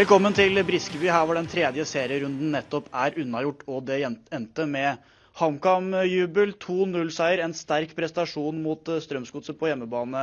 Velkommen 0.00 0.32
til 0.32 0.56
Briskeby, 0.64 1.10
her 1.12 1.26
hvor 1.28 1.36
den 1.36 1.48
tredje 1.50 1.84
serierunden 1.84 2.54
nettopp 2.54 2.86
er 3.02 3.18
unnagjort. 3.20 3.66
Og 3.68 3.82
det 3.84 3.98
endte 4.32 4.64
med 4.64 5.02
HamKam-jubel, 5.36 6.54
2-0-seier, 6.62 7.42
en 7.44 7.52
sterk 7.52 7.92
prestasjon 7.98 8.62
mot 8.64 8.88
eh, 8.88 9.02
Strømsgodset 9.04 9.58
på 9.60 9.68
hjemmebane. 9.68 10.22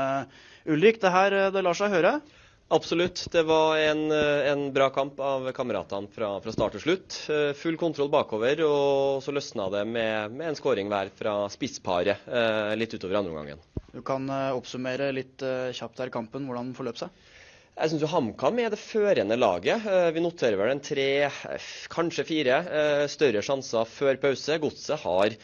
Ulrik, 0.65 0.97
det 1.03 1.13
her 1.13 1.37
eh, 1.43 1.51
det 1.53 1.61
lar 1.61 1.77
seg 1.77 1.93
høre? 1.93 2.15
Absolutt. 2.73 3.27
Det 3.29 3.45
var 3.45 3.77
en, 3.83 4.03
eh, 4.17 4.49
en 4.55 4.65
bra 4.73 4.89
kamp 4.95 5.21
av 5.21 5.45
kameratene 5.59 6.09
fra, 6.15 6.33
fra, 6.41 6.57
start 6.57 6.79
til 6.79 6.85
slutt. 6.87 7.21
Full 7.61 7.77
kontroll 7.77 8.09
bakover, 8.09 8.65
og 8.65 9.21
så 9.21 9.35
løsna 9.35 9.69
det 9.77 9.85
med, 9.93 10.39
med 10.41 10.55
en 10.55 10.57
skåring 10.57 10.89
hver 10.89 11.13
fra 11.21 11.43
spissparet 11.53 12.25
litt 12.81 12.97
utover 12.97 13.21
andre 13.21 13.35
omgangen. 13.35 13.65
Du 13.93 14.01
kan 14.01 14.25
oppsummere 14.57 15.13
litt 15.13 15.45
kjapt 15.77 16.01
her 16.01 16.17
kampen, 16.17 16.49
hvordan 16.49 16.71
den 16.71 16.79
forløp 16.81 17.05
seg? 17.05 17.13
Jeg 17.77 17.91
syns 17.91 18.09
HamKam 18.09 18.57
er 18.57 18.71
det 18.73 18.79
førende 18.81 19.35
laget. 19.37 19.83
Eh, 19.85 20.07
vi 20.15 20.21
noterer 20.23 20.57
vel 20.57 20.71
en 20.73 20.81
tre, 20.81 21.09
eh, 21.27 21.67
kanskje 21.93 22.23
fire 22.25 22.55
eh, 22.65 23.03
større 23.05 23.43
sjanser 23.45 23.85
før 23.85 24.17
pause. 24.23 24.57
Godset 24.63 25.03
har 25.03 25.35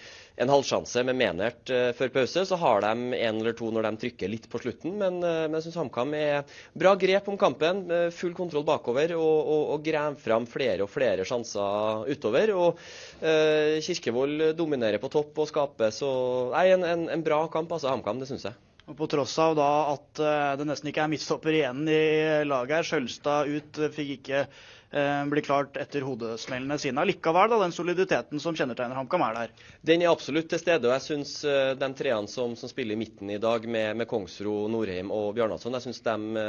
en 0.42 0.50
halvsjanse 0.50 1.04
med 1.06 1.20
Menert 1.20 1.70
før 1.94 2.10
pause. 2.16 2.42
Så 2.50 2.58
har 2.58 2.82
de 2.82 3.20
en 3.20 3.38
eller 3.38 3.54
to 3.54 3.70
når 3.70 3.86
de 3.86 4.02
trykker 4.02 4.34
litt 4.34 4.50
på 4.50 4.64
slutten. 4.64 4.98
Men, 4.98 5.22
men 5.22 5.60
jeg 5.60 5.68
syns 5.68 5.78
HamKam 5.84 6.18
er 6.18 6.58
bra 6.74 6.96
grep 6.98 7.30
om 7.30 7.38
kampen. 7.38 7.86
Full 8.18 8.34
kontroll 8.34 8.66
bakover 8.66 9.14
og, 9.14 9.38
og, 9.44 9.64
og 9.76 9.86
graver 9.86 10.18
fram 10.26 10.50
flere 10.50 10.88
og 10.88 10.90
flere 10.90 11.30
sjanser 11.30 12.10
utover. 12.10 12.56
Og 12.58 12.82
uh, 13.22 13.78
Kirkevold 13.78 14.56
dominerer 14.58 14.98
på 14.98 15.14
topp 15.14 15.38
og 15.38 15.54
skaper. 15.54 15.94
Så 15.94 16.10
nei, 16.58 16.72
en, 16.74 16.90
en, 16.96 17.10
en 17.14 17.30
bra 17.30 17.44
kamp, 17.54 17.70
altså 17.70 17.94
HamKam. 17.94 18.26
Det 18.26 18.34
syns 18.34 18.50
jeg. 18.50 18.73
Og 18.94 18.98
På 18.98 19.08
tross 19.10 19.34
av 19.42 19.56
da 19.58 19.72
at 19.90 20.20
uh, 20.22 20.54
det 20.60 20.68
nesten 20.70 20.92
ikke 20.92 21.02
er 21.02 21.10
midtstopper 21.10 21.56
igjen 21.58 21.82
i 21.90 22.46
laget 22.46 22.76
her. 22.78 22.86
Skjølstad 22.86 23.50
ut, 23.50 23.80
uh, 23.82 23.88
fikk 23.90 24.10
ikke 24.20 24.42
uh, 24.46 25.24
bli 25.32 25.42
klart 25.42 25.80
etter 25.82 26.04
hodesmellene 26.06 26.78
sine. 26.78 27.02
Likevel, 27.10 27.50
da, 27.50 27.58
den 27.64 27.74
soliditeten 27.74 28.44
som 28.44 28.54
kjennetegner 28.54 29.00
HamKam, 29.00 29.24
er 29.26 29.40
der? 29.40 29.56
Den 29.90 30.06
er 30.06 30.12
absolutt 30.12 30.52
til 30.52 30.62
stede. 30.62 30.86
og 30.86 30.94
Jeg 30.94 31.06
syns 31.08 31.32
de 31.80 31.90
treene 31.98 32.30
som, 32.30 32.54
som, 32.60 32.70
spiller 32.70 32.94
i 32.94 33.00
midten 33.02 33.32
i 33.34 33.40
dag, 33.42 33.66
med, 33.66 33.98
med 33.98 34.10
Kongsro, 34.12 34.60
Norheim 34.70 35.10
og 35.16 35.32
Bjarnason, 35.40 35.74
jeg 35.80 35.88
syns 35.88 36.04
de 36.06 36.44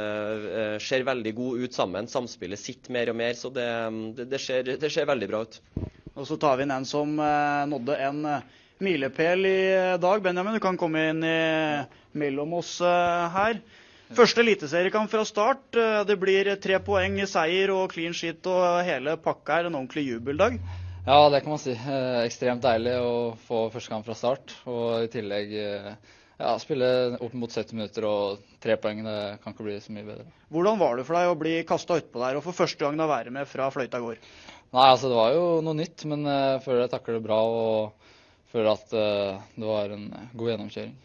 ser 0.85 1.07
veldig 1.07 1.33
gode 1.39 1.65
ut 1.65 1.79
sammen. 1.79 2.09
Samspillet 2.11 2.61
sitter 2.61 2.93
mer 2.93 3.09
og 3.09 3.17
mer. 3.23 3.33
Så 3.39 3.49
det, 3.55 3.65
det, 4.19 4.27
det, 4.35 4.41
ser, 4.43 4.69
det 4.69 4.93
ser 4.93 5.09
veldig 5.09 5.31
bra 5.33 5.41
ut. 5.47 5.57
Og 6.13 6.29
så 6.29 6.37
tar 6.37 6.61
vi 6.61 6.67
inn 6.67 6.75
en 6.77 6.85
som 6.85 7.17
nådde 7.17 7.97
en 8.05 8.21
milepæl 8.83 9.45
i 9.47 9.59
dag. 10.01 10.21
Benjamin, 10.23 10.55
du 10.57 10.63
kan 10.63 10.77
komme 10.79 11.09
inn 11.11 11.23
i 11.23 11.35
mellom 12.15 12.57
oss 12.59 12.77
eh, 12.83 13.35
her. 13.35 13.59
Første 14.15 14.43
eliteseriekamp 14.43 15.11
fra 15.11 15.23
start. 15.27 15.63
Eh, 15.79 16.01
det 16.07 16.17
blir 16.21 16.51
tre 16.61 16.79
poeng, 16.83 17.17
seier 17.29 17.73
og 17.73 17.93
clean 17.93 18.15
sheet 18.15 18.45
og 18.51 18.83
hele 18.87 19.15
pakka 19.21 19.61
her. 19.61 19.69
en 19.69 19.79
ordentlig 19.79 20.07
jubeldag. 20.09 20.59
Ja, 21.05 21.29
det 21.29 21.43
kan 21.43 21.53
man 21.55 21.61
si. 21.61 21.75
Eh, 21.75 22.19
ekstremt 22.25 22.65
deilig 22.65 22.97
å 22.99 23.15
få 23.47 23.67
første 23.73 23.93
kamp 23.93 24.07
fra 24.07 24.17
start. 24.17 24.55
Og 24.67 25.05
i 25.05 25.11
tillegg 25.13 25.55
ja, 25.55 26.51
spille 26.59 27.15
opp 27.23 27.35
mot 27.37 27.51
70 27.51 27.77
minutter 27.77 28.07
og 28.09 28.43
tre 28.63 28.75
poeng. 28.81 29.05
Det 29.05 29.19
kan 29.43 29.55
ikke 29.55 29.69
bli 29.69 29.79
så 29.79 29.95
mye 29.95 30.07
bedre. 30.07 30.27
Hvordan 30.51 30.81
var 30.81 30.99
det 30.99 31.07
for 31.07 31.19
deg 31.19 31.31
å 31.31 31.39
bli 31.39 31.55
kasta 31.67 32.01
utpå 32.01 32.19
der 32.23 32.39
og 32.39 32.43
for 32.43 32.57
første 32.57 32.83
gang 32.83 32.99
da 32.99 33.07
være 33.07 33.31
med 33.31 33.47
fra 33.47 33.69
fløyta 33.71 34.03
gård? 34.03 34.19
Nei, 34.75 34.89
altså 34.89 35.07
Det 35.07 35.15
var 35.15 35.31
jo 35.31 35.45
noe 35.63 35.77
nytt, 35.77 36.03
men 36.09 36.25
jeg 36.27 36.63
føler 36.65 36.83
jeg 36.83 36.91
takler 36.91 37.15
det 37.15 37.23
bra 37.23 37.37
og 37.47 38.11
føler 38.51 38.71
at 38.73 38.93
det 38.93 39.65
var 39.65 39.95
en 39.95 40.07
god 40.33 40.53
gjennomkjøring. 40.53 40.95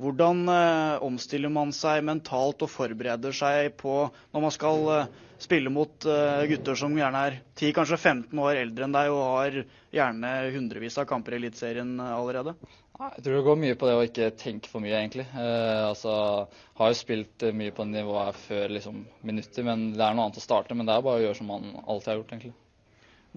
Hvordan 0.00 0.46
eh, 0.48 1.02
omstiller 1.04 1.52
man 1.52 1.74
seg 1.76 2.04
mentalt 2.08 2.62
og 2.64 2.70
forbereder 2.72 3.34
seg 3.36 3.74
på 3.80 3.96
når 4.32 4.44
man 4.46 4.54
skal 4.54 4.86
eh, 4.94 5.10
spille 5.40 5.72
mot 5.72 6.06
eh, 6.08 6.44
gutter 6.48 6.78
som 6.78 6.94
gjerne 6.96 7.24
er 7.28 7.36
10, 7.58 7.74
kanskje 7.76 7.98
15 7.98 8.40
år 8.40 8.62
eldre 8.62 8.86
enn 8.86 8.96
deg 8.96 9.10
og 9.12 9.20
har 9.34 9.58
gjerne 9.92 10.30
hundrevis 10.54 10.96
av 11.02 11.08
kamper 11.10 11.36
i 11.36 11.42
Eliteserien 11.42 11.92
eh, 12.00 12.14
allerede? 12.16 12.56
Jeg 13.00 13.24
tror 13.24 13.36
det 13.36 13.44
går 13.44 13.60
mye 13.60 13.76
på 13.80 13.88
det 13.88 13.96
å 13.96 14.06
ikke 14.06 14.32
tenke 14.40 14.72
for 14.72 14.84
mye, 14.84 14.96
egentlig. 14.96 15.24
Eh, 15.32 15.84
altså, 15.84 16.16
har 16.80 16.90
jo 16.92 16.98
spilt 16.98 17.44
eh, 17.44 17.54
mye 17.56 17.72
på 17.76 17.84
nivået 17.88 18.40
før 18.46 18.72
liksom, 18.76 19.04
minutter, 19.24 19.68
men 19.68 19.90
det 19.94 20.04
er 20.04 20.16
noe 20.16 20.28
annet 20.28 20.40
å 20.40 20.44
starte. 20.44 20.76
Men 20.76 20.88
det 20.88 20.96
er 20.96 21.06
bare 21.06 21.20
å 21.20 21.24
gjøre 21.26 21.40
som 21.42 21.48
man 21.48 21.70
alltid 21.84 22.12
har 22.12 22.20
gjort, 22.20 22.34
egentlig. 22.36 22.56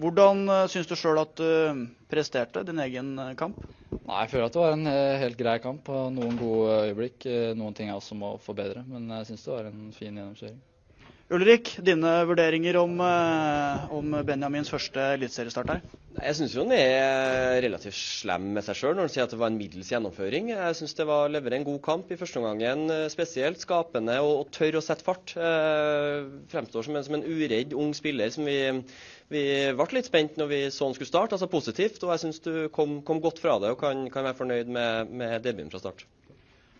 Hvordan 0.00 0.44
uh, 0.50 0.64
syns 0.72 0.90
du 0.90 0.96
sjøl 0.98 1.22
at 1.22 1.36
du 1.38 1.86
presterte 2.10 2.64
din 2.66 2.82
egen 2.82 3.14
kamp? 3.38 3.62
Nei, 4.04 4.20
Jeg 4.24 4.32
føler 4.34 4.50
at 4.50 4.54
det 4.54 4.60
var 4.60 4.76
en 4.76 4.90
eh, 4.90 5.16
helt 5.22 5.38
grei 5.40 5.56
kamp. 5.64 5.88
og 5.88 6.12
Noen 6.12 6.36
gode 6.40 6.76
øyeblikk. 6.90 7.24
Eh, 7.30 7.50
noen 7.56 7.76
ting 7.76 7.88
jeg 7.88 7.96
også 7.96 8.18
må 8.18 8.34
forbedre. 8.44 8.84
Men 8.88 9.08
jeg 9.20 9.30
syns 9.30 9.46
det 9.46 9.54
var 9.54 9.68
en 9.70 9.90
fin 9.96 10.10
gjennomkjøring. 10.12 10.62
Ulrik, 11.34 11.70
dine 11.80 12.10
vurderinger 12.28 12.76
om, 12.82 12.98
eh, 13.00 13.92
om 13.96 14.16
Benjamins 14.28 14.68
første 14.68 15.14
eliteseriestart 15.16 15.72
her? 15.72 15.84
Jeg 16.14 16.36
syns 16.38 16.52
han 16.54 16.70
er 16.76 17.56
relativt 17.64 17.96
slem 17.96 18.52
med 18.54 18.62
seg 18.62 18.76
sjøl 18.78 18.92
når 18.94 19.08
han 19.08 19.12
sier 19.14 19.24
at 19.24 19.32
det 19.32 19.38
var 19.40 19.50
en 19.50 19.56
middels 19.58 19.88
gjennomføring. 19.90 20.52
Jeg 20.52 20.76
syns 20.78 20.94
det 20.94 21.08
var 21.08 21.24
å 21.24 21.32
levere 21.32 21.58
en 21.58 21.66
god 21.66 21.80
kamp 21.82 22.12
i 22.12 22.18
første 22.20 22.38
omgangen. 22.38 22.84
Spesielt 23.10 23.64
skapende 23.64 24.20
og, 24.22 24.34
og 24.44 24.52
tørr 24.54 24.78
å 24.78 24.84
sette 24.84 25.06
fart. 25.06 25.32
Eh, 25.34 26.28
fremstår 26.52 26.86
som 26.86 27.00
en, 27.00 27.06
som 27.08 27.18
en 27.18 27.26
uredd 27.26 27.72
ung 27.72 27.96
spiller 27.96 28.30
som 28.30 28.46
vi 28.46 28.60
vi 29.32 29.42
ble 29.76 29.86
litt 29.96 30.08
spent 30.08 30.36
når 30.40 30.50
vi 30.50 30.60
så 30.74 30.88
han 30.88 30.96
skulle 30.96 31.08
starte, 31.10 31.36
altså 31.36 31.48
positivt. 31.50 32.00
Og 32.04 32.12
jeg 32.14 32.24
syns 32.26 32.42
du 32.44 32.52
kom, 32.74 32.98
kom, 33.06 33.22
godt 33.24 33.40
fra 33.42 33.56
det 33.62 33.72
og 33.74 33.80
kan, 33.80 34.06
kan 34.12 34.26
være 34.28 34.38
fornøyd 34.40 34.72
med, 34.76 35.12
med 35.12 35.36
debuten 35.44 35.72
fra 35.72 35.80
start. 35.82 36.04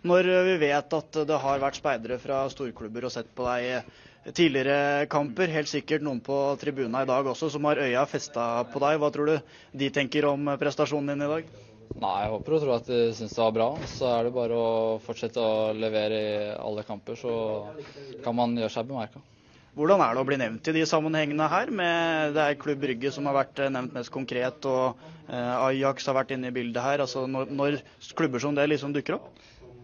Når 0.05 0.29
vi 0.51 0.57
vet 0.61 0.93
at 0.99 1.21
det 1.31 1.39
har 1.41 1.63
vært 1.63 1.79
speidere 1.81 2.19
fra 2.21 2.43
storklubber 2.53 3.07
og 3.09 3.15
sett 3.15 3.31
på 3.37 3.47
deg 3.49 3.87
tidligere 4.37 5.07
kamper, 5.13 5.49
helt 5.53 5.69
sikkert 5.69 6.05
noen 6.05 6.21
på 6.25 6.37
tribuna 6.61 7.03
i 7.05 7.09
dag 7.09 7.27
også, 7.29 7.49
som 7.53 7.65
har 7.69 7.81
øya 7.81 8.05
festa 8.09 8.65
på 8.73 8.81
deg. 8.85 8.99
Hva 9.01 9.11
tror 9.13 9.31
du 9.33 9.37
de 9.81 9.91
tenker 9.93 10.29
om 10.29 10.49
prestasjonen 10.61 11.15
din 11.15 11.25
i 11.27 11.31
dag? 11.33 11.49
Nei, 12.01 12.15
Jeg 12.25 12.31
håper 12.33 12.57
og 12.57 12.63
tror 12.65 12.75
at 12.79 12.89
de 12.89 13.01
syns 13.17 13.35
det 13.37 13.43
var 13.45 13.53
bra. 13.57 13.69
Så 13.93 14.09
er 14.09 14.25
det 14.27 14.35
bare 14.37 14.57
å 14.61 14.73
fortsette 15.05 15.41
å 15.41 15.73
levere 15.77 16.21
i 16.21 16.33
alle 16.57 16.85
kamper, 16.89 17.17
så 17.21 17.35
kan 18.25 18.37
man 18.37 18.57
gjøre 18.59 18.73
seg 18.77 18.89
bemerka. 18.89 19.21
Hvordan 19.75 20.03
er 20.05 20.15
det 20.15 20.23
å 20.23 20.27
bli 20.29 20.37
nevnt 20.39 20.69
i 20.71 20.75
de 20.77 20.85
sammenhengene 20.87 21.47
her? 21.51 21.71
Med, 21.75 22.35
det 22.37 22.43
er 22.45 22.59
Klubb 22.63 22.79
Brygge 22.85 23.11
som 23.15 23.27
har 23.27 23.35
vært 23.41 23.59
eh, 23.59 23.73
nevnt 23.75 23.97
mest 23.97 24.13
konkret, 24.15 24.69
og 24.71 25.01
eh, 25.27 25.65
Ajax 25.67 26.07
har 26.07 26.15
vært 26.21 26.31
inne 26.37 26.53
i 26.53 26.55
bildet 26.55 26.79
her. 26.85 27.03
Altså 27.03 27.25
når, 27.27 27.51
når, 27.51 27.81
klubber 28.15 28.43
som 28.43 28.55
det 28.55 28.69
liksom 28.71 28.95
dukker 28.95 29.19
opp? 29.19 29.33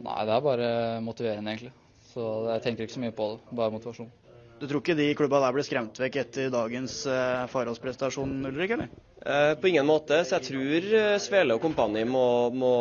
Nei, 0.01 0.21
det 0.29 0.37
er 0.37 0.47
bare 0.47 0.71
motiverende, 1.03 1.57
egentlig. 1.57 1.75
Så 2.13 2.29
jeg 2.53 2.65
tenker 2.65 2.87
ikke 2.87 2.97
så 2.97 3.03
mye 3.03 3.17
på 3.19 3.33
det. 3.33 3.41
Bare 3.59 3.75
motivasjon. 3.75 4.13
Du 4.61 4.69
tror 4.69 4.83
ikke 4.85 4.99
de 4.99 5.11
klubba 5.19 5.41
der 5.43 5.57
ble 5.57 5.67
skremt 5.67 5.99
vekk 5.99 6.21
etter 6.23 6.55
dagens 6.55 7.01
eh, 7.11 7.45
Farås-prestasjon, 7.51 8.39
Ulrik, 8.47 8.77
eller? 8.77 8.95
Eh, 9.27 9.55
på 9.55 9.69
ingen 9.69 9.87
måte. 9.87 10.23
Så 10.25 10.39
jeg 10.39 10.47
tror 10.47 10.87
eh, 10.97 11.15
Svele 11.21 11.57
og 11.57 11.61
kompani 11.61 12.07
må, 12.09 12.25
må, 12.57 12.73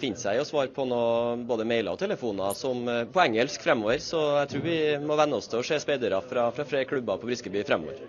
finne 0.00 0.18
seg 0.18 0.38
i 0.38 0.42
å 0.42 0.46
svare 0.46 0.72
på 0.74 0.86
noe, 0.90 1.36
både 1.46 1.66
mailer 1.68 1.94
og 1.94 2.00
telefoner 2.00 2.56
som, 2.58 2.80
eh, 2.90 3.04
på 3.06 3.22
engelsk 3.22 3.62
fremover. 3.62 4.00
Så 4.02 4.22
jeg 4.40 4.50
tror 4.50 4.64
vi 4.64 4.80
må 5.06 5.18
venne 5.18 5.38
oss 5.38 5.46
til 5.52 5.62
å 5.62 5.66
se 5.66 5.78
speidere 5.82 6.18
fra, 6.26 6.48
fra 6.56 6.66
flere 6.66 6.90
klubber 6.90 7.22
på 7.22 7.30
Briskeby 7.30 7.62
fremover. 7.68 8.02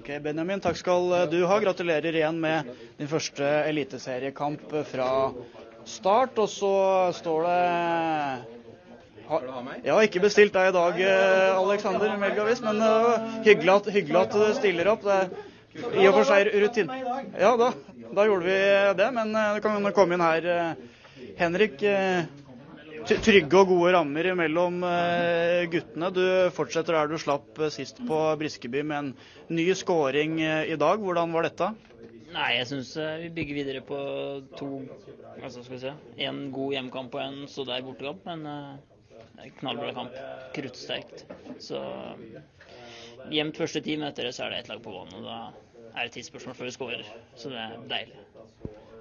Ok, 0.00 0.16
Benjamin, 0.24 0.64
takk 0.64 0.80
skal 0.80 1.12
du 1.30 1.42
ha. 1.44 1.60
Gratulerer 1.60 2.16
igjen 2.22 2.40
med 2.40 2.72
din 2.96 3.10
første 3.10 3.52
eliteseriekamp 3.68 4.72
fra 4.88 5.12
start. 5.84 6.40
Og 6.40 6.48
så 6.50 6.74
står 7.20 7.48
det 7.50 7.60
ha, 9.28 9.44
jeg 9.76 9.92
har 9.92 10.08
ikke 10.08 10.24
bestilt 10.24 10.56
deg 10.56 10.72
i 10.72 10.74
dag, 10.74 10.98
Alexander 11.60 12.16
Melgavis, 12.18 12.64
men 12.64 12.80
uh, 12.82 13.38
hyggelig, 13.46 13.76
at, 13.76 13.94
hyggelig 13.94 14.18
at 14.24 14.34
du 14.34 14.56
stiller 14.58 14.90
opp. 14.96 15.06
Det 15.06 15.51
i 15.72 16.04
og 16.08 16.14
for 16.18 16.28
seg 16.28 16.50
rutin... 16.62 16.90
Ja, 17.40 17.52
da, 17.56 17.70
da 18.12 18.24
gjorde 18.28 18.44
vi 18.46 18.56
det. 18.98 19.08
Men 19.16 19.32
det 19.32 19.62
kan 19.64 19.78
kan 19.86 19.96
komme 19.96 20.16
inn 20.18 20.24
her, 20.24 20.48
eh, 20.52 21.30
Henrik. 21.40 21.82
Eh, 21.82 22.24
trygge 23.08 23.58
og 23.58 23.70
gode 23.72 23.94
rammer 23.96 24.28
mellom 24.38 24.76
guttene. 25.72 26.10
Du 26.14 26.22
fortsetter 26.54 26.94
der 26.94 27.08
du 27.10 27.16
slapp 27.18 27.58
sist 27.74 27.98
på 28.06 28.18
Briskeby 28.38 28.84
med 28.86 28.98
en 28.98 29.08
ny 29.58 29.64
skåring 29.74 30.36
i 30.44 30.76
dag. 30.78 31.02
Hvordan 31.02 31.34
var 31.34 31.48
dette? 31.48 31.72
Nei, 32.32 32.52
jeg 32.60 32.68
syns 32.70 32.92
vi 33.24 33.32
bygger 33.34 33.58
videre 33.58 33.82
på 33.84 33.98
to 34.56 34.68
altså 35.42 35.64
skal 35.64 35.74
vi 35.74 35.80
se, 35.82 35.90
En 36.28 36.44
god 36.54 36.76
hjemmekamp 36.76 37.18
og 37.18 37.24
en 37.24 37.42
så 37.50 37.66
der 37.68 37.82
bortekamp. 37.84 38.22
Men 38.30 38.46
knallbra 39.58 39.90
kamp. 39.98 40.14
Kruttsterkt. 40.54 41.26
Så 41.58 41.82
Gjemt 43.30 43.58
første 43.60 43.82
ti 43.84 43.96
minutter, 43.96 44.30
så 44.34 44.46
er 44.46 44.54
det 44.54 44.62
ett 44.62 44.72
lag 44.72 44.82
på 44.82 44.94
banen. 44.94 45.14
og 45.20 45.24
Da 45.28 45.92
er 45.92 46.08
det 46.08 46.16
tidsspørsmål 46.16 46.56
før 46.58 46.68
vi 46.70 46.76
skårer. 46.76 47.06
Så 47.36 47.52
det 47.52 47.60
er 47.60 47.78
deilig. 47.90 48.18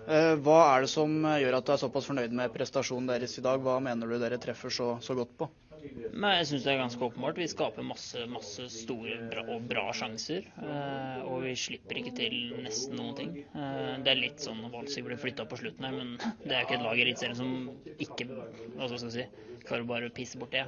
Eh, 0.09 0.35
hva 0.41 0.59
er 0.73 0.85
det 0.85 0.91
som 0.91 1.11
gjør 1.23 1.59
at 1.59 1.67
du 1.67 1.73
er 1.73 1.81
såpass 1.81 2.07
fornøyd 2.09 2.33
med 2.35 2.53
prestasjonen 2.53 3.09
deres 3.09 3.37
i 3.37 3.43
dag? 3.45 3.61
Hva 3.61 3.79
mener 3.83 4.09
du 4.09 4.17
dere 4.21 4.39
treffer 4.41 4.73
så, 4.73 4.95
så 5.03 5.17
godt 5.17 5.35
på? 5.37 5.49
Nei, 5.81 6.35
jeg 6.37 6.47
syns 6.51 6.65
det 6.65 6.73
er 6.73 6.81
ganske 6.81 7.05
åpenbart. 7.05 7.39
Vi 7.41 7.47
skaper 7.49 7.85
masse, 7.85 8.25
masse 8.29 8.67
store 8.69 9.15
bra, 9.31 9.45
og 9.55 9.63
bra 9.69 9.87
sjanser. 9.97 10.45
Eh, 10.61 11.21
og 11.25 11.45
vi 11.45 11.55
slipper 11.57 12.01
ikke 12.01 12.13
til 12.17 12.35
nesten 12.61 12.97
noen 12.99 13.15
ting. 13.17 13.31
Eh, 13.53 13.93
det 14.03 14.13
er 14.13 14.21
litt 14.21 14.43
sånn 14.43 14.61
Walsig 14.73 15.05
blir 15.07 15.21
flytta 15.21 15.47
på 15.49 15.61
slutten 15.61 15.87
her, 15.87 15.95
men 15.97 16.17
det 16.45 16.53
er 16.53 16.59
jo 16.59 16.67
ikke 16.67 16.79
et 16.79 16.85
lag 16.85 17.01
i 17.01 17.05
Eliteserien 17.07 17.39
som 17.39 17.55
ikke 17.97 18.29
hva 18.29 18.89
skal 18.89 19.07
jeg 19.07 19.15
si, 19.15 19.47
klarer 19.65 19.89
bare 19.89 20.11
å 20.11 20.15
pisse 20.15 20.41
bort 20.41 20.53
det. 20.53 20.65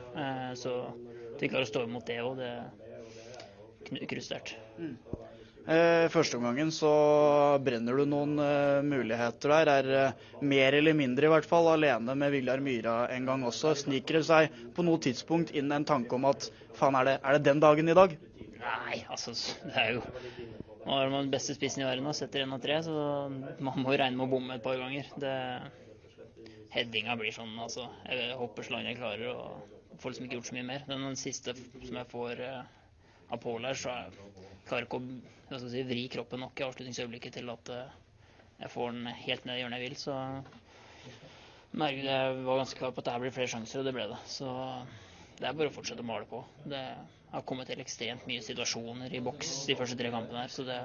så 0.59 0.77
at 1.33 1.41
vi 1.41 1.49
klarer 1.49 1.65
å 1.65 1.69
stå 1.69 1.83
imot 1.87 2.05
det 2.09 2.19
òg. 2.23 2.37
Det, 2.39 2.51
kruttsterkt. 3.89 4.55
Mm. 4.77 4.97
Eh, 5.63 6.09
Førsteomgangen 6.11 6.73
så 6.75 6.91
brenner 7.63 7.95
du 7.95 8.03
noen 8.09 8.35
uh, 8.35 8.83
muligheter 8.83 9.53
der. 9.53 9.69
Er 9.71 9.91
uh, 10.11 10.25
mer 10.43 10.75
eller 10.75 10.95
mindre 10.97 11.29
i 11.29 11.31
hvert 11.31 11.47
fall 11.47 11.69
alene 11.71 12.15
med 12.19 12.33
Viljar 12.35 12.59
Myra 12.63 12.97
en 13.15 13.29
gang 13.29 13.45
også. 13.47 13.71
Sniker 13.85 14.19
det 14.19 14.25
seg 14.27 14.57
på 14.75 14.83
noe 14.83 14.99
tidspunkt 15.03 15.53
inn 15.55 15.71
en 15.71 15.87
tanke 15.87 16.17
om 16.17 16.27
at 16.27 16.49
faen, 16.75 16.97
er 16.99 17.07
det, 17.07 17.15
er 17.23 17.37
det 17.37 17.47
den 17.47 17.63
dagen 17.63 17.87
i 17.87 17.95
dag? 17.95 18.17
Nei, 18.63 18.99
altså 19.11 19.35
det 19.63 19.79
er 19.79 19.95
jo 19.97 20.03
Nå 20.83 20.97
er 20.99 21.07
man 21.11 21.25
den 21.25 21.31
beste 21.31 21.55
spissen 21.55 21.79
i 21.79 21.87
verden 21.87 22.09
og 22.11 22.15
setter 22.17 22.43
én 22.43 22.51
av 22.51 22.59
tre, 22.59 22.81
så 22.83 22.91
man 23.31 23.77
må 23.79 23.93
regne 23.95 24.17
med 24.17 24.25
å 24.25 24.31
bomme 24.33 24.57
et 24.57 24.65
par 24.65 24.75
ganger. 24.75 25.07
Det, 25.15 25.31
headinga 26.73 27.15
blir 27.15 27.31
sånn, 27.31 27.53
altså. 27.63 27.85
Jeg 28.11 28.35
hopper 28.35 28.67
så 28.67 28.75
langt 28.75 28.89
jeg 28.89 28.97
klarer 28.99 29.29
og 29.31 30.01
får 30.03 30.11
liksom 30.11 30.27
ikke 30.27 30.41
gjort 30.41 30.49
så 30.49 30.57
mye 30.57 30.67
mer. 30.67 30.83
Den, 30.89 31.05
den 31.07 31.15
siste 31.21 31.55
som 31.55 32.01
jeg 32.01 32.09
får 32.11 32.43
Pål 33.41 33.65
her, 33.65 33.77
så 33.79 33.93
jeg 33.93 34.11
klarer 34.67 34.87
ikke 34.87 34.99
å 35.57 35.59
si, 35.63 35.83
vri 35.87 36.03
kroppen 36.11 36.43
nok 36.43 36.59
i 36.61 36.65
avslutningsøyeblikket 36.67 37.39
til 37.39 37.49
at 37.53 37.71
uh, 37.73 37.95
jeg 38.59 38.71
får 38.73 38.93
den 38.93 39.09
helt 39.23 39.47
ned 39.47 39.57
i 39.57 39.63
hjørnet 39.63 39.81
jeg 39.81 39.89
vil. 39.89 39.97
Så 39.99 40.17
jeg 41.73 42.37
var 42.45 42.61
ganske 42.61 42.79
klar 42.79 42.93
på 42.93 43.01
at 43.01 43.09
det 43.09 43.17
blir 43.23 43.35
flere 43.35 43.51
sjanser, 43.55 43.81
og 43.81 43.89
det 43.89 43.95
ble 43.97 44.05
det. 44.11 44.19
Så 44.29 44.47
det 45.39 45.49
er 45.49 45.57
bare 45.57 45.71
å 45.71 45.75
fortsette 45.75 46.05
å 46.05 46.07
male 46.07 46.29
på. 46.29 46.43
Det 46.69 46.83
har 47.33 47.45
kommet 47.49 47.71
til 47.71 47.81
ekstremt 47.81 48.27
mye 48.29 48.43
situasjoner 48.45 49.13
i 49.17 49.23
boks 49.25 49.63
de 49.69 49.77
første 49.79 49.97
tre 49.99 50.13
kampene 50.13 50.45
her, 50.45 50.53
så 50.53 50.65
det 50.67 50.79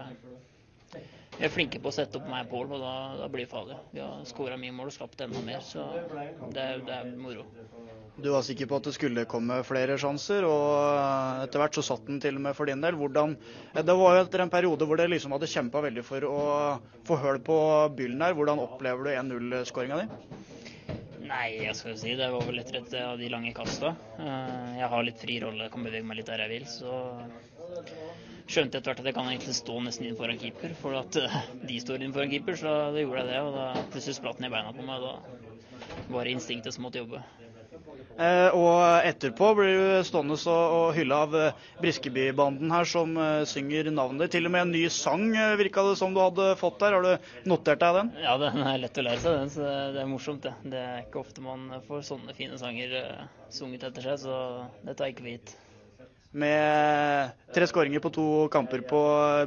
vi 1.39 1.47
er 1.47 1.53
flinke 1.55 1.79
på 1.79 1.91
å 1.91 1.95
sette 1.95 2.19
opp 2.19 2.27
meg 2.27 2.49
og 2.49 2.51
Pål, 2.51 2.73
og 2.75 2.81
da, 2.83 2.93
da, 3.21 3.27
blir 3.31 3.47
det 3.47 3.53
farlig. 3.53 3.77
Vi 3.93 4.01
har 4.03 4.25
skåra 4.27 4.57
mye 4.59 4.75
mål 4.75 4.91
og 4.91 4.95
skapt 4.97 5.21
enda 5.23 5.43
mer, 5.47 5.61
så 5.63 5.85
det, 6.51 6.65
det, 6.89 6.97
er 6.97 7.13
moro. 7.15 7.45
Du 8.19 8.33
var 8.35 8.43
sikker 8.43 8.67
på 8.67 8.81
at 8.81 8.89
det 8.89 8.95
skulle 8.97 9.27
komme 9.31 9.61
flere 9.67 9.95
sjanser, 10.03 10.43
og 10.49 11.45
etter 11.45 11.63
hvert 11.63 11.79
så 11.79 11.85
satt 11.87 12.09
den 12.09 12.19
til 12.25 12.41
og 12.41 12.43
med 12.49 12.59
for 12.59 12.67
din 12.67 12.83
del. 12.83 12.99
Hvordan, 12.99 13.37
det 13.77 13.97
var 14.01 14.17
jo 14.17 14.25
etter 14.25 14.43
en 14.43 14.51
periode 14.51 14.89
hvor 14.89 14.99
dere 14.99 15.15
liksom 15.15 15.37
hadde 15.37 15.51
kjempa 15.53 15.85
veldig 15.87 16.05
for 16.09 16.27
å 16.27 16.41
få 17.07 17.21
høl 17.23 17.39
på 17.47 17.59
byllen 18.01 18.27
her. 18.27 18.35
Hvordan 18.35 18.65
opplever 18.65 19.07
du 19.07 19.15
1-0-skåringa 19.15 20.01
di? 20.03 20.09
Nei, 21.29 21.47
jeg 21.61 21.77
skal 21.77 21.95
si 22.01 22.17
det 22.19 22.33
var 22.33 22.47
vel 22.49 22.59
etter 22.65 22.81
et 22.81 22.99
av 23.05 23.19
de 23.21 23.31
lange 23.31 23.53
kasta. 23.55 23.93
Eh, 24.19 24.79
jeg 24.81 24.91
har 24.91 25.07
litt 25.07 25.23
fri 25.23 25.39
rolle, 25.45 25.71
kan 25.71 25.87
bevege 25.87 26.09
meg 26.09 26.19
litt 26.19 26.31
der 26.33 26.43
jeg 26.47 26.55
vil. 26.57 26.67
Så 26.73 26.99
skjønte 28.49 28.81
etter 28.81 28.91
hvert 28.91 29.03
at 29.03 29.11
jeg 29.11 29.17
kan 29.19 29.31
egentlig 29.31 29.57
stå 29.59 29.79
nesten 29.85 30.09
inn 30.09 30.19
foran 30.19 30.41
keeper. 30.41 30.77
For 30.83 30.97
at 30.99 31.19
eh, 31.21 31.41
de 31.69 31.81
står 31.85 32.05
inn 32.05 32.15
foran 32.17 32.33
keeper, 32.33 32.57
så 32.61 32.77
da 32.95 33.03
gjorde 33.03 33.25
jeg 33.25 33.31
det. 33.33 33.43
Og 33.45 33.59
da 33.59 33.89
plutselig 33.93 34.19
spratt 34.21 34.41
den 34.41 34.49
i 34.49 34.55
beina 34.55 34.73
på 34.77 34.87
meg. 34.87 35.05
Da 35.05 36.09
var 36.13 36.25
det 36.25 36.39
instinktet 36.39 36.75
som 36.75 36.89
måtte 36.89 37.03
jobbe. 37.03 37.23
Eh, 38.19 38.51
og 38.51 39.07
etterpå 39.07 39.53
blir 39.55 39.77
du 39.79 40.07
stående 40.07 40.35
og 40.51 40.89
hylle 40.97 41.19
av 41.23 41.37
eh, 41.39 41.61
Briskeby-banden 41.79 42.73
her, 42.75 42.89
som 42.91 43.13
eh, 43.15 43.45
synger 43.47 43.93
navnet 43.95 44.25
ditt. 44.25 44.35
Til 44.35 44.49
og 44.49 44.55
med 44.57 44.65
en 44.65 44.75
ny 44.75 44.83
sang 44.91 45.29
virka 45.61 45.85
det 45.87 45.95
som 46.01 46.17
du 46.17 46.19
hadde 46.25 46.49
fått 46.59 46.81
der. 46.83 46.97
Har 46.99 47.07
du 47.07 47.31
notert 47.53 47.85
deg 47.85 48.01
den? 48.01 48.13
Ja, 48.25 48.35
den 48.43 48.59
er 48.65 48.83
lett 48.83 48.99
å 48.99 49.07
lære 49.07 49.23
seg, 49.23 49.39
den. 49.45 49.55
Så 49.55 49.71
det 49.95 50.03
er 50.03 50.11
morsomt, 50.11 50.43
det. 50.49 50.57
Det 50.75 50.83
er 50.83 51.07
ikke 51.07 51.23
ofte 51.23 51.47
man 51.47 51.71
får 51.87 52.05
sånne 52.11 52.35
fine 52.39 52.59
sanger 52.59 52.99
sunget 53.55 53.87
etter 53.93 54.11
seg, 54.11 54.21
så 54.27 54.43
det 54.83 54.99
tar 54.99 55.15
ikke 55.15 55.29
vi 55.29 55.39
gitt. 55.39 55.55
Med 56.29 57.31
tre 57.57 57.65
skåringer 57.65 58.03
på 58.05 58.11
to 58.13 58.25
kamper 58.53 58.83
på 58.85 58.99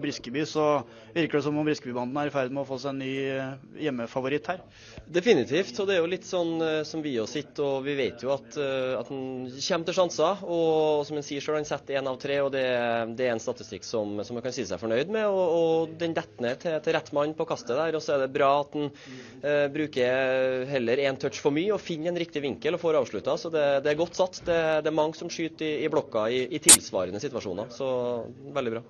Briskeby, 0.02 0.48
så 0.50 0.82
virker 1.14 1.38
det 1.38 1.44
som 1.46 1.58
om 1.62 1.68
Briskebybanden 1.68 2.18
er 2.18 2.32
i 2.32 2.34
ferd 2.34 2.50
med 2.50 2.64
å 2.64 2.70
få 2.72 2.80
seg 2.82 2.96
en 2.96 3.04
ny 3.04 3.12
hjemmefavoritt 3.84 4.50
her. 4.50 4.64
Definitivt. 5.12 5.76
og 5.82 5.88
Det 5.90 5.96
er 5.98 6.00
jo 6.00 6.10
litt 6.10 6.28
sånn 6.28 6.54
uh, 6.64 6.84
som 6.88 7.02
vi 7.04 7.18
oss 7.20 7.34
sitter, 7.36 7.66
og 7.68 7.84
vi 7.84 7.96
vet 7.98 8.22
jo 8.24 8.32
at, 8.32 8.56
uh, 8.56 8.96
at 9.00 9.10
han 9.12 9.24
kommer 9.52 9.90
til 9.90 9.98
sjanser. 9.98 10.44
Og 10.48 11.04
som 11.08 11.20
han 11.20 11.26
sier 11.28 11.44
sjøl, 11.44 11.58
han 11.60 11.68
setter 11.68 12.00
én 12.00 12.08
av 12.08 12.20
tre, 12.22 12.38
og 12.46 12.52
det, 12.56 12.64
det, 13.20 13.28
er 13.28 13.36
en 13.36 13.44
statistikk 13.44 13.84
som, 13.88 14.16
han 14.22 14.46
kan 14.46 14.56
si 14.56 14.64
seg 14.68 14.80
fornøyd 14.80 15.12
med. 15.12 15.28
Og, 15.28 15.58
og 15.58 15.98
den 16.00 16.16
detter 16.16 16.46
ned 16.46 16.64
til, 16.64 16.80
til, 16.80 16.96
rett 16.96 17.12
mann 17.18 17.36
på 17.36 17.48
kastet 17.50 17.76
der. 17.76 17.98
Og 18.00 18.06
så 18.06 18.16
er 18.16 18.24
det 18.24 18.32
bra 18.38 18.54
at 18.62 18.78
han 18.78 18.88
uh, 18.88 19.68
bruker 19.76 20.66
heller 20.72 21.04
én 21.04 21.20
touch 21.20 21.44
for 21.44 21.56
mye 21.56 21.76
og 21.76 21.84
finner 21.84 22.14
en 22.14 22.22
riktig 22.22 22.46
vinkel 22.46 22.80
og 22.80 22.84
får 22.86 23.02
avslutta. 23.04 23.36
Så 23.42 23.52
det, 23.52 23.68
det, 23.84 23.92
er 23.92 24.00
godt 24.00 24.20
satt. 24.22 24.44
Det, 24.48 24.60
det, 24.86 24.94
er 24.94 25.00
mange 25.04 25.20
som 25.20 25.32
skyter 25.32 25.68
i, 25.68 25.76
i 25.84 25.92
blokka 25.92 26.30
i, 26.32 26.46
i 26.48 26.64
tilsvarende 26.64 27.20
situasjoner. 27.24 27.72
Så 27.76 27.92
veldig 28.56 28.78
bra. 28.80 28.88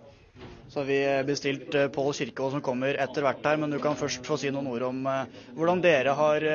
Så 0.71 0.79
har 0.79 0.85
vi 0.87 1.23
bestilt 1.27 1.75
uh, 1.75 1.87
Pål 1.91 2.13
Kirkevold 2.15 2.53
som 2.55 2.61
kommer 2.63 2.95
etter 3.03 3.25
hvert 3.25 3.43
her, 3.43 3.57
men 3.59 3.73
du 3.73 3.77
kan 3.83 3.97
først 3.99 4.23
få 4.23 4.37
si 4.39 4.47
noen 4.55 4.69
ord 4.71 4.85
om 4.87 5.01
uh, 5.03 5.25
hvordan 5.57 5.81
dere 5.83 6.13
har 6.15 6.45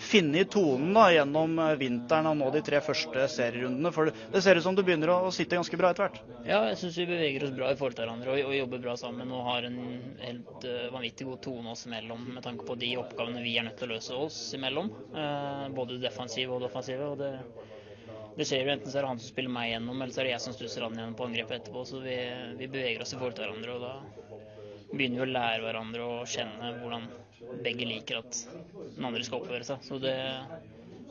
funnet 0.00 0.48
tonen 0.54 0.94
da, 0.96 1.10
gjennom 1.12 1.60
vinteren 1.76 2.30
og 2.30 2.38
nå 2.40 2.48
de 2.54 2.62
tre 2.64 2.80
første 2.80 3.26
serierundene. 3.28 3.92
For 3.92 4.08
det 4.08 4.40
ser 4.40 4.56
ut 4.56 4.64
som 4.64 4.78
du 4.78 4.80
begynner 4.86 5.12
å 5.12 5.32
sitte 5.34 5.58
ganske 5.58 5.76
bra 5.76 5.90
etter 5.92 6.06
hvert? 6.06 6.20
Ja, 6.48 6.62
jeg 6.70 6.78
syns 6.80 6.96
vi 7.02 7.08
beveger 7.10 7.44
oss 7.44 7.52
bra 7.58 7.68
i 7.68 7.76
forhold 7.76 7.98
til 7.98 8.06
hverandre 8.06 8.32
og, 8.32 8.40
og, 8.46 8.54
jobber 8.62 8.84
bra 8.86 8.96
sammen. 9.00 9.34
Og 9.36 9.44
har 9.50 9.68
en 9.68 9.80
helt 10.24 10.68
vanvittig 10.94 11.28
god 11.28 11.42
tone 11.44 11.74
oss 11.74 11.84
imellom 11.90 12.30
med 12.32 12.46
tanke 12.46 12.64
på 12.64 12.78
de 12.80 12.94
oppgavene 13.02 13.44
vi 13.44 13.58
er 13.60 13.68
nødt 13.68 13.76
til 13.82 13.90
å 13.90 13.98
løse 13.98 14.22
oss 14.24 14.40
imellom. 14.56 14.88
både 15.76 16.00
defensive 16.00 16.56
og 16.56 16.64
defensive. 16.64 17.12
og 17.12 17.20
det 17.20 17.34
det 18.40 18.46
skjer 18.48 18.64
jo 18.64 18.72
enten 18.72 18.88
så 18.92 18.98
er 18.98 19.04
det 19.04 19.10
han 19.12 19.20
som 19.20 19.32
spiller 19.34 19.52
meg 19.52 19.70
gjennom, 19.74 19.98
eller 20.00 20.14
så 20.16 20.22
er 20.22 20.28
det 20.30 20.32
jeg 20.32 20.44
som 20.46 20.54
stusser 20.56 20.84
han 20.86 20.94
gjennom 20.96 21.16
på 21.18 21.26
angrepet 21.28 21.58
etterpå. 21.58 21.82
Så 21.88 22.00
vi, 22.04 22.16
vi, 22.56 22.68
beveger 22.72 23.04
oss 23.04 23.12
i 23.12 23.18
forhold 23.20 23.36
til 23.36 23.44
hverandre, 23.46 23.74
og 23.76 23.82
da 23.84 24.94
begynner 24.94 25.20
vi 25.20 25.24
å 25.26 25.30
lære 25.34 25.64
hverandre 25.66 26.06
å 26.06 26.20
kjenne 26.28 26.70
hvordan 26.80 27.08
begge 27.66 27.88
liker 27.88 28.20
at 28.22 28.40
den 28.96 29.06
andre 29.10 29.26
skal 29.26 29.42
oppføre 29.42 29.66
seg. 29.68 29.84
Så 29.84 30.00
det, 30.02 30.16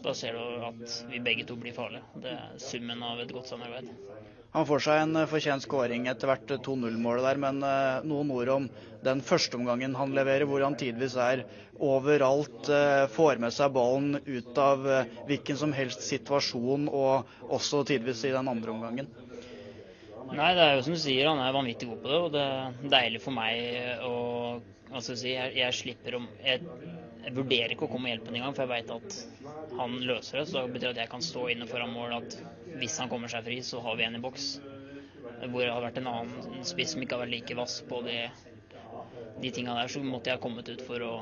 da 0.03 0.15
ser 0.17 0.37
du 0.39 0.65
at 0.71 0.97
vi 1.11 1.21
begge 1.29 1.45
to 1.49 1.57
blir 1.59 1.75
farlige. 1.77 2.05
Det 2.23 2.33
er 2.33 2.57
summen 2.65 3.05
av 3.05 3.21
et 3.21 3.33
godt 3.35 3.51
samarbeid. 3.51 3.93
Han 4.55 4.65
får 4.65 4.81
seg 4.81 4.99
en 5.03 5.21
fortjent 5.29 5.61
skåring 5.61 6.07
etter 6.09 6.31
hvert 6.31 6.51
2-0-målet 6.65 7.25
der, 7.27 7.39
men 7.41 7.59
eh, 7.65 8.05
noen 8.09 8.31
ord 8.33 8.49
om 8.55 8.67
den 9.05 9.21
første 9.21 9.59
omgangen 9.59 9.93
han 9.95 10.15
leverer, 10.17 10.47
hvor 10.49 10.63
han 10.65 10.77
tidvis 10.79 11.13
er 11.21 11.43
overalt, 11.77 12.65
eh, 12.73 13.05
får 13.13 13.43
med 13.43 13.53
seg 13.53 13.75
ballen 13.75 14.17
ut 14.25 14.57
av 14.57 14.89
eh, 14.89 15.13
hvilken 15.29 15.59
som 15.61 15.75
helst 15.77 16.01
situasjon, 16.07 16.89
og 16.89 17.53
også 17.59 17.83
tidvis 17.91 18.25
i 18.25 18.33
den 18.33 18.49
andre 18.49 18.73
omgangen. 18.73 19.11
Nei, 20.29 20.49
det 20.57 20.65
er 20.65 20.75
jo 20.77 20.83
som 20.85 20.97
du 20.97 21.01
sier, 21.01 21.29
han 21.29 21.41
er 21.41 21.53
vanvittig 21.53 21.87
god 21.89 22.01
på 22.01 22.09
det. 22.09 22.17
Og 22.25 22.33
det 22.33 22.41
er 22.45 22.91
deilig 22.97 23.21
for 23.23 23.37
meg 23.37 24.03
å 24.05 24.17
hva 24.89 25.01
skal 25.05 25.13
jeg 25.13 25.21
si, 25.21 25.31
jeg, 25.35 25.53
jeg, 25.59 25.73
slipper 25.77 26.15
om 26.17 26.23
jeg, 26.41 26.61
jeg, 27.21 27.33
vurderer 27.35 27.73
ikke 27.75 27.85
å 27.85 27.91
komme 27.91 28.09
og 28.09 28.15
hjelpe 28.15 28.31
ham 28.31 28.37
engang, 28.39 28.55
for 28.57 28.65
jeg 28.65 28.71
veit 28.71 28.93
at 28.95 29.75
han 29.77 29.97
løser 30.01 30.41
det. 30.41 30.45
Så 30.49 30.63
det 30.63 30.73
betyr 30.73 30.93
at 30.95 31.01
jeg 31.03 31.11
kan 31.11 31.25
stå 31.25 31.45
inne 31.53 31.69
foran 31.69 31.93
mål 31.93 32.15
at 32.17 32.37
hvis 32.79 32.99
han 33.01 33.11
kommer 33.11 33.31
seg 33.31 33.45
fri, 33.45 33.59
så 33.65 33.81
har 33.85 33.97
vi 33.99 34.05
en 34.07 34.17
i 34.19 34.23
boks. 34.23 34.51
Hvor 35.39 35.61
det 35.61 35.71
har 35.71 35.83
vært 35.83 35.99
en 36.01 36.09
annen 36.11 36.65
spiss 36.67 36.95
som 36.95 37.03
ikke 37.03 37.15
har 37.15 37.25
vært 37.25 37.35
like 37.37 37.57
vass 37.59 37.79
på 37.87 38.01
det 38.07 38.21
de 39.39 39.51
tinga 39.55 39.75
der, 39.77 39.87
så 39.91 40.01
måtte 40.03 40.29
jeg 40.31 40.39
ha 40.39 40.43
kommet 40.43 40.67
ut 40.67 40.81
for 40.83 41.03
å 41.05 41.13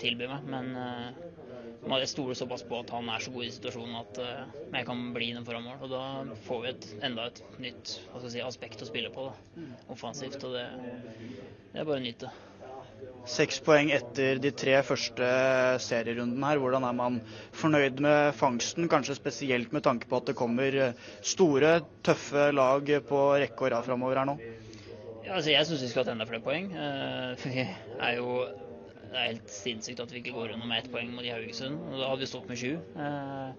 tilby 0.00 0.28
meg. 0.30 0.46
Men 0.48 0.70
uh, 0.78 1.98
jeg 2.00 2.08
stoler 2.08 2.38
såpass 2.38 2.64
på 2.68 2.78
at 2.80 2.92
han 2.94 3.10
er 3.12 3.24
så 3.24 3.32
god 3.34 3.46
i 3.46 3.52
situasjonen 3.52 3.98
at 4.00 4.20
uh, 4.22 4.56
jeg 4.72 4.88
kan 4.88 5.04
bli 5.16 5.30
inne 5.32 5.44
foran 5.46 5.66
mål. 5.66 5.84
Og 5.84 5.92
da 5.92 6.38
får 6.46 6.64
vi 6.64 6.72
et, 6.72 6.88
enda 7.10 7.28
et 7.28 7.42
nytt 7.60 7.96
si, 7.98 8.40
aspekt 8.44 8.84
å 8.84 8.88
spille 8.88 9.12
på, 9.14 9.28
da. 9.28 9.68
offensivt. 9.92 10.40
Og 10.48 10.56
det, 10.56 10.66
det 11.74 11.82
er 11.82 11.88
bare 11.88 12.00
å 12.00 12.06
nyte. 12.06 12.32
Seks 13.24 13.60
poeng 13.64 13.88
etter 13.94 14.36
de 14.42 14.50
tre 14.52 14.74
første 14.84 15.28
serierundene 15.80 16.50
her. 16.50 16.60
Hvordan 16.60 16.84
er 16.84 16.96
man 16.96 17.20
fornøyd 17.56 18.02
med 18.04 18.34
fangsten? 18.36 18.88
Kanskje 18.92 19.16
spesielt 19.16 19.72
med 19.72 19.86
tanke 19.86 20.10
på 20.10 20.20
at 20.20 20.28
det 20.28 20.36
kommer 20.36 20.76
store, 21.24 21.78
tøffe 22.04 22.50
lag 22.52 22.92
på 23.08 23.24
rekke 23.40 23.64
og 23.64 23.72
rad 23.72 23.88
framover 23.88 24.20
her 24.20 24.28
nå? 24.28 24.36
Ja, 25.24 25.38
altså 25.38 25.54
jeg 25.54 25.66
syns 25.66 25.82
vi 25.86 25.88
skal 25.88 26.04
ha 26.04 26.12
enda 26.12 26.26
flere 26.28 26.44
poeng. 26.44 26.68
Det 26.74 27.48
vi 27.48 27.64
er 27.64 28.18
jo 28.18 28.44
Det 29.14 29.20
er 29.20 29.28
helt 29.30 29.50
sinnssykt 29.54 30.00
at 30.02 30.10
vi 30.10 30.18
ikke 30.18 30.32
går 30.34 30.56
under 30.56 30.66
med 30.66 30.80
ett 30.82 30.90
poeng 30.90 31.12
mot 31.14 31.24
Haugesund. 31.24 31.78
og 31.92 32.00
Da 32.00 32.08
hadde 32.10 32.24
vi 32.24 32.26
stått 32.26 32.48
med 32.50 32.58
sju. 32.58 32.72
Uh, 32.98 33.52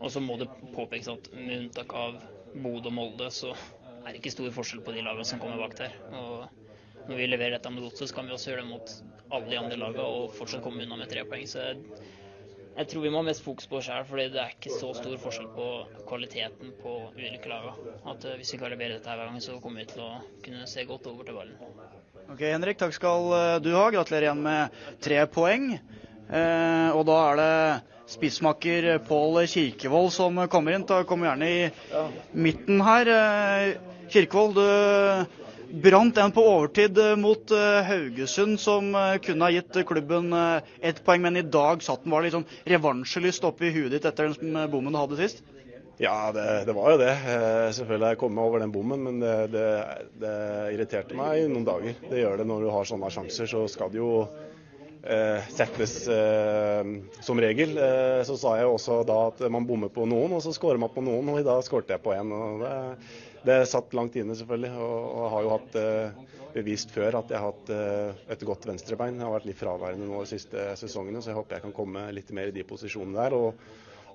og 0.00 0.10
så 0.14 0.22
må 0.24 0.38
det 0.40 0.48
påpekes 0.72 1.10
at 1.12 1.28
med 1.36 1.58
unntak 1.58 1.92
av 1.92 2.16
Bodø 2.54 2.88
og 2.88 2.94
Molde, 2.96 3.28
så 3.30 3.52
er 3.52 4.08
det 4.08 4.22
ikke 4.22 4.32
stor 4.32 4.54
forskjell 4.56 4.80
på 4.86 4.94
de 4.96 5.04
lagene 5.04 5.26
som 5.28 5.42
kommer 5.42 5.60
bak 5.60 5.76
der. 5.76 5.92
Og 6.16 6.46
når 7.08 7.16
vi 7.16 7.26
leverer 7.30 7.56
dette 7.56 7.72
mot 7.72 7.86
Godset, 7.86 8.10
så 8.10 8.18
kan 8.18 8.28
vi 8.28 8.36
også 8.36 8.52
gjøre 8.52 8.64
det 8.64 8.70
mot 8.70 8.94
alle 9.32 9.50
de 9.50 9.58
andre 9.60 9.80
lagene 9.80 10.06
og 10.06 10.32
fortsatt 10.36 10.64
komme 10.64 10.84
unna 10.84 10.98
med 11.00 11.10
tre 11.10 11.24
poeng. 11.28 11.46
Så 11.48 11.64
jeg 12.78 12.90
tror 12.92 13.02
vi 13.02 13.10
må 13.10 13.22
ha 13.22 13.26
mest 13.26 13.42
fokus 13.42 13.66
på 13.66 13.80
oss 13.80 13.88
sjøl, 13.88 14.04
for 14.06 14.20
det 14.20 14.38
er 14.38 14.52
ikke 14.54 14.70
så 14.70 14.92
stor 14.94 15.16
forskjell 15.18 15.48
på 15.56 15.68
kvaliteten 16.06 16.74
på 16.82 16.92
ulike 17.16 17.50
lag. 17.50 17.72
At 18.06 18.28
uh, 18.28 18.36
hvis 18.38 18.52
vi 18.54 18.60
kan 18.60 18.70
levere 18.70 18.98
dette 18.98 19.10
hver 19.10 19.24
gang, 19.24 19.40
så 19.42 19.56
kommer 19.64 19.82
vi 19.82 19.88
til 19.94 20.04
å 20.04 20.12
kunne 20.44 20.68
se 20.70 20.84
godt 20.86 21.08
over 21.10 21.26
til 21.26 21.40
ballen. 21.40 21.56
Ok, 22.28 22.44
Henrik, 22.44 22.76
takk 22.76 22.92
skal 22.92 23.30
eh, 23.32 23.54
du 23.64 23.70
ha. 23.72 23.86
Gratulerer 23.88 24.28
igjen 24.28 24.44
med 24.44 24.80
tre 25.00 25.22
poeng. 25.32 25.70
Eh, 25.74 26.88
og 26.92 27.06
da 27.08 27.16
er 27.30 27.38
det 27.40 28.12
spissmakker 28.12 28.88
Pål 29.08 29.46
Kirkevold 29.48 30.12
som 30.12 30.36
kommer 30.52 30.76
inn. 30.76 30.84
Da 30.88 31.00
kommer 31.08 31.30
gjerne 31.30 31.48
i 31.48 31.62
midten 32.36 32.84
her. 32.84 33.10
Eh, 33.16 34.02
Kirkevold, 34.12 34.60
du 34.60 35.47
brant 35.68 36.18
en 36.18 36.32
på 36.32 36.44
overtid 36.48 36.98
eh, 36.98 37.14
mot 37.20 37.50
eh, 37.50 37.84
Haugesund 37.84 38.58
som 38.60 38.94
eh, 38.94 39.18
kunne 39.24 39.44
ha 39.44 39.52
gitt 39.52 39.76
klubben 39.86 40.32
ett 40.80 41.04
poeng, 41.04 41.22
men 41.22 41.36
i 41.36 41.44
dag 41.44 41.82
satt 41.84 42.04
den. 42.04 42.12
Var 42.12 42.22
det 42.22 42.30
liksom 42.30 42.46
revansjelyst 42.72 43.46
oppi 43.48 43.72
huet 43.74 43.92
ditt 43.94 44.08
etter 44.08 44.32
den 44.40 44.58
bommen 44.72 44.94
du 44.94 45.00
hadde 45.00 45.20
sist? 45.20 45.44
Ja, 45.98 46.30
det, 46.30 46.64
det, 46.68 46.74
var 46.76 46.92
jo 46.92 46.98
det. 47.00 47.14
Selvfølgelig 47.74 48.06
har 48.06 48.12
jeg 48.14 48.38
over 48.38 48.62
den 48.62 48.72
bommen, 48.72 49.00
men 49.02 49.16
det, 49.18 49.32
det, 49.50 49.70
det, 50.22 50.34
irriterte 50.76 51.16
meg 51.18 51.40
i 51.40 51.48
noen 51.50 51.66
dager. 51.66 51.96
Det 52.06 52.20
gjør 52.20 52.38
det 52.38 52.46
når 52.46 52.62
du 52.62 52.68
har 52.70 52.86
sånne 52.86 53.10
sjanser. 53.10 53.50
Så 53.50 53.64
skal 53.72 53.90
det 53.90 53.98
jo 53.98 54.12
eh, 55.02 55.48
settes 55.50 55.96
eh, 56.06 56.92
som 57.18 57.42
regel. 57.42 57.74
Så 58.30 58.38
sa 58.38 58.54
jeg 58.60 58.70
også 58.70 59.00
da 59.10 59.18
at 59.32 59.42
man 59.50 59.66
bommer 59.66 59.90
på 59.90 60.06
noen, 60.06 60.38
og 60.38 60.44
så 60.44 60.54
skårer 60.54 60.78
man 60.78 60.94
på 60.94 61.02
noen. 61.02 61.34
Og 61.34 61.42
i 61.42 61.48
dag 61.50 61.66
skåret 61.66 61.90
jeg 61.90 62.04
på 62.04 62.14
én. 62.14 62.30
Det, 63.46 63.58
satt 63.70 63.94
langt 63.94 64.16
inne, 64.18 64.36
selvfølgelig. 64.38 64.72
Og, 64.82 65.08
og 65.18 65.28
har 65.34 65.44
jo 65.46 65.52
hatt 65.54 65.76
eh, 65.80 66.22
bevist 66.54 66.94
før 66.94 67.20
at 67.20 67.30
jeg 67.32 67.38
har 67.40 67.52
hatt 67.52 67.74
eh, 67.74 68.22
et 68.34 68.46
godt 68.46 68.66
venstrebein. 68.70 69.18
Jeg 69.20 69.26
har 69.26 69.36
vært 69.36 69.50
litt 69.50 69.60
fraværende 69.60 70.08
nå 70.08 70.22
de 70.24 70.32
siste 70.32 70.70
sesongene, 70.80 71.22
så 71.22 71.32
jeg 71.32 71.38
håper 71.38 71.58
jeg 71.58 71.68
kan 71.68 71.76
komme 71.76 72.08
litt 72.14 72.32
mer 72.36 72.50
i 72.50 72.56
de 72.56 72.66
posisjonene 72.68 73.20
der. 73.20 73.38
og 73.38 73.68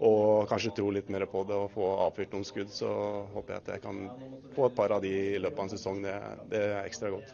og 0.04 0.50
kanskje 0.50 0.74
tro 0.76 0.90
litt 0.92 1.10
mer 1.14 1.24
på 1.30 1.44
det 1.48 1.56
og 1.56 1.70
få 1.72 1.88
avfyrt 2.08 2.34
noen 2.34 2.46
skudd, 2.48 2.72
så 2.74 2.90
håper 3.36 3.54
jeg 3.54 3.62
at 3.62 3.72
jeg 3.76 3.84
kan 3.84 4.00
få 4.56 4.68
et 4.68 4.76
par 4.76 4.96
av 4.96 5.04
de 5.04 5.12
i 5.36 5.40
løpet 5.40 5.60
av 5.60 5.68
en 5.68 5.72
sesong. 5.72 6.02
Det, 6.04 6.16
det 6.52 6.62
er 6.66 6.80
ekstra 6.82 7.12
godt. 7.14 7.30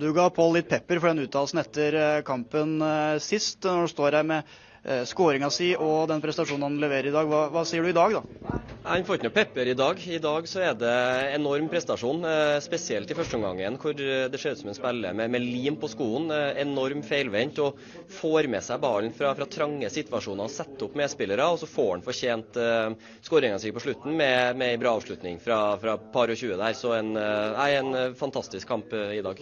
Du 0.00 0.08
ga 0.16 0.26
Pål 0.34 0.56
litt 0.56 0.70
pepper 0.72 0.98
for 0.98 1.12
den 1.12 1.22
uttalelsen 1.28 1.60
etter 1.62 1.94
eh, 2.00 2.22
kampen 2.26 2.80
eh, 2.82 3.18
sist. 3.22 3.60
Når 3.62 3.84
du 3.86 3.92
står 3.92 4.18
her 4.18 4.26
med 4.26 4.56
eh, 4.84 5.02
skåringa 5.08 5.50
si 5.52 5.72
og 5.76 6.08
den 6.10 6.22
prestasjonen 6.24 6.68
han 6.68 6.80
leverer 6.82 7.10
i 7.10 7.14
dag, 7.14 7.28
hva, 7.30 7.48
hva 7.52 7.64
sier 7.68 7.84
du 7.84 7.90
i 7.90 7.96
dag, 7.96 8.18
da? 8.20 8.60
Han 8.84 9.04
får 9.06 9.16
ikke 9.16 9.24
noe 9.24 9.32
pepper 9.32 9.68
i 9.70 9.76
dag. 9.78 10.00
I 10.12 10.18
dag 10.20 10.48
så 10.48 10.60
er 10.60 10.74
det 10.76 10.96
enorm 11.32 11.70
prestasjon. 11.72 12.20
Eh, 12.28 12.58
spesielt 12.60 13.08
i 13.08 13.16
første 13.16 13.38
omgangen, 13.38 13.78
hvor 13.80 13.96
det 13.96 14.40
ser 14.40 14.52
ut 14.52 14.60
som 14.60 14.68
han 14.68 14.76
spiller 14.76 15.16
med, 15.16 15.32
med, 15.32 15.40
lim 15.40 15.78
på 15.80 15.88
skoen. 15.88 16.28
Eh, 16.34 16.60
enorm 16.66 17.00
feilvendt 17.06 17.62
og 17.64 17.80
får 18.18 18.50
med 18.52 18.64
seg 18.66 18.82
ballen 18.84 19.16
fra, 19.16 19.32
fra 19.38 19.48
trange 19.48 19.88
situasjoner 19.88 20.44
og 20.44 20.52
setter 20.52 20.88
opp 20.88 21.00
medspillere. 21.00 21.48
Og 21.48 21.62
så 21.62 21.70
får 21.70 21.90
han 21.94 22.04
fortjent 22.04 22.60
uh, 22.60 22.92
skåringa 23.24 23.56
si 23.62 23.72
på 23.72 23.82
slutten 23.86 24.20
med, 24.20 24.60
med 24.60 24.74
en 24.74 24.84
bra 24.84 24.92
avslutning 24.98 25.40
fra, 25.40 25.62
fra 25.80 25.96
par 25.96 26.28
og 26.28 26.36
20 26.36 26.60
der. 26.60 26.76
Så 26.76 26.92
en, 26.98 27.14
uh, 27.16 27.64
en 27.64 28.14
fantastisk 28.20 28.68
kamp 28.68 28.92
i 28.92 29.24
dag. 29.24 29.40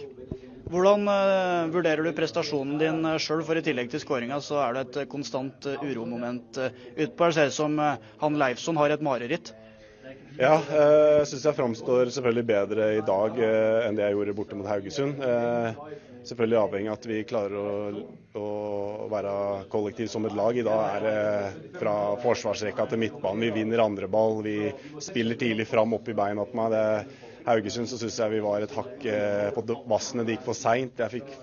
Hvordan 0.73 1.05
uh, 1.05 1.71
vurderer 1.73 2.01
du 2.01 2.13
prestasjonen 2.17 2.79
din 2.81 3.03
uh, 3.05 3.17
sjøl? 3.21 3.43
For 3.45 3.59
i 3.59 3.65
tillegg 3.65 3.91
til 3.93 4.01
skåringa 4.01 4.39
så 4.41 4.57
er 4.63 4.77
det 4.77 4.85
et 4.87 5.11
konstant 5.11 5.67
uromoment 5.83 6.57
utpå. 6.57 7.27
Det 7.27 7.33
ser 7.37 7.51
ut 7.51 7.57
som 7.59 7.77
han 7.77 8.39
Leifson 8.41 8.79
har 8.81 8.95
et 8.95 9.05
mareritt. 9.05 9.53
Ja, 10.33 10.57
jeg 10.65 11.27
syns 11.29 11.45
jeg 11.45 11.55
framstår 11.55 12.09
selvfølgelig 12.11 12.45
bedre 12.49 12.87
i 12.97 13.03
dag 13.05 13.37
enn 13.37 13.97
det 13.97 14.07
jeg 14.07 14.15
gjorde 14.17 14.33
borte 14.39 14.57
mot 14.57 14.67
Haugesund. 14.67 15.21
Selvfølgelig 16.23 16.57
avhengig 16.59 16.89
av 16.89 16.97
at 16.97 17.05
vi 17.09 17.17
klarer 17.27 17.57
å, 17.59 18.03
å 18.39 19.07
være 19.11 19.33
kollektiv 19.71 20.07
som 20.11 20.23
et 20.25 20.35
lag. 20.37 20.55
I 20.55 20.63
dag 20.63 20.83
er 20.95 21.05
det 21.05 21.79
fra 21.81 21.95
forsvarsrekka 22.23 22.85
til 22.89 23.01
midtbanen. 23.01 23.43
Vi 23.43 23.51
vinner 23.59 23.83
andre 23.83 24.07
ball. 24.07 24.39
Vi 24.45 24.71
spiller 25.03 25.39
tidlig 25.39 25.67
fram 25.67 25.93
opp 25.97 26.07
i 26.07 26.15
beina 26.15 26.47
på 26.47 26.59
meg. 26.61 26.77
Haugesund 27.43 27.89
så 27.91 27.99
syns 27.99 28.17
jeg 28.21 28.31
vi 28.37 28.43
var 28.43 28.63
et 28.63 28.73
hakk 28.75 29.05
eh, 29.09 29.49
på 29.55 29.63
vassene. 29.89 30.23
Det 30.23 30.37
gikk 30.37 30.45
for 30.45 30.57
seint. 30.57 31.01
Jeg 31.03 31.11
fikk, 31.17 31.33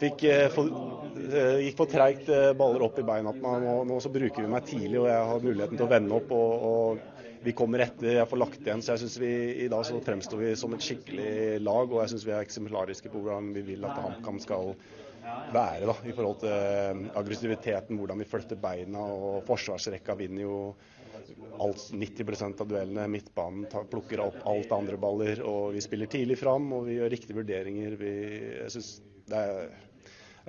fikk 0.00 0.24
eh, 0.30 0.56
eh, 0.56 1.58
gikk 1.66 1.76
for 1.76 1.92
treigt 1.92 2.30
baller 2.58 2.86
opp 2.86 3.00
i 3.00 3.06
beina 3.06 3.34
på. 3.36 3.54
Nå, 3.64 3.74
nå, 3.88 4.00
så 4.00 4.12
bruker 4.14 4.44
vi 4.44 4.52
meg 4.52 4.66
tidlig, 4.68 4.96
og 5.02 5.10
jeg 5.10 5.30
har 5.32 5.44
muligheten 5.44 5.80
til 5.80 5.88
å 5.88 5.92
vende 5.92 6.16
opp. 6.16 6.34
og, 6.36 6.68
og 6.72 7.16
vi 7.38 7.52
kommer 7.54 7.84
etter, 7.84 8.16
jeg 8.16 8.26
får 8.26 8.40
lagt 8.40 8.64
igjen. 8.64 8.80
Så 8.82 8.94
jeg 8.94 9.04
syns 9.04 9.18
vi 9.22 9.32
i 9.64 9.68
dag 9.70 9.84
så 9.86 10.00
fremstår 10.02 10.40
vi 10.42 10.54
som 10.58 10.72
et 10.74 10.82
skikkelig 10.84 11.60
lag. 11.62 11.92
Og 11.92 12.00
jeg 12.02 12.14
syns 12.14 12.26
vi 12.26 12.34
er 12.34 12.46
eksemplariske 12.46 13.12
på 13.12 13.22
hvordan 13.22 13.52
vi 13.54 13.66
vil 13.68 13.86
at 13.86 14.00
HamKam 14.02 14.40
skal 14.42 14.72
være 15.52 15.88
da, 15.88 15.94
i 16.08 16.14
forhold 16.16 16.40
til 16.40 17.08
aggressiviteten, 17.18 17.98
hvordan 18.00 18.22
vi 18.22 18.28
flytter 18.28 18.60
beina. 18.62 19.04
og 19.04 19.42
Forsvarsrekka 19.46 20.16
vinner 20.18 20.46
jo 20.46 20.58
alt, 21.58 21.82
90% 21.92 22.60
av 22.60 22.70
duellene. 22.70 23.08
Midtbanen 23.12 23.66
tar, 23.70 23.84
plukker 23.90 24.22
opp 24.24 24.40
alt 24.48 24.72
andre 24.72 25.00
baller. 25.00 25.42
og 25.46 25.74
Vi 25.76 25.84
spiller 25.84 26.10
tidlig 26.10 26.38
fram 26.40 26.72
og 26.76 26.88
vi 26.88 26.98
gjør 26.98 27.12
riktige 27.14 27.38
vurderinger. 27.40 27.98
Vi, 28.00 28.14
jeg 28.62 28.74
synes 28.76 28.94
det 29.28 29.44
er 29.44 29.68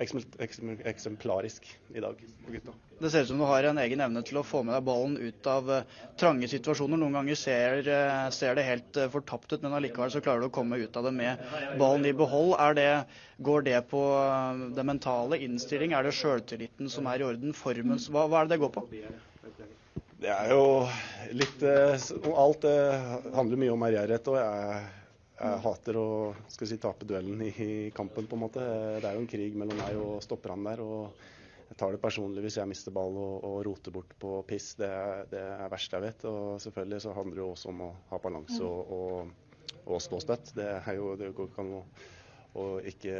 eksemplarisk 0.00 1.66
i 1.94 2.00
dag 2.00 2.20
på 2.46 2.52
gutta. 2.52 2.72
Det 3.00 3.10
ser 3.10 3.24
ut 3.24 3.28
som 3.28 3.38
du 3.40 3.44
har 3.48 3.64
en 3.68 3.80
egen 3.82 4.00
evne 4.00 4.22
til 4.24 4.38
å 4.40 4.44
få 4.44 4.62
med 4.64 4.74
deg 4.74 4.84
ballen 4.86 5.16
ut 5.20 5.48
av 5.48 5.68
uh, 5.68 5.98
trange 6.20 6.48
situasjoner. 6.48 7.00
Noen 7.00 7.18
ganger 7.18 7.36
ser, 7.36 7.84
uh, 7.84 8.28
ser 8.32 8.56
det 8.56 8.64
helt 8.64 9.00
uh, 9.00 9.08
fortapt 9.12 9.52
ut, 9.52 9.60
men 9.64 9.76
allikevel 9.76 10.12
så 10.12 10.22
klarer 10.24 10.44
du 10.44 10.48
å 10.48 10.54
komme 10.56 10.80
ut 10.80 10.96
av 10.96 11.08
det 11.08 11.12
med 11.16 11.44
ballen 11.80 12.08
i 12.08 12.14
behold. 12.16 12.56
Det, 12.76 12.88
går 13.44 13.66
det 13.68 13.80
på 13.92 14.02
det 14.76 14.86
mentale 14.88 15.40
innstilling? 15.44 15.92
Er 15.96 16.08
det 16.08 16.16
sjøltilliten 16.16 16.92
som 16.92 17.08
er 17.10 17.20
i 17.20 17.28
orden? 17.28 17.56
Formen? 17.56 18.00
Hva, 18.08 18.24
hva 18.28 18.42
er 18.42 18.48
det 18.48 18.56
det 18.56 18.62
går 18.64 18.74
på? 18.76 18.86
Det 20.20 20.28
er 20.28 20.50
jo 20.52 20.64
litt 21.32 21.62
eh, 21.64 22.02
Alt 22.36 22.64
eh, 22.68 23.12
handler 23.32 23.60
mye 23.62 23.72
om 23.72 23.84
ærgjerrighet. 23.86 24.26
Og 24.28 24.36
jeg, 24.36 24.80
jeg, 25.40 25.60
hater 25.64 25.96
å 25.96 26.08
skal 26.52 26.68
si, 26.68 26.76
tape 26.82 27.08
duellen 27.08 27.40
i, 27.46 27.52
kampen, 27.96 28.28
på 28.28 28.36
en 28.36 28.42
måte. 28.42 28.64
Det 29.00 29.08
er 29.08 29.16
jo 29.16 29.22
en 29.22 29.30
krig 29.30 29.56
mellom 29.56 29.80
meg 29.80 29.96
og 29.96 30.18
stopperne 30.24 30.74
der. 30.74 30.82
og 30.84 31.70
Jeg 31.70 31.78
tar 31.80 31.96
det 31.96 32.02
personlig 32.02 32.44
hvis 32.44 32.58
jeg 32.60 32.68
mister 32.68 32.92
ball 32.92 33.16
og, 33.16 33.46
og 33.48 33.56
roter 33.70 33.94
bort 33.96 34.12
på 34.20 34.34
piss. 34.50 34.74
Det 34.80 34.90
det 35.32 35.40
er 35.40 35.72
verste 35.72 35.96
jeg 35.96 36.10
vet. 36.10 36.26
Og 36.28 36.60
selvfølgelig 36.66 37.00
så 37.06 37.16
handler 37.16 37.38
det 37.38 37.44
jo 37.46 37.54
også 37.54 37.72
om 37.72 37.80
å 37.86 37.90
ha 38.12 38.20
balanse 38.20 38.60
og, 38.68 38.92
og, 38.98 39.80
og 39.86 40.04
stå 40.04 40.20
støtt. 40.26 40.52
Det 40.58 40.68
er 40.82 41.00
jo 41.00 41.14
det 41.16 41.32
går 41.38 41.48
ikke 41.48 41.64
an 41.64 41.78
å 41.80 42.68
ikke 42.92 43.16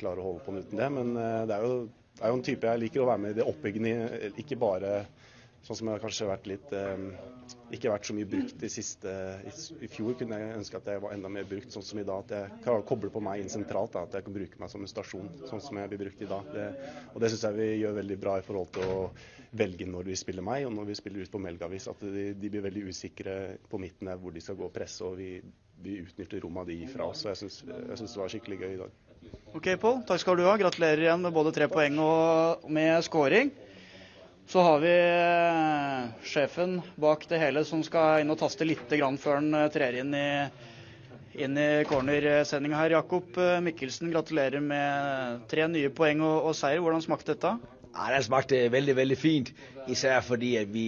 klare 0.00 0.18
å 0.18 0.32
holde 0.32 0.42
på 0.42 0.58
uten 0.58 0.82
det. 0.82 0.90
Men 0.98 1.14
eh, 1.22 1.44
det 1.46 1.54
er 1.54 1.70
jo, 1.70 1.78
det 2.16 2.26
er 2.26 2.34
jo 2.34 2.40
en 2.40 2.46
type 2.50 2.74
jeg 2.74 2.82
liker 2.82 3.04
å 3.04 3.08
være 3.12 3.22
med 3.22 3.36
i 3.36 3.38
det 3.38 3.46
oppbyggende, 3.46 4.32
ikke 4.42 4.58
bare 4.58 4.92
Sånn 5.66 5.78
som 5.80 5.88
jeg 5.90 6.02
kanskje 6.02 6.28
vært 6.28 6.44
litt 6.46 6.74
eh, 6.78 7.00
Ikke 7.74 7.90
vært 7.90 8.06
så 8.06 8.14
mye 8.14 8.28
brukt 8.30 8.60
i 8.62 8.68
siste 8.70 9.12
i, 9.42 9.88
fjor 9.90 10.14
kunne 10.18 10.38
jeg 10.38 10.58
ønske 10.60 10.78
at 10.78 10.90
jeg 10.92 11.02
var 11.02 11.14
enda 11.16 11.30
mer 11.32 11.48
brukt 11.48 11.74
sånn 11.74 11.82
som 11.86 11.98
i 11.98 12.04
dag. 12.06 12.22
At 12.22 12.34
jeg 12.36 12.60
kan 12.62 12.84
koble 12.86 13.10
på 13.10 13.22
meg 13.24 13.42
inn 13.42 13.50
sentralt. 13.50 13.96
Da, 13.96 14.04
at 14.06 14.14
jeg 14.14 14.26
kan 14.28 14.36
bruke 14.36 14.62
meg 14.62 14.70
som 14.70 14.84
en 14.86 14.92
stasjon, 14.92 15.26
sånn 15.50 15.64
som 15.64 15.80
jeg 15.80 15.90
blir 15.90 16.04
brukt 16.04 16.22
i 16.22 16.30
dag. 16.30 16.52
Det, 16.54 16.68
og 17.12 17.18
det 17.22 17.32
syns 17.32 17.48
jeg 17.48 17.58
vi 17.58 17.68
gjør 17.80 17.98
veldig 17.98 18.18
bra 18.22 18.36
i 18.38 18.46
forhold 18.46 18.72
til 18.78 18.94
å 18.94 19.00
velge 19.56 19.90
når 19.90 20.10
vi 20.12 20.20
spiller 20.20 20.46
meg, 20.46 20.68
og 20.68 20.74
når 20.76 20.90
vi 20.92 20.98
spiller 21.00 21.26
ut 21.26 21.34
på 21.34 21.42
Melgavis. 21.42 21.90
At 21.90 22.06
de, 22.06 22.28
de 22.38 22.52
blir 22.52 22.66
veldig 22.68 22.86
usikre 22.92 23.36
på 23.66 23.82
midten 23.82 24.12
der 24.12 24.22
hvor 24.22 24.34
de 24.34 24.44
skal 24.44 24.58
gå 24.60 24.68
og 24.70 24.74
presse. 24.74 25.02
og 25.02 25.18
vi, 25.18 25.40
vi 25.82 25.98
utnytter 26.04 26.46
rommet 26.46 26.70
de 26.70 26.78
gir 26.78 26.94
fra 26.94 27.10
oss. 27.10 27.24
Så 27.24 27.34
jeg 27.34 27.42
syns 27.42 28.14
det 28.14 28.22
var 28.22 28.30
skikkelig 28.30 28.62
gøy 28.62 28.72
i 28.76 28.80
dag. 28.84 29.02
Ok, 29.56 29.72
Pål. 29.82 30.04
Takk 30.06 30.22
skal 30.22 30.38
du 30.38 30.46
ha. 30.46 30.54
Gratulerer 30.60 31.08
igjen 31.08 31.26
med 31.26 31.34
både 31.34 31.50
tre 31.56 31.66
poeng 31.72 31.98
og 32.02 32.70
med 32.70 33.02
scoring. 33.06 33.50
Så 34.46 34.62
har 34.62 34.78
vi 34.78 34.90
eh, 34.94 36.22
sjefen 36.22 36.76
bak 37.02 37.24
det 37.28 37.40
hele 37.42 37.64
som 37.66 37.80
skal 37.82 38.22
inn 38.22 38.30
og 38.30 38.38
taste 38.38 38.66
litt 38.66 38.84
før 38.86 39.40
han 39.40 39.48
eh, 39.58 39.70
trer 39.74 39.96
inn 39.98 40.12
i, 40.14 40.28
inn 41.42 41.58
i 41.58 41.82
cornersendinga 41.88 42.78
her. 42.78 42.94
Jakob 42.94 43.34
eh, 43.42 43.58
Mikkelsen, 43.66 44.12
gratulerer 44.14 44.62
med 44.62 45.48
tre 45.50 45.66
nye 45.66 45.90
poeng 45.90 46.22
og, 46.22 46.46
og 46.46 46.54
seier. 46.54 46.78
Hvordan 46.78 47.02
smakte 47.02 47.34
dette? 47.34 47.56
Ja, 47.90 48.06
Det 48.14 48.22
smakte 48.28 48.60
veldig 48.70 48.94
veldig 49.00 49.18
fint, 49.18 49.50
især 49.90 50.22
fordi 50.22 50.52
vi 50.70 50.86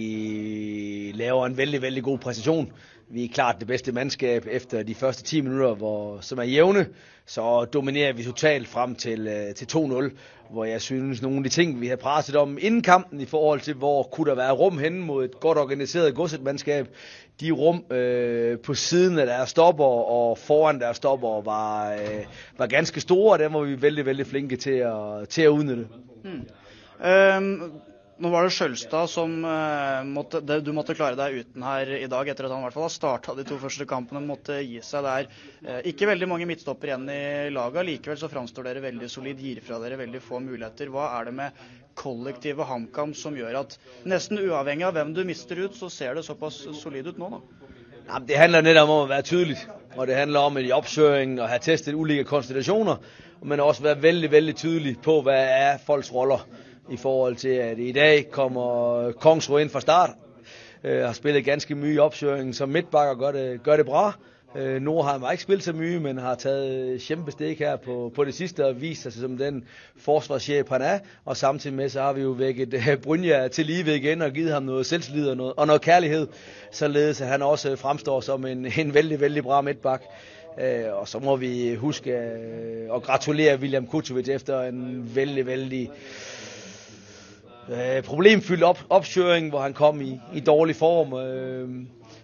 laver 1.19 1.49
en 1.49 1.59
veldig 1.59 1.83
veldig 1.83 2.05
god 2.07 2.23
prestasjon. 2.29 2.71
Vi 3.11 3.23
er 3.23 3.33
klart 3.33 3.59
det 3.59 3.67
beste 3.67 3.91
mannskap 3.91 4.45
etter 4.45 4.83
de 4.83 4.95
første 4.95 5.23
ti 5.23 5.41
minutter, 5.41 5.73
hvor, 5.75 6.19
som 6.21 6.39
er 6.39 6.43
jevne. 6.43 6.87
Så 7.25 7.65
dominerer 7.65 8.13
vi 8.13 8.23
totalt 8.23 8.67
frem 8.67 8.95
til, 8.95 9.29
til 9.55 9.65
2-0 9.77 10.11
hvor 10.49 10.65
jeg 10.65 10.81
synes 10.81 11.21
noen 11.21 11.37
av 11.37 11.45
de 11.45 11.51
ting 11.53 11.75
vi 11.81 11.91
har 11.91 11.99
presset 12.01 12.35
om 12.39 12.57
innen 12.57 12.81
kampen 12.81 13.21
i 13.21 13.27
forhold 13.29 13.61
til 13.61 13.77
hvor 13.77 14.07
kunne 14.11 14.31
det 14.31 14.37
være 14.37 14.55
rom 14.57 14.79
hen 14.81 15.01
mot 15.05 15.23
et 15.23 15.39
godt 15.39 15.57
organisert 15.57 16.15
godsetmannskap, 16.15 16.87
de 17.41 17.51
rom 17.51 17.83
øh, 17.91 18.57
på 18.59 18.73
siden 18.73 19.19
av 19.19 19.27
deres 19.29 19.53
stopper 19.53 19.85
og 20.15 20.37
foran 20.37 20.81
deres 20.81 20.97
stopper 20.97 21.41
var, 21.45 21.93
øh, 21.93 22.25
var 22.57 22.67
ganske 22.67 23.01
store, 23.01 23.33
og 23.33 23.39
dem 23.39 23.53
var 23.53 23.61
vi 23.69 23.81
veldig 23.81 24.05
veldig 24.05 24.27
flinke 24.27 24.57
til 24.57 24.81
å, 24.89 25.25
til 25.29 25.49
å 25.49 25.53
utnytte. 25.59 25.87
Mm. 26.23 26.41
Um 26.99 27.88
nå 28.19 28.29
var 28.33 28.43
det 28.43 28.51
Skjølstad 28.51 29.07
som 29.07 29.31
uh, 29.47 30.03
måtte, 30.03 30.41
det, 30.43 30.59
du 30.67 30.73
måtte 30.75 30.95
klare 30.97 31.15
deg 31.15 31.37
uten 31.39 31.63
her 31.63 31.91
i 31.95 32.07
dag, 32.11 32.27
etter 32.27 32.47
at 32.47 32.51
han 32.51 32.59
i 32.59 32.67
hvert 32.67 32.75
fall 32.75 32.85
har 32.85 32.91
starta 32.93 33.35
de 33.37 33.45
to 33.47 33.55
første 33.61 33.87
kampene. 33.87 34.21
Måtte 34.27 34.57
gi 34.59 34.81
seg 34.83 35.05
der. 35.07 35.29
Uh, 35.63 35.79
ikke 35.87 36.09
veldig 36.09 36.27
mange 36.27 36.47
midtstopper 36.49 36.91
igjen 36.91 37.07
i 37.13 37.21
laget. 37.55 37.87
Likevel 37.87 38.19
så 38.19 38.31
framstår 38.31 38.67
dere 38.67 38.83
veldig 38.83 39.09
solid, 39.11 39.39
gir 39.39 39.63
fra 39.63 39.79
dere 39.79 40.01
veldig 40.01 40.23
få 40.25 40.43
muligheter. 40.43 40.91
Hva 40.91 41.13
er 41.15 41.29
det 41.29 41.35
med 41.39 41.63
kollektivet 41.99 42.67
HamKam 42.67 43.15
som 43.15 43.39
gjør 43.39 43.61
at 43.63 43.79
nesten 44.07 44.43
uavhengig 44.43 44.87
av 44.89 44.99
hvem 44.99 45.15
du 45.15 45.23
mister 45.27 45.63
ut, 45.63 45.79
så 45.79 45.87
ser 45.91 46.19
det 46.19 46.27
såpass 46.27 46.61
solid 46.79 47.11
ut 47.11 47.19
nå, 47.19 47.33
da? 47.37 47.67
Ja, 48.09 48.19
det 48.25 48.39
handler 48.39 48.63
nettopp 48.65 48.89
om 48.89 49.03
å 49.03 49.09
være 49.09 49.29
tydelig. 49.31 49.59
Og 49.95 50.07
det 50.09 50.19
handler 50.19 50.47
om 50.47 50.57
i 50.59 50.71
oppkjøring 50.75 51.39
å 51.39 51.47
ha 51.49 51.59
testet 51.63 51.95
ulike 51.95 52.27
konstellasjoner. 52.27 52.99
Men 53.47 53.61
også 53.63 53.85
være 53.85 54.03
veldig, 54.03 54.29
veldig 54.33 54.55
tydelig 54.59 54.97
på 55.03 55.21
hva 55.23 55.35
er 55.39 55.77
folks 55.85 56.09
roller 56.11 56.43
i 56.91 56.97
forhold 56.97 57.35
til 57.35 57.49
at 57.49 57.79
i 57.79 57.91
dag 57.91 58.31
kommer 58.31 59.11
Kongsro 59.11 59.57
inn 59.57 59.69
fra 59.69 59.81
start. 59.81 60.09
Uh, 60.83 60.89
har 60.89 61.13
spillet 61.13 61.45
ganske 61.45 61.75
mye 61.75 61.93
i 61.93 61.99
oppkjøringen, 61.99 62.53
som 62.53 62.69
midtbakker 62.69 63.15
gør 63.15 63.31
det, 63.31 63.63
gør 63.63 63.77
det 63.77 63.85
bra. 63.85 64.13
Uh, 64.55 64.81
Nordheim 64.81 65.21
har 65.21 65.31
ikke 65.31 65.43
spillet 65.43 65.63
så 65.63 65.73
mye, 65.73 65.99
men 65.99 66.17
har 66.17 66.35
taget 66.35 67.01
kæmpe 67.01 67.55
her 67.59 67.75
på, 67.75 68.11
på 68.15 68.23
det 68.23 68.33
sidste 68.33 68.65
og 68.65 68.81
vist 68.81 69.01
sig 69.01 69.13
som 69.13 69.37
den 69.37 69.63
forsvarssjef 69.97 70.69
han 70.69 70.81
er. 70.81 70.99
Og 71.25 71.37
samtidig 71.37 71.75
med 71.75 71.89
så 71.89 72.01
har 72.01 72.13
vi 72.13 72.21
jo 72.21 72.29
vækket 72.29 72.73
uh, 72.73 73.01
Brynja 73.03 73.47
til 73.47 73.65
live 73.65 73.95
igjen 73.95 74.21
og 74.21 74.31
givet 74.31 74.53
ham 74.53 74.63
noe 74.63 74.83
selvtillit 74.83 75.29
og 75.29 75.37
noe, 75.37 75.53
og 75.53 75.67
noe 75.67 75.79
kærlighed, 75.79 76.27
således 76.71 77.21
at 77.21 77.27
han 77.27 77.41
også 77.41 77.75
fremstår 77.75 78.21
som 78.21 78.45
en, 78.45 78.65
en 78.77 78.93
veldig, 78.93 79.21
veldig 79.21 79.43
bra 79.43 79.61
midtbakk. 79.61 80.03
Uh, 80.57 80.99
og 80.99 81.07
så 81.07 81.19
må 81.19 81.35
vi 81.35 81.75
huske 81.75 82.15
at 82.95 83.01
gratulere 83.03 83.59
William 83.59 83.87
Kutovic 83.87 84.29
efter 84.29 84.61
en 84.61 85.11
veldig, 85.15 85.45
vældig 85.45 85.89
uh, 87.69 88.03
problemfyldt 88.03 88.63
op, 88.63 88.83
opkøring, 88.89 89.49
hvor 89.49 89.61
han 89.61 89.73
kom 89.73 90.01
i, 90.01 90.19
i 90.33 90.39
dårlig 90.39 90.75
form. 90.75 91.13
Øh, 91.13 91.69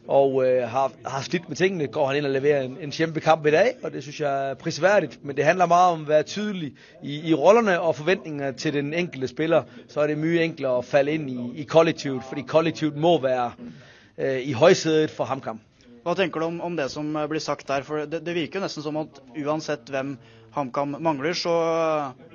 og 0.08 0.46
øh, 0.46 0.70
har, 0.70 0.92
har 1.06 1.22
slidt 1.22 1.50
med 1.50 1.58
tingene, 1.58 1.88
går 1.88 2.08
han 2.08 2.18
ind 2.18 2.26
og 2.26 2.32
leverer 2.32 2.62
en, 2.62 2.78
en 2.82 2.92
kæmpe 2.92 3.20
kamp 3.20 3.46
i 3.46 3.52
dag, 3.52 3.74
og 3.84 3.92
det 3.92 4.04
synes 4.04 4.20
jeg 4.22 4.50
er 4.50 4.54
prisværdigt. 4.54 5.20
Men 5.26 5.36
det 5.36 5.46
handler 5.46 5.66
meget 5.66 5.94
om 5.94 6.02
at 6.02 6.08
være 6.08 6.24
tydelig 6.24 6.74
i, 7.04 7.30
i 7.30 7.34
rollerne 7.34 7.82
og 7.82 7.96
forventningene 7.96 8.54
til 8.54 8.74
den 8.74 8.94
enkelte 8.94 9.28
spiller. 9.28 9.64
Så 9.88 10.02
er 10.02 10.08
det 10.08 10.18
mye 10.18 10.44
enklere 10.44 10.78
at 10.78 10.86
falde 10.86 11.12
ind 11.12 11.30
i, 11.30 11.62
i 11.62 11.64
kollektivet, 11.64 12.24
fordi 12.30 12.42
kollektivet 12.42 12.98
må 12.98 13.22
være 13.22 13.52
øh, 14.18 14.40
i 14.42 14.52
højsædet 14.52 15.10
for 15.10 15.24
HamKam. 15.24 15.60
Hva 16.06 16.14
tenker 16.14 16.40
du 16.40 16.46
om, 16.46 16.62
om 16.62 16.76
det 16.78 16.92
som 16.92 17.08
blir 17.30 17.42
sagt 17.42 17.68
der? 17.68 17.82
For 17.82 18.06
det, 18.06 18.20
det 18.26 18.36
virker 18.36 18.60
jo 18.60 18.64
nesten 18.68 18.84
som 18.86 18.98
at 18.98 19.22
uansett 19.42 19.90
hvem 19.90 20.18
HamKam 20.54 20.96
mangler, 21.00 21.34
så 21.34 21.56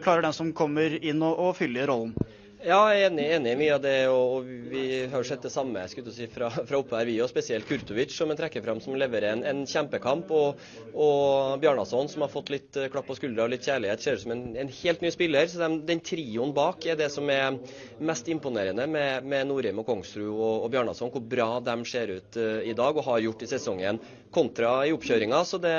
klarer 0.03 0.27
den 0.27 0.35
som 0.35 0.51
kommer 0.53 0.97
inn 0.99 1.23
å, 1.23 1.31
å 1.39 1.53
fylle 1.55 1.87
rollen. 1.87 2.17
Ja, 2.61 2.91
jeg 2.93 3.07
er 3.07 3.15
enig, 3.15 3.53
i 3.55 3.57
mye 3.57 3.73
av 3.73 3.81
det. 3.81 3.95
og 4.13 4.45
Vi 4.69 4.83
har 5.09 5.25
sett 5.25 5.47
det 5.47 5.53
samme 5.53 5.81
skulle 5.89 6.13
si, 6.13 6.27
fra, 6.29 6.51
fra 6.53 6.77
oppe 6.77 6.99
her, 6.99 7.09
vi 7.09 7.15
og 7.25 7.31
spesielt 7.31 7.65
Kurtovic, 7.65 8.13
som 8.13 8.29
en 8.29 8.37
trekker 8.37 8.61
fram 8.61 8.83
som 8.85 8.99
leverer 9.01 9.33
en, 9.33 9.45
en 9.49 9.63
kjempekamp. 9.65 10.29
Og, 10.37 10.61
og 10.93 11.55
Bjarnason, 11.63 12.11
som 12.13 12.27
har 12.27 12.33
fått 12.33 12.53
litt 12.53 12.77
uh, 12.77 12.91
klapp 12.93 13.09
på 13.09 13.17
skuldra 13.17 13.47
og 13.47 13.55
litt 13.55 13.65
kjærlighet, 13.65 14.05
ser 14.05 14.21
ut 14.21 14.25
som 14.27 14.35
en, 14.37 14.45
en 14.61 14.73
helt 14.83 15.01
ny 15.01 15.13
spiller. 15.15 15.49
så 15.49 15.63
de, 15.63 15.81
Den 15.89 16.05
trioen 16.05 16.53
bak 16.57 16.85
er 16.85 17.01
det 17.01 17.09
som 17.15 17.33
er 17.33 17.57
mest 17.97 18.29
imponerende 18.29 18.85
med, 18.93 19.25
med 19.25 19.49
Norheim 19.49 19.81
og 19.81 19.89
Kongsrud 19.89 20.29
og, 20.29 20.67
og 20.67 20.69
Bjarnason. 20.75 21.15
Hvor 21.17 21.25
bra 21.33 21.49
de 21.65 21.79
ser 21.89 22.13
ut 22.19 22.41
uh, 22.45 22.59
i 22.61 22.77
dag 22.77 22.93
og 22.93 23.09
har 23.09 23.25
gjort 23.25 23.47
i 23.49 23.53
sesongen 23.55 24.05
kontra 24.31 24.87
i 24.87 24.93
oppkjøringa. 24.95 25.43
Så 25.45 25.59
det, 25.63 25.75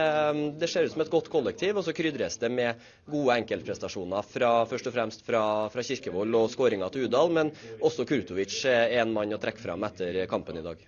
det, 0.60 0.70
ser 0.70 0.88
ut 0.88 0.96
som 0.96 1.03
et 1.05 1.13
godt 1.13 1.31
kollektiv. 1.34 1.77
Og 1.79 1.88
så 1.88 1.96
krydres 1.96 2.38
det 2.41 2.51
med 2.53 2.81
gode 3.12 3.39
enkeltprestasjoner 3.41 4.27
fra, 4.27 4.53
først 4.70 4.91
og 4.91 4.98
fremst 4.98 5.25
fra, 5.27 5.43
fra 5.74 5.88
Kirkevold 5.88 6.38
og 6.38 6.51
skåringa 6.53 6.91
til 6.91 7.08
Udal, 7.08 7.34
men 7.34 7.55
også 7.81 8.08
Kurtovic 8.10 8.62
er 8.70 9.01
en 9.01 9.15
mann 9.15 9.34
å 9.34 9.41
trekke 9.41 9.63
fram 9.63 9.88
etter 9.88 10.24
kampen 10.31 10.62
i 10.62 10.65
dag. 10.65 10.88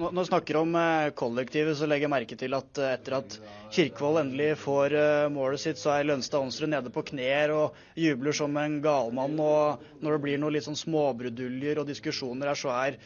Når 0.00 0.14
vi 0.16 0.28
snakker 0.30 0.56
om 0.56 0.76
kollektivet, 1.18 1.76
så 1.76 1.84
legger 1.84 2.06
jeg 2.06 2.12
merke 2.12 2.36
til 2.38 2.54
at 2.56 2.78
etter 2.86 3.16
at 3.18 3.34
Kirkevold 3.74 4.20
endelig 4.22 4.54
får 4.62 4.94
målet 5.34 5.60
sitt, 5.60 5.80
så 5.80 5.92
er 5.92 6.06
Lønstad 6.08 6.40
Aansrud 6.40 6.70
nede 6.72 6.92
på 6.94 7.02
knær 7.10 7.52
og 7.52 7.80
jubler 8.00 8.36
som 8.38 8.56
en 8.56 8.78
galmann. 8.84 9.36
Og 9.36 10.00
når 10.00 10.16
det 10.16 10.22
blir 10.24 10.40
noen 10.40 10.56
litt 10.56 10.64
sånn 10.64 10.78
småbruduljer 10.78 11.82
og 11.82 11.90
diskusjoner 11.90 12.48
her, 12.48 12.60
så 12.62 12.72
er 12.78 12.96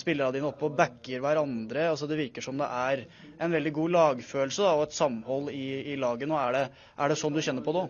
spillerne 0.00 0.34
dine 0.34 0.48
oppe 0.48 0.66
og 0.66 0.76
backer 0.78 1.20
hverandre. 1.22 1.88
altså 1.90 2.06
Det 2.06 2.18
virker 2.18 2.42
som 2.42 2.58
det 2.58 2.66
er 2.66 3.04
en 3.40 3.52
veldig 3.52 3.72
god 3.72 3.90
lagfølelse 3.96 4.62
da, 4.62 4.74
og 4.74 4.86
et 4.88 4.96
samhold 4.96 5.50
i, 5.54 5.92
i 5.92 5.96
laget. 5.96 6.30
Er 6.30 6.52
det, 6.56 6.64
er 6.98 7.08
det 7.12 7.18
sånn 7.20 7.36
du 7.36 7.42
kjenner 7.44 7.64
på 7.66 7.74
det? 7.76 7.84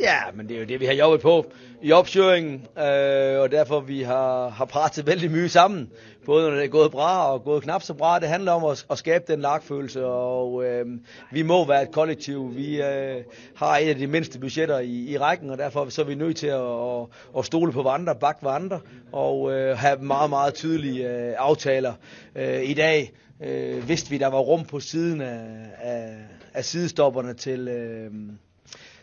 Ja, 0.00 0.30
men 0.34 0.48
det 0.48 0.56
er 0.56 0.64
jo 0.64 0.70
det 0.70 0.80
vi 0.80 0.90
har 0.90 0.98
jobbet 0.98 1.24
på 1.24 1.36
i 1.82 1.92
oppkjøringen. 1.96 2.60
Øh, 2.76 3.40
og 3.42 3.50
derfor 3.52 3.84
vi 3.86 4.02
har, 4.06 4.50
har 4.56 4.70
pratet 4.70 5.06
veldig 5.06 5.30
mye 5.34 5.52
sammen. 5.52 5.88
Både 6.26 6.48
når 6.48 6.56
det 6.56 6.64
er 6.64 6.68
gået 6.68 6.90
bra 6.90 7.32
og 7.32 7.44
gået 7.44 7.62
knap 7.62 7.82
så 7.82 7.94
bra. 7.94 8.18
Det 8.18 8.28
handler 8.28 8.52
om 8.52 8.64
å, 8.64 8.74
at 8.90 8.98
skabe 8.98 9.24
den 9.28 9.40
lagfølelse. 9.40 10.06
Og 10.06 10.64
øh, 10.64 10.86
vi 11.32 11.42
må 11.42 11.64
være 11.66 11.82
et 11.82 11.92
kollektiv. 11.92 12.56
Vi 12.56 12.82
øh, 12.82 13.22
har 13.56 13.76
et 13.76 13.88
av 13.88 13.94
de 13.94 14.06
mindste 14.06 14.40
budgetter 14.40 14.78
i, 14.78 15.12
i 15.12 15.18
rækken, 15.18 15.50
og 15.50 15.58
derfor 15.58 15.88
så 15.88 16.02
er 16.02 16.06
vi 16.06 16.14
nødt 16.14 16.36
til 16.36 16.54
å, 16.54 17.02
at, 17.02 17.08
at 17.38 17.44
stole 17.44 17.72
på 17.72 17.82
hverandre, 17.82 18.14
bakke 18.14 18.40
hverandre 18.42 18.80
og 19.12 19.52
øh, 19.52 19.76
ha 19.78 19.94
meget, 19.96 20.30
meget 20.30 20.54
tydelige 20.54 21.10
øh, 21.10 21.34
aftaler. 21.38 21.94
Øh, 22.34 22.62
I 22.70 22.74
dag 22.74 23.12
øh, 23.40 23.88
vidste 23.88 24.10
vi, 24.10 24.18
der 24.18 24.26
var 24.26 24.38
rum 24.38 24.64
på 24.64 24.80
siden 24.80 25.20
af, 25.20 25.40
af, 25.82 26.14
af 26.54 26.64
sidestopperne 26.64 27.34
til, 27.34 27.68
øh, 27.68 28.10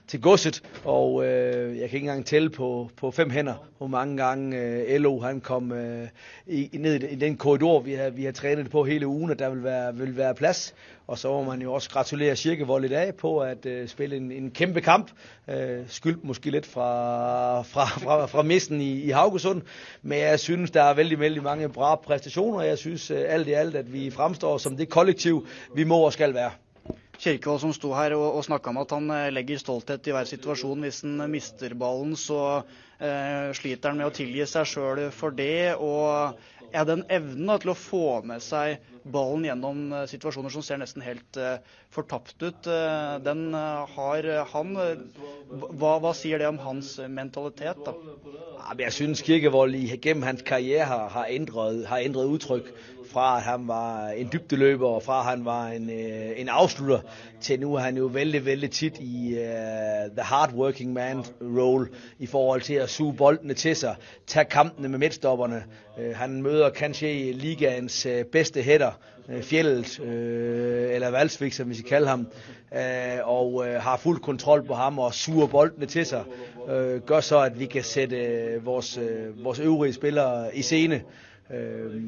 til 0.08 0.22
godset, 0.22 0.64
og 0.86 1.26
øh, 1.26 1.78
jeg 1.78 1.90
kan 1.90 1.98
ikke 1.98 1.98
engang 1.98 2.26
tælle 2.26 2.50
på, 2.50 2.90
på 2.98 3.12
fem 3.12 3.30
hænder, 3.30 3.68
hvor 3.78 3.88
mange 3.88 4.18
gange 4.18 4.58
øh, 4.58 5.02
LO 5.02 5.20
han 5.20 5.42
kom 5.42 5.72
øh, 5.72 6.08
i, 6.48 6.70
ned 6.74 7.04
i 7.04 7.16
den 7.16 7.38
korridor, 7.38 7.80
vi 7.80 7.94
har, 7.94 8.10
vi 8.10 8.24
har 8.24 8.32
trænet 8.32 8.70
på 8.70 8.84
hele 8.84 9.08
ugen, 9.08 9.32
at 9.32 9.40
der 9.40 9.50
vil 9.50 9.64
være, 9.64 9.96
vil 9.96 10.18
være 10.18 10.36
plads. 10.36 10.76
Og 11.08 11.18
så 11.18 11.28
må 11.32 11.44
man 11.44 11.62
jo 11.62 11.74
også 11.74 11.90
gratulere 11.90 12.36
Kirkevold 12.36 12.86
i 12.86 12.88
dag 12.88 13.16
på 13.16 13.40
at 13.40 13.66
øh, 13.66 13.88
spille 13.88 14.16
en, 14.16 14.32
en 14.32 14.52
kæmpe 14.52 14.82
kamp. 14.82 15.12
Øh, 15.50 15.80
skyldt 15.88 16.24
måske 16.24 16.52
lidt 16.52 16.66
fra, 16.66 17.62
fra, 17.62 17.86
fra, 17.86 18.26
fra 18.26 18.42
missen 18.42 18.82
i, 18.82 19.02
i 19.02 19.10
Haugesund. 19.10 19.62
Men 20.02 20.20
jeg 20.20 20.40
synes, 20.40 20.72
der 20.72 20.84
er 20.84 20.94
vældig, 20.94 21.20
vældig 21.20 21.44
mange 21.44 21.70
bra 21.70 21.96
præstationer. 21.96 22.62
Jeg 22.62 22.78
synes 22.78 23.12
øh, 23.12 23.24
alt 23.28 23.48
i 23.48 23.52
alt, 23.52 23.76
at 23.76 23.94
vi 23.94 24.10
fremstår 24.10 24.58
som 24.58 24.78
det 24.78 24.90
kollektiv, 24.90 25.48
vi 25.76 25.84
må 25.84 25.98
og 25.98 26.14
skal 26.14 26.34
være. 26.34 26.52
Kirkevold 27.20 27.62
som 27.62 27.74
sto 27.76 27.92
her 27.94 28.16
og, 28.18 28.26
og 28.40 28.46
snakka 28.48 28.72
om 28.72 28.80
at 28.82 28.94
han 28.96 29.12
legger 29.36 29.62
stolthet 29.62 30.08
i 30.10 30.16
hver 30.16 30.28
situasjon. 30.30 30.82
Hvis 30.86 31.04
han 31.06 31.28
mister 31.32 31.76
ballen, 31.78 32.16
så 32.20 32.40
eh, 33.00 33.52
sliter 33.58 33.92
han 33.92 34.02
med 34.02 34.10
å 34.10 34.16
tilgi 34.16 34.48
seg 34.50 34.68
sjøl 34.70 35.06
for 35.16 35.36
det. 35.36 35.76
Og 35.78 36.74
er 36.74 36.88
den 36.90 37.06
evnen 37.14 37.52
da, 37.52 37.60
til 37.62 37.74
å 37.74 37.78
få 37.78 38.06
med 38.26 38.42
seg 38.44 38.82
ballen 39.14 39.46
gjennom 39.46 39.82
situasjoner 40.10 40.54
som 40.54 40.64
ser 40.66 40.80
nesten 40.82 41.04
helt 41.06 41.38
eh, 41.38 41.62
fortapt 41.94 42.38
ut, 42.42 42.70
eh, 42.72 43.18
den 43.24 43.54
har 43.54 44.30
han. 44.54 44.74
Hva, 45.54 45.98
hva, 46.02 46.14
sier 46.18 46.42
det 46.42 46.50
om 46.50 46.62
hans 46.64 46.96
mentalitet? 47.12 47.84
da? 47.86 47.94
Jeg 48.80 48.96
synes 48.96 49.22
Kirkevold 49.26 49.78
gjennom 49.78 50.26
hans 50.32 50.42
karriere 50.48 50.90
har, 50.90 51.08
har, 51.14 51.30
endret, 51.30 51.86
har 51.92 52.04
endret 52.08 52.38
uttrykk 52.40 52.74
fra 53.12 53.38
at 53.38 53.44
han 53.44 53.68
var 53.68 54.08
en 54.08 54.30
dybdeløber, 54.34 54.88
og 54.88 55.04
fra 55.04 55.20
at 55.20 55.26
han 55.26 55.46
var 55.46 55.68
en, 55.68 55.90
en 55.90 56.50
avslutter, 56.50 57.00
til 57.42 57.60
nu 57.60 57.76
er 57.76 57.80
han 57.80 57.98
jo 57.98 58.06
veldig, 58.14 58.46
veldig 58.46 58.72
tit 58.72 58.98
i 59.00 59.34
uh, 59.34 60.12
the 60.16 60.24
hardworking 60.24 60.94
man-role 60.94 61.88
i 62.20 62.26
forhold 62.26 62.62
til 62.62 62.74
at 62.74 62.90
suge 62.90 63.14
boldene 63.14 63.54
til 63.54 63.76
seg, 63.76 63.96
ta 64.28 64.44
kampene 64.44 64.90
med 64.90 65.00
midtstopperne. 65.00 65.64
Uh, 65.98 66.16
han 66.16 66.42
møder 66.42 66.70
kanskje 66.70 67.32
ligaens 67.32 68.08
bedste 68.32 68.62
hætter, 68.62 68.92
uh, 69.28 69.42
Fjellet, 69.42 70.00
eller 70.00 71.12
Valsvik, 71.12 71.54
som 71.54 71.70
vi 71.70 71.76
skal 71.76 71.90
kalle 71.90 72.08
ham, 72.08 72.28
og 73.24 73.66
har 73.80 73.98
full 73.98 74.20
kontrol 74.20 74.64
på 74.68 74.74
ham 74.74 75.00
og 75.00 75.14
suger 75.14 75.48
boldene 75.48 75.86
til 75.86 76.06
seg. 76.06 76.24
Gør 77.06 77.20
så, 77.20 77.40
at 77.40 77.60
vi 77.60 77.66
kan 77.66 77.84
sætte 77.84 78.18
uh, 78.58 78.66
vores, 78.66 79.00
vores 79.44 79.60
øvrige 79.60 79.94
spillere 79.94 80.56
i 80.56 80.62
scene. 80.62 81.02
Øh, 81.52 82.02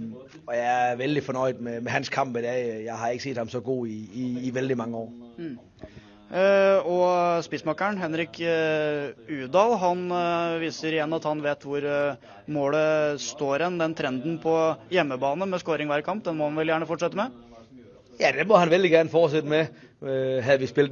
og 0.48 0.54
jeg 0.56 0.92
er 0.92 0.96
veldig 0.96 1.24
fornøyd 1.24 1.60
med, 1.60 1.82
med, 1.82 1.92
hans 1.92 2.10
kamp 2.10 2.38
i 2.38 2.42
dag. 2.42 2.84
Jeg 2.86 2.98
har 2.98 3.10
ikke 3.10 3.24
sett 3.24 3.38
ham 3.38 3.50
så 3.52 3.60
god 3.60 3.88
i, 3.88 4.00
i, 4.14 4.26
i 4.48 4.54
veldig 4.54 4.78
mange 4.78 4.98
år. 4.98 5.12
Mm. 5.38 5.58
Uh, 6.26 6.88
og 6.90 7.44
spissmakeren 7.46 8.00
Henrik 8.02 8.40
uh, 8.42 9.12
Udal 9.30 9.76
han 9.78 10.00
uh, 10.10 10.56
viser 10.58 10.96
igjen 10.96 11.14
at 11.14 11.28
han 11.30 11.44
vet 11.44 11.68
hvor 11.68 11.86
målet 12.50 13.22
står 13.22 13.68
hen. 13.68 13.78
Den 13.80 13.94
trenden 13.96 14.40
på 14.42 14.56
hjemmebane 14.92 15.46
med 15.46 15.62
skåring 15.62 15.92
hver 15.92 16.02
kamp, 16.08 16.26
den 16.26 16.40
må 16.40 16.50
han 16.50 16.58
vel 16.58 16.74
gjerne 16.74 16.90
fortsette 16.90 17.20
med? 17.20 17.36
Ja, 18.20 18.32
det 18.32 18.48
må 18.48 18.58
han 18.58 18.72
veldig 18.72 18.90
gjerne 18.96 19.14
fortsette 19.14 19.52
med. 19.52 19.70
Øh, 20.06 20.44
havde 20.44 20.60
vi 20.60 20.66
spillet 20.66 20.92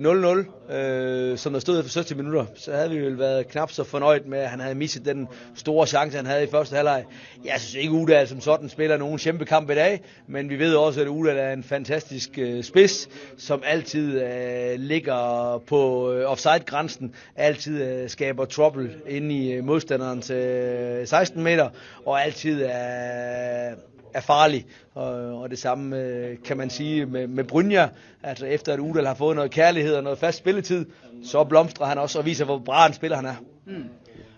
0-0, 0.70 0.74
øh, 0.74 1.38
som 1.38 1.54
der 1.54 1.60
stod 1.60 1.80
efter 1.80 2.00
70 2.00 2.16
minutter, 2.16 2.46
så 2.56 2.72
havde 2.72 2.90
vi 2.90 3.00
vel 3.00 3.20
været 3.20 3.48
knap 3.48 3.72
så 3.72 3.84
fornøjet 3.84 4.28
med, 4.28 4.40
at 4.40 4.50
han 4.50 4.60
havde 4.60 4.76
misset 4.76 5.06
den 5.06 5.28
store 5.56 5.88
chance, 5.88 6.18
han 6.18 6.26
havde 6.26 6.44
i 6.44 6.48
første 6.48 6.76
halvleg. 6.76 7.06
Jeg 7.46 7.56
synes 7.58 7.76
ikke, 7.76 7.94
Udal 7.94 8.28
som 8.28 8.42
sådan 8.42 8.70
spiller 8.70 8.98
nogen 8.98 9.18
kæmpe 9.18 9.46
kamp 9.46 9.70
i 9.70 9.76
dag, 9.76 10.02
men 10.28 10.50
vi 10.50 10.60
ved 10.60 10.76
også, 10.76 11.02
at 11.02 11.08
Udal 11.08 11.38
er 11.38 11.54
en 11.54 11.64
fantastisk 11.64 12.30
øh, 12.38 12.64
spids, 12.64 13.10
som 13.38 13.62
altid 13.66 14.22
øh, 14.22 14.80
ligger 14.80 15.64
på 15.68 16.12
offside-grænsen, 16.26 17.16
altid 17.36 17.84
øh, 17.84 18.10
skaber 18.10 18.46
trouble 18.46 18.96
inde 19.08 19.36
i 19.36 19.54
øh, 19.54 19.64
modstanderens 19.64 20.30
øh, 20.30 21.08
16 21.08 21.44
meter, 21.44 21.70
og 22.06 22.24
altid 22.24 22.64
er... 22.64 23.93
er 24.14 24.22
farlig. 24.22 24.66
Og, 24.94 25.40
og 25.42 25.50
det 25.50 25.60
samme 25.60 25.98
øh, 26.00 26.38
kan 26.46 26.58
man 26.58 26.70
sige 26.70 27.06
med, 27.06 27.28
med 27.28 27.44
Brynja. 27.44 27.90
Altså 28.24 28.46
efter 28.46 28.74
at 28.74 28.80
Udal 28.80 29.06
har 29.06 29.14
fået 29.16 29.36
noget 29.36 29.52
kærlighed 29.52 29.96
og 29.96 30.04
noget 30.04 30.20
fast 30.20 30.38
spilletid, 30.38 30.86
så 31.24 31.44
blomstrer 31.44 31.86
han 31.86 31.98
også 31.98 32.20
og 32.20 32.26
viser, 32.26 32.46
hvor 32.46 32.60
bra 32.60 32.88
en 32.88 32.94
spiller 32.94 33.16
han 33.16 33.26
er. 33.26 33.36
Mm. 33.66 33.90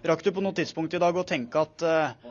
Rakk 0.05 0.25
du 0.25 0.31
på 0.31 0.41
noe 0.45 0.53
tidspunkt 0.53 0.93
i 0.93 0.99
dag 1.01 1.17
å 1.17 1.23
tenke 1.25 1.57
at 1.57 1.83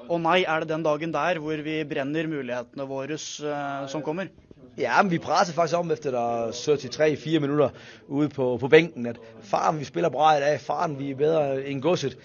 å 0.07 0.19
nei, 0.21 0.45
er 0.47 0.63
det 0.63 0.69
den 0.71 0.85
dagen 0.87 1.13
der 1.15 1.41
hvor 1.43 1.59
vi 1.67 1.81
brenner 1.91 2.29
mulighetene 2.31 2.87
våre 2.87 3.17
uh, 3.19 3.89
som 3.91 4.03
kommer? 4.05 4.31
Ja, 4.79 5.01
men 5.03 5.11
vi 5.11 5.19
presser 5.19 5.55
faktisk 5.55 5.79
om 5.79 5.91
efter 5.91 6.15
der 6.15 6.55
73-4 6.55 7.41
minutter 7.43 7.75
ude 8.09 8.29
på, 8.29 8.57
på 8.59 8.69
bænken, 8.69 9.07
at 9.07 9.19
faren, 9.43 9.79
vi 9.79 9.85
spiller 9.85 10.11
bra 10.11 10.37
i 10.37 10.41
dag, 10.41 10.61
faren, 10.61 10.99
vi 10.99 11.11
er 11.11 11.19
bedre 11.19 11.67
end 11.67 11.83
godset. 11.83 12.19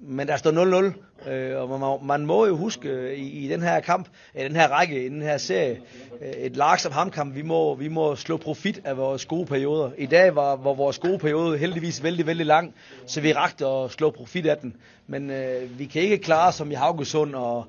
men 0.00 0.28
der 0.28 0.36
står 0.36 0.50
0-0. 0.50 0.92
Øh, 1.26 1.56
og 1.56 1.80
man, 1.80 2.06
man, 2.06 2.26
må 2.26 2.46
jo 2.46 2.56
huske 2.56 2.88
øh, 2.88 3.18
i, 3.18 3.44
i 3.44 3.48
den 3.48 3.62
her 3.62 3.80
kamp, 3.80 4.08
i 4.34 4.38
den 4.38 4.56
her 4.56 4.68
række, 4.68 5.06
i 5.06 5.08
den 5.08 5.22
her 5.22 5.38
serie, 5.38 5.80
øh, 6.22 6.28
et 6.28 6.56
lag 6.56 6.80
som 6.80 6.92
HamKam, 6.92 7.34
vi 7.34 7.42
må, 7.42 7.74
vi 7.74 7.88
må 7.88 8.16
slå 8.16 8.36
profit 8.36 8.80
af 8.84 8.96
vores 8.96 9.26
gode 9.26 9.46
perioder. 9.46 9.90
I 9.98 10.06
dag 10.06 10.34
var, 10.34 10.56
var 10.56 10.74
vores 10.74 10.98
gode 10.98 11.18
periode 11.18 11.58
heldigvis 11.58 12.02
veldig, 12.02 12.26
veldig 12.26 12.46
lang, 12.46 12.74
så 13.06 13.20
vi 13.20 13.32
rakte 13.32 13.66
at 13.66 13.90
slå 13.90 14.10
profit 14.10 14.46
af 14.46 14.56
den. 14.58 14.76
Men 15.06 15.30
øh, 15.30 15.78
vi 15.78 15.84
kan 15.84 16.02
ikke 16.02 16.18
klare 16.18 16.52
som 16.52 16.70
i 16.70 16.74
Haugesund 16.74 17.34
og 17.34 17.66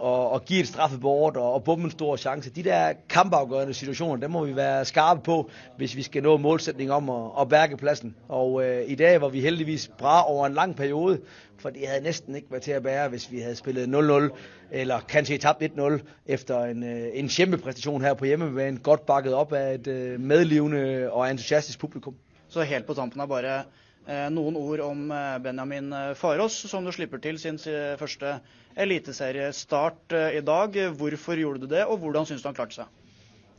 og, 0.00 0.30
og 0.30 0.44
give 0.44 0.60
et 0.60 0.68
straffebord 0.68 1.36
og, 1.36 1.52
og 1.52 1.64
bombe 1.64 1.84
en 1.84 1.90
stor 1.90 2.16
chance. 2.16 2.50
De 2.50 2.62
der 2.62 2.92
kampafgørende 3.08 3.74
situationer, 3.74 4.20
dem 4.20 4.30
må 4.30 4.44
vi 4.44 4.56
være 4.56 4.84
skarpe 4.84 5.20
på, 5.20 5.50
hvis 5.76 5.96
vi 5.96 6.02
skal 6.02 6.22
nå 6.22 6.36
målsætningen 6.36 6.96
om 6.96 7.10
at, 7.10 7.30
at 7.40 7.48
bærke 7.48 7.76
pladsen. 7.76 8.16
Og 8.28 8.64
øh, 8.64 8.90
i 8.90 8.94
dag 8.94 9.20
var 9.20 9.28
vi 9.28 9.40
heldigvis 9.40 9.90
bra 9.98 10.30
over 10.30 10.46
en 10.46 10.54
lang 10.54 10.76
periode, 10.76 11.20
for 11.58 11.70
det 11.70 11.88
havde 11.88 12.02
næsten 12.02 12.34
ikke 12.34 12.50
været 12.50 12.62
til 12.62 12.72
at 12.72 12.82
bære, 12.82 13.08
hvis 13.08 13.32
vi 13.32 13.40
havde 13.40 13.56
spillet 13.56 13.86
0-0, 14.30 14.36
eller 14.70 15.00
kanskje 15.08 15.38
tabt 15.38 15.62
1-0, 15.62 15.98
efter 16.26 16.64
en, 16.64 16.82
øh, 16.82 17.08
en 17.14 17.28
kæmpe 17.28 17.58
her 18.00 18.14
på 18.14 18.24
hjemmebane, 18.24 18.78
godt 18.78 19.06
bakket 19.06 19.34
op 19.34 19.52
af 19.52 19.74
et 19.74 19.86
øh, 19.86 20.20
medlivende 20.20 21.08
og 21.12 21.30
entusiastisk 21.30 21.78
publikum. 21.78 22.14
Så 22.48 22.62
helt 22.62 22.86
på 22.86 22.94
tampen 22.94 23.20
er 23.20 23.26
bare 23.26 23.62
noen 24.06 24.56
ord 24.56 24.80
om 24.80 25.10
eh, 25.12 25.36
Benjamin 25.44 25.92
eh, 25.92 26.14
Farås, 26.16 26.56
som 26.70 26.84
du 26.84 26.92
slipper 26.92 27.20
til 27.22 27.38
sin 27.38 27.58
første 28.00 28.38
eliteseriestart 28.76 30.12
eh, 30.12 30.38
i 30.38 30.40
dag. 30.40 30.76
Hvorfor 30.96 31.36
gjorde 31.36 31.60
du 31.60 31.66
det, 31.74 31.84
og 31.84 31.98
hvordan 31.98 32.26
syns 32.26 32.42
du 32.42 32.48
han 32.48 32.56
klarte 32.58 32.80
seg? 32.80 32.96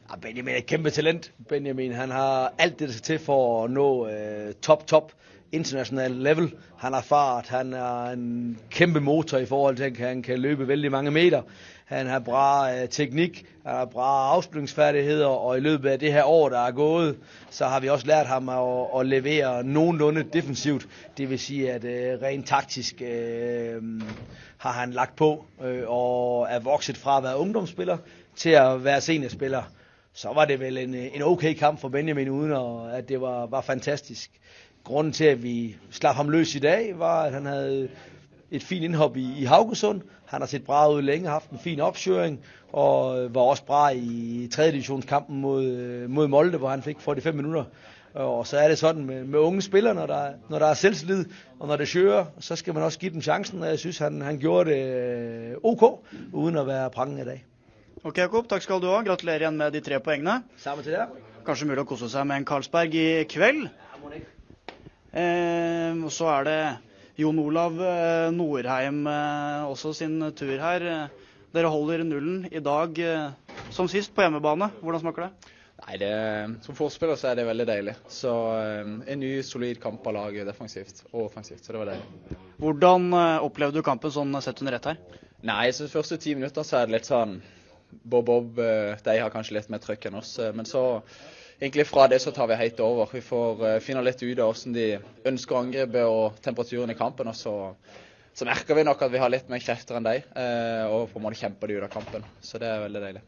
Ja, 0.09 0.17
Benjamin 0.17 0.55
er 0.55 0.63
et 0.63 0.69
kæmpe 0.69 0.91
talent. 0.91 1.31
Benjamin 1.49 1.93
han 1.95 2.11
har 2.11 2.53
alt 2.59 2.79
det, 2.79 2.91
skal 2.93 3.05
til 3.05 3.19
for 3.23 3.65
å 3.65 3.67
nå 3.71 3.89
eh, 4.11 4.53
topp, 4.61 4.87
topp 4.87 5.13
internasjonalt 5.51 6.23
level. 6.23 6.49
Han 6.81 6.95
har 6.95 7.05
fart, 7.05 7.51
han 7.51 7.73
er 7.75 8.15
en 8.15 8.25
kjempemotor 8.71 9.43
i 9.43 9.49
forhold 9.49 9.77
til, 9.79 9.91
at 9.91 9.99
han 9.99 10.23
kan 10.23 10.39
løpe 10.39 10.67
veldig 10.67 10.91
mange 10.91 11.11
meter. 11.11 11.43
Han 11.91 12.07
har 12.07 12.21
bra 12.23 12.45
teknikk, 12.87 13.41
han 13.65 13.81
har 13.81 13.89
bra 13.91 14.11
avslutningsferdigheter, 14.37 15.27
og 15.27 15.57
i 15.57 15.63
løpet 15.65 15.91
av 15.91 15.97
det 15.99 16.13
her 16.15 16.29
året 16.29 16.55
der 16.55 16.67
er 16.69 16.77
gått, 16.77 17.17
så 17.51 17.67
har 17.67 17.83
vi 17.83 17.91
også 17.91 18.07
lært 18.07 18.31
ham 18.31 18.47
å, 18.49 18.87
å 18.95 19.03
levere 19.03 19.65
noenlunde 19.67 20.23
defensivt. 20.33 20.87
Vil 21.19 21.39
sige, 21.39 21.73
at 21.73 21.83
øh, 21.85 22.15
rent 22.23 22.47
taktisk 22.47 23.03
øh, 23.03 23.83
har 24.63 24.79
han 24.79 24.95
lagt 24.95 25.15
på 25.19 25.33
øh, 25.61 25.83
og 25.85 26.47
er 26.49 26.63
vokset 26.63 26.97
fra 26.97 27.19
å 27.19 27.27
være 27.27 27.43
ungdomsspiller 27.43 28.01
til 28.39 28.57
å 28.57 28.79
være 28.81 29.03
seniorspiller 29.05 29.69
så 30.13 30.33
var 30.33 30.45
det 30.45 30.59
vel 30.59 30.77
en, 30.77 30.95
en 30.95 31.23
ok 31.23 31.43
kamp 31.59 31.79
for 31.79 31.89
Benjamin, 31.89 32.29
uten 32.29 32.51
at, 32.51 33.09
det 33.09 33.21
var, 33.21 33.45
var 33.45 33.61
fantastisk. 33.61 34.31
Grunden 34.83 35.13
til, 35.13 35.25
at 35.25 35.43
vi 35.43 35.75
slapp 35.91 36.15
ham 36.15 36.29
løs 36.29 36.55
i 36.55 36.59
dag, 36.59 36.99
var, 36.99 37.23
at 37.23 37.33
han 37.33 37.45
havde 37.45 37.89
et 38.51 38.63
fint 38.63 38.83
indhop 38.83 39.17
i, 39.17 39.25
i 39.39 39.45
Haugesund. 39.45 40.01
Han 40.25 40.41
har 40.41 40.47
set 40.47 40.65
bra 40.65 40.89
ud 40.91 41.01
længe, 41.01 41.29
haft 41.29 41.49
en 41.49 41.59
fin 41.59 41.79
opsøring, 41.79 42.39
og 42.73 43.27
var 43.35 43.41
også 43.41 43.65
bra 43.65 43.89
i 43.89 44.47
3. 44.51 44.71
divisionskampen 44.71 45.41
mod, 45.41 45.65
øh, 45.65 46.09
mod 46.09 46.27
Molde, 46.27 46.57
hvor 46.57 46.69
han 46.69 46.81
fik 46.81 46.99
45 46.99 47.33
minutter. 47.33 47.63
Og 48.13 48.47
så 48.47 48.57
er 48.57 48.67
det 48.67 48.77
sådan 48.77 49.05
med, 49.05 49.23
med 49.23 49.39
unge 49.39 49.61
spillere, 49.61 49.95
når 49.95 50.05
der, 50.05 50.31
når 50.49 50.59
der 50.59 50.65
er 50.65 50.73
selvslid, 50.73 51.25
og 51.59 51.67
når 51.67 51.75
det 51.75 51.89
kører, 51.93 52.25
så 52.39 52.55
skal 52.55 52.73
man 52.73 52.83
også 52.83 52.99
give 52.99 53.13
dem 53.13 53.21
chancen, 53.21 53.61
og 53.61 53.67
jeg 53.67 53.79
synes, 53.79 53.97
han, 53.97 54.21
han 54.21 54.39
gjorde 54.39 54.69
det 54.69 54.83
øh, 55.51 55.55
ok, 55.63 56.05
uden 56.33 56.57
at 56.57 56.67
være 56.67 56.89
prangende 56.89 57.21
i 57.21 57.25
dag. 57.25 57.45
Ok, 58.03 58.17
Jakob, 58.17 58.47
takk 58.49 58.61
skal 58.61 58.81
du 58.81 58.87
ha. 58.89 59.01
Gratulerer 59.05 59.43
igjen 59.43 59.57
med 59.57 59.71
de 59.71 59.79
tre 59.79 59.99
poengene. 59.99 60.39
Samme 60.57 60.83
til 60.83 60.95
deg. 60.95 61.11
Kanskje 61.45 61.67
mulig 61.69 61.83
å 61.83 61.89
kose 61.89 62.07
seg 62.09 62.25
med 62.25 62.41
en 62.41 62.45
Karlsberg 62.49 62.95
i 62.97 63.23
kveld. 63.29 63.67
Eh, 65.13 65.91
og 66.01 66.11
så 66.13 66.31
er 66.33 66.47
det 66.47 66.57
Jon 67.19 67.39
Olav 67.39 67.73
Nordheim, 67.75 68.37
Norheim 68.37 69.01
eh, 69.07 69.65
også 69.71 69.93
sin 69.97 70.19
tur 70.37 70.57
her. 70.61 70.85
Eh, 70.87 71.27
Dere 71.51 71.67
holder 71.67 72.05
nullen 72.07 72.45
i 72.47 72.61
dag 72.63 72.99
eh, 73.03 73.57
som 73.75 73.89
sist 73.91 74.13
på 74.15 74.23
hjemmebane. 74.23 74.69
Hvordan 74.79 75.01
smaker 75.03 75.25
det? 75.27 75.49
Nei, 75.81 75.95
det, 75.97 76.11
Som 76.63 76.77
forspiller 76.77 77.17
så 77.19 77.31
er 77.31 77.39
det 77.41 77.47
veldig 77.49 77.65
deilig. 77.67 77.95
Så 78.13 78.31
eh, 78.61 78.91
En 79.11 79.19
ny, 79.19 79.33
solid 79.43 79.81
kamp 79.83 80.05
av 80.07 80.15
laget 80.15 80.47
defensivt 80.47 81.03
og 81.11 81.25
offensivt. 81.25 81.65
Så 81.65 81.73
det 81.75 81.81
var 81.81 81.91
deilig. 81.91 82.37
Hvordan 82.61 83.09
eh, 83.17 83.37
opplevde 83.49 83.81
du 83.81 83.85
kampen 83.85 84.13
sånn 84.15 84.37
sett 84.45 84.61
under 84.63 84.77
ett 84.79 84.87
her? 84.93 85.01
Nei, 85.41 85.65
jeg 85.67 85.79
synes 85.79 85.95
første 85.97 86.19
ti 86.21 86.35
minutter 86.37 86.63
så 86.63 86.79
er 86.83 86.87
det 86.87 86.99
litt 86.99 87.09
sånn 87.09 87.39
Bob-Bob, 88.07 88.59
eh, 88.63 88.95
de 89.03 89.17
har 89.19 89.33
kanskje 89.33 89.57
litt 89.57 89.71
mer 89.73 89.81
trøkk 89.83 90.07
enn 90.07 90.19
oss. 90.21 90.37
eh, 90.39 90.53
Men 90.55 90.69
så 90.69 91.01
egentlig 91.61 91.87
fra 91.87 92.07
det 92.11 92.19
så 92.23 92.33
tar 92.35 92.49
vi 92.51 92.59
helt 92.59 92.79
over. 92.83 93.09
Vi 93.13 93.23
får 93.23 93.65
uh, 93.65 93.79
finne 93.83 94.03
litt 94.05 94.23
ut 94.23 94.39
av 94.39 94.51
hvordan 94.51 94.77
de 94.77 94.87
ønsker 95.31 95.55
å 95.55 95.61
angripe 95.61 96.07
og 96.09 96.39
temperaturen 96.43 96.91
i 96.91 96.97
kampen. 96.97 97.29
Og 97.31 97.37
så, 97.37 97.53
så 98.33 98.47
merker 98.49 98.77
vi 98.77 98.87
nok 98.87 99.05
at 99.05 99.13
vi 99.13 99.21
har 99.21 99.31
litt 99.31 99.51
mer 99.51 99.63
krefter 99.63 99.99
enn 99.99 100.09
de, 100.09 100.17
uh, 100.33 100.87
og 100.89 101.11
på 101.13 101.21
en 101.21 101.29
måte 101.29 101.41
kjemper 101.43 101.71
de 101.71 101.79
ut 101.79 101.87
av 101.87 101.93
kampen. 101.93 102.25
Så 102.41 102.59
det 102.61 102.71
er 102.71 102.83
veldig 102.87 103.05
deilig. 103.05 103.23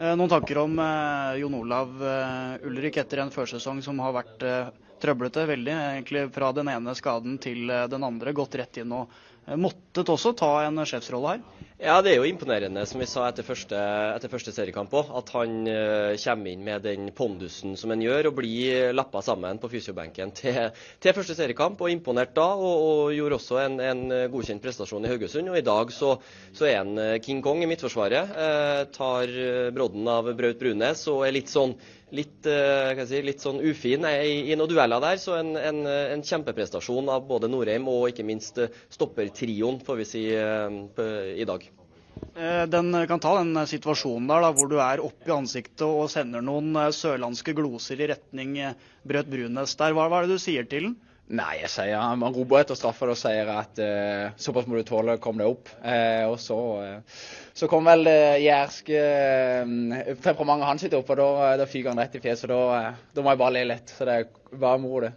Eh, 0.00 0.14
Noen 0.16 0.30
tanker 0.32 0.62
om 0.62 0.78
eh, 0.80 1.40
Jon 1.42 1.58
Olav 1.58 1.90
eh, 2.00 2.62
Ulrik 2.64 2.96
etter 3.02 3.20
en 3.20 3.32
førsesong 3.34 3.82
som 3.84 3.98
har 4.00 4.14
vært 4.16 4.44
eh, 4.48 4.70
trøblete 5.02 5.44
veldig. 5.50 5.74
Egentlig 5.76 6.22
fra 6.32 6.48
den 6.56 6.70
ene 6.72 6.94
skaden 6.96 7.36
til 7.42 7.68
eh, 7.68 7.84
den 7.92 8.06
andre. 8.08 8.32
Gått 8.32 8.56
rett 8.56 8.80
inn 8.80 8.94
og 8.96 9.10
eh, 9.12 9.18
måttet 9.60 10.08
også 10.12 10.34
ta 10.38 10.52
en 10.66 10.84
sjefsrolle 10.86 11.36
her. 11.36 11.66
Ja, 11.80 11.94
det 12.04 12.10
er 12.12 12.18
jo 12.20 12.28
imponerende, 12.28 12.82
som 12.84 13.00
vi 13.00 13.06
sa 13.08 13.22
etter 13.30 13.40
første, 13.46 13.76
etter 14.12 14.28
første 14.28 14.52
seriekamp 14.52 14.92
òg, 15.00 15.14
at 15.16 15.30
han 15.32 15.54
uh, 15.64 16.12
kommer 16.20 16.50
inn 16.50 16.66
med 16.66 16.82
den 16.84 17.06
pondusen 17.16 17.72
som 17.80 17.94
han 17.94 18.02
gjør, 18.04 18.28
og 18.28 18.34
blir 18.36 18.90
lappa 18.92 19.22
sammen 19.24 19.56
på 19.62 19.70
fysiobenken 19.72 20.34
til, 20.36 20.58
til 21.00 21.16
første 21.16 21.38
seriekamp. 21.38 21.80
og 21.80 21.88
Imponert 21.88 22.34
da, 22.36 22.50
og, 22.52 22.84
og 22.84 23.14
gjorde 23.16 23.38
også 23.38 23.62
en, 23.62 23.80
en 23.80 24.02
godkjent 24.28 24.60
prestasjon 24.60 25.08
i 25.08 25.14
Haugesund. 25.14 25.48
Og 25.48 25.56
i 25.56 25.64
dag 25.64 25.94
så, 25.96 26.12
så 26.52 26.68
er 26.68 26.82
han 26.82 27.00
eh, 27.00 27.16
King 27.24 27.40
Kong 27.44 27.64
i 27.64 27.70
Midtforsvaret. 27.70 28.36
Uh, 28.36 28.82
tar 28.92 29.32
eh, 29.32 29.72
brodden 29.72 30.12
av 30.18 30.28
Braut 30.36 30.60
Brunes 30.60 31.06
og 31.08 31.24
er 31.24 31.32
litt 31.38 31.48
sånn 31.48 31.72
litt, 32.16 32.46
eh, 32.46 33.02
si, 33.06 33.20
litt 33.24 33.42
sånn 33.42 33.60
ufin 33.62 34.06
i, 34.08 34.52
i 34.52 34.56
noen 34.58 34.70
dueller 34.70 35.02
der. 35.02 35.18
Så 35.20 35.36
en, 35.38 35.52
en, 35.58 35.82
en 35.86 36.24
kjempeprestasjon 36.26 37.10
av 37.12 37.26
både 37.28 37.50
Norheim 37.50 37.88
og 37.90 38.08
ikke 38.10 38.26
minst 38.26 38.60
eh, 38.62 38.72
stoppertrioen, 38.92 39.80
får 39.86 40.00
vi 40.02 40.08
si, 40.08 40.24
eh, 40.34 40.80
i 41.36 41.46
dag. 41.48 41.68
Den 42.70 42.92
kan 43.08 43.20
ta 43.22 43.30
den 43.38 43.56
situasjonen 43.70 44.26
der 44.28 44.42
da, 44.44 44.50
hvor 44.52 44.68
du 44.68 44.74
er 44.82 45.00
opp 45.00 45.24
i 45.24 45.32
ansiktet 45.32 45.86
og 45.86 46.10
sender 46.12 46.42
noen 46.44 46.74
sørlandske 46.92 47.54
gloser 47.56 48.02
i 48.02 48.10
retning 48.10 48.58
Brøt 49.08 49.30
Brunes 49.30 49.72
der. 49.80 49.94
Hva, 49.96 50.10
hva 50.10 50.20
er 50.20 50.28
det 50.28 50.36
du 50.36 50.42
sier 50.42 50.68
til 50.68 50.90
den? 50.90 50.98
Nei, 51.30 51.60
jeg 51.60 51.70
sier 51.70 52.00
han 52.00 52.22
roper 52.34 52.64
etter 52.64 52.74
straffa 52.74 53.06
og 53.12 53.18
sier 53.18 53.46
at 53.54 53.78
uh, 53.78 54.32
såpass 54.40 54.66
må 54.66 54.80
du 54.80 54.86
tåle, 54.88 55.14
kom 55.22 55.38
deg 55.38 55.52
opp. 55.52 55.68
Uh, 55.78 56.26
og 56.32 56.40
så, 56.42 56.56
uh, 56.82 57.26
så 57.54 57.68
kom 57.70 57.86
vel 57.86 58.02
det 58.08 58.40
jærske 58.42 59.02
temperamentet 60.24 60.66
hans 60.66 60.82
sitt 60.82 60.96
opp, 60.98 61.12
og 61.14 61.20
da, 61.20 61.52
da 61.60 61.68
fyker 61.70 61.92
han 61.92 62.02
rett 62.02 62.16
i 62.18 62.22
fjeset. 62.24 62.50
Da, 62.50 62.96
da 63.14 63.22
må 63.22 63.30
jeg 63.30 63.42
bare 63.44 63.54
le 63.60 63.62
litt. 63.70 63.92
Så 63.94 64.08
det 64.08 64.16
er 64.16 64.58
bare 64.58 64.80
moro, 64.82 65.04
det. 65.06 65.12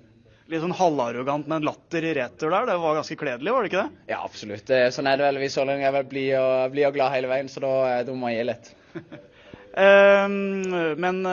Litt 0.54 0.62
sånn 0.62 0.76
halvarrogant 0.78 1.50
med 1.50 1.62
en 1.62 1.68
latter 1.72 2.06
i 2.06 2.14
retur 2.20 2.54
der. 2.54 2.70
Det 2.70 2.78
var 2.84 3.00
ganske 3.00 3.18
kledelig, 3.24 3.56
var 3.56 3.66
det 3.66 3.72
ikke 3.72 3.88
det? 3.88 4.06
Ja, 4.14 4.22
absolutt. 4.22 4.74
Sånn 4.94 5.10
er 5.10 5.18
det 5.18 5.28
vel. 5.32 5.42
Vi 5.42 5.52
sørlendinger 5.56 5.90
er 5.90 5.98
vel 5.98 6.10
blide 6.14 6.44
og, 6.46 6.76
bli 6.76 6.86
og 6.86 6.94
glad 7.00 7.16
hele 7.16 7.32
veien, 7.32 7.50
så 7.50 7.64
da, 7.64 7.74
da 8.06 8.18
må 8.20 8.30
jeg 8.30 8.44
gi 8.44 8.50
litt. 8.52 8.74
Eh, 9.74 10.30
Men 10.30 11.24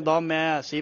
da 0.00 0.14
med 0.24 0.64
si, 0.64 0.78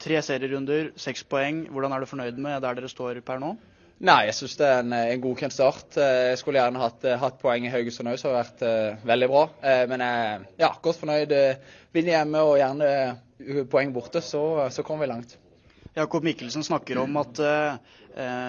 tre 0.00 0.22
serierunder, 0.24 0.92
seks 1.00 1.24
poeng, 1.28 1.66
hvordan 1.72 1.92
er 1.92 2.02
du 2.02 2.10
fornøyd 2.10 2.40
med 2.40 2.62
der 2.64 2.78
dere 2.78 2.90
står 2.90 3.20
per 3.26 3.42
nå? 3.42 3.56
Nei, 4.02 4.24
jeg 4.26 4.34
syns 4.34 4.56
det 4.58 4.66
er 4.66 4.80
en, 4.82 4.94
en 4.98 5.20
godkjent 5.22 5.54
start. 5.54 5.94
Eh, 5.94 6.32
Jeg 6.32 6.38
skulle 6.40 6.58
gjerne 6.58 6.80
hatt, 6.82 7.04
eh, 7.06 7.20
hatt 7.22 7.36
poeng 7.38 7.68
i 7.68 7.70
Haugesund 7.70 8.10
òg, 8.10 8.16
som 8.18 8.32
har 8.32 8.40
vært 8.40 8.64
uh, 8.66 9.04
veldig 9.06 9.28
bra. 9.30 9.42
Uh, 9.62 9.84
Men 9.92 10.02
jeg 10.02 10.24
er 10.24 10.46
ja, 10.64 10.72
godt 10.82 10.98
fornøyd. 10.98 11.34
Vinner 11.94 12.16
hjemme 12.16 12.42
og 12.42 12.56
gjerne 12.58 12.88
poeng 13.70 13.94
borte, 13.94 14.18
så, 14.26 14.42
så 14.74 14.82
kommer 14.86 15.06
vi 15.06 15.12
langt. 15.12 15.36
Jakob 15.94 16.26
Mikkelsen 16.26 16.64
snakker 16.66 16.98
om 17.02 17.18
at 17.20 17.38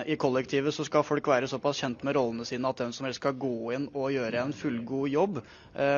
i 0.08 0.16
kollektivet 0.20 0.76
så 0.76 0.84
skal 0.88 1.04
folk 1.04 1.28
være 1.28 1.48
såpass 1.52 1.82
kjent 1.82 2.06
med 2.08 2.16
rollene 2.16 2.46
sine 2.48 2.68
at 2.68 2.80
hvem 2.80 2.94
som 2.96 3.08
helst 3.08 3.20
skal 3.20 3.36
gå 3.40 3.74
inn 3.76 3.90
og 3.92 4.14
gjøre 4.16 4.42
en 4.42 4.56
fullgod 4.56 5.12
jobb. 5.12 5.42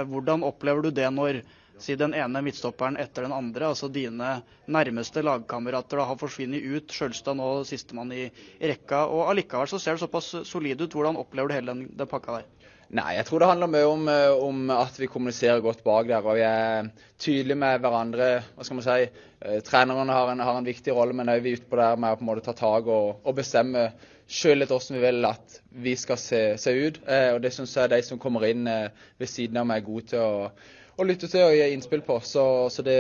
Hvordan 0.09 0.45
opplever 0.45 0.87
du 0.87 0.89
det 0.93 1.05
når 1.13 1.43
si 1.81 1.95
den 1.99 2.15
ene 2.15 2.41
midtstopperen 2.45 2.97
etter 3.01 3.25
den 3.25 3.35
andre, 3.35 3.69
altså 3.71 3.89
dine 3.91 4.37
nærmeste 4.71 5.23
lagkamerater, 5.25 6.03
har 6.07 6.19
forsvunnet 6.19 6.63
ut, 6.63 6.93
Sjølstad 6.95 7.37
nå 7.39 7.49
sistemann 7.67 8.13
i, 8.15 8.29
rekka, 8.61 9.05
og 9.11 9.29
allikevel 9.31 9.69
så 9.71 9.81
ser 9.81 9.97
det 9.97 10.05
såpass 10.05 10.31
solid 10.47 10.81
ut. 10.81 10.93
Hvordan 10.95 11.19
opplever 11.19 11.51
du 11.51 11.57
hele 11.57 11.73
den, 11.73 11.87
den 11.97 12.11
pakka 12.11 12.39
der? 12.39 12.51
Nei, 12.95 13.15
jeg 13.17 13.25
tror 13.25 13.41
det 13.41 13.47
handler 13.49 13.69
mye 13.73 13.85
om, 13.89 14.03
eh, 14.07 14.31
om 14.45 14.69
at 14.69 14.97
vi 15.01 15.09
kommuniserer 15.09 15.63
godt 15.63 15.81
bak 15.83 16.07
der. 16.07 16.21
Og 16.21 16.37
vi 16.37 16.43
er 16.45 16.91
tydelige 17.19 17.57
med 17.57 17.81
hverandre. 17.81 18.27
Hva 18.55 18.67
skal 18.67 18.77
man 18.77 18.85
si? 18.85 19.07
Treneren 19.41 19.65
Trenerne 19.65 20.13
har 20.13 20.31
en, 20.31 20.43
har 20.45 20.59
en 20.59 20.67
viktig 20.67 20.93
rolle, 20.93 21.15
men 21.17 21.31
òg 21.33 21.41
vi 21.43 21.55
er 21.55 21.59
utpå 21.59 21.79
der 21.81 21.97
med 21.99 22.13
å 22.13 22.19
på 22.19 22.25
en 22.25 22.29
måte 22.29 22.45
ta 22.45 22.53
tak 22.57 22.87
og, 22.87 23.25
og 23.25 23.35
bestemme 23.37 23.89
sjøl 24.25 24.61
litt 24.61 24.71
hvordan 24.73 24.97
vi 24.97 25.03
vil 25.03 25.27
at 25.29 25.59
vi 25.85 25.93
skal 25.99 26.17
se, 26.21 26.41
se 26.61 26.73
ut. 26.73 27.01
Eh, 27.09 27.31
og 27.35 27.41
det 27.43 27.53
syns 27.53 27.75
jeg 27.77 27.91
de 27.91 28.01
som 28.05 28.21
kommer 28.21 28.47
inn 28.47 28.65
eh, 28.69 28.89
ved 29.21 29.29
siden 29.29 29.61
av 29.61 29.67
meg, 29.69 29.83
er 29.83 29.89
gode 29.89 30.09
til 30.13 30.23
å, 30.23 30.49
å 30.95 31.05
lytte 31.07 31.29
til 31.31 31.43
og 31.43 31.55
gi 31.55 31.67
innspill 31.73 32.03
på. 32.05 32.19
Så, 32.23 32.43
så 32.71 32.85
det 32.85 32.97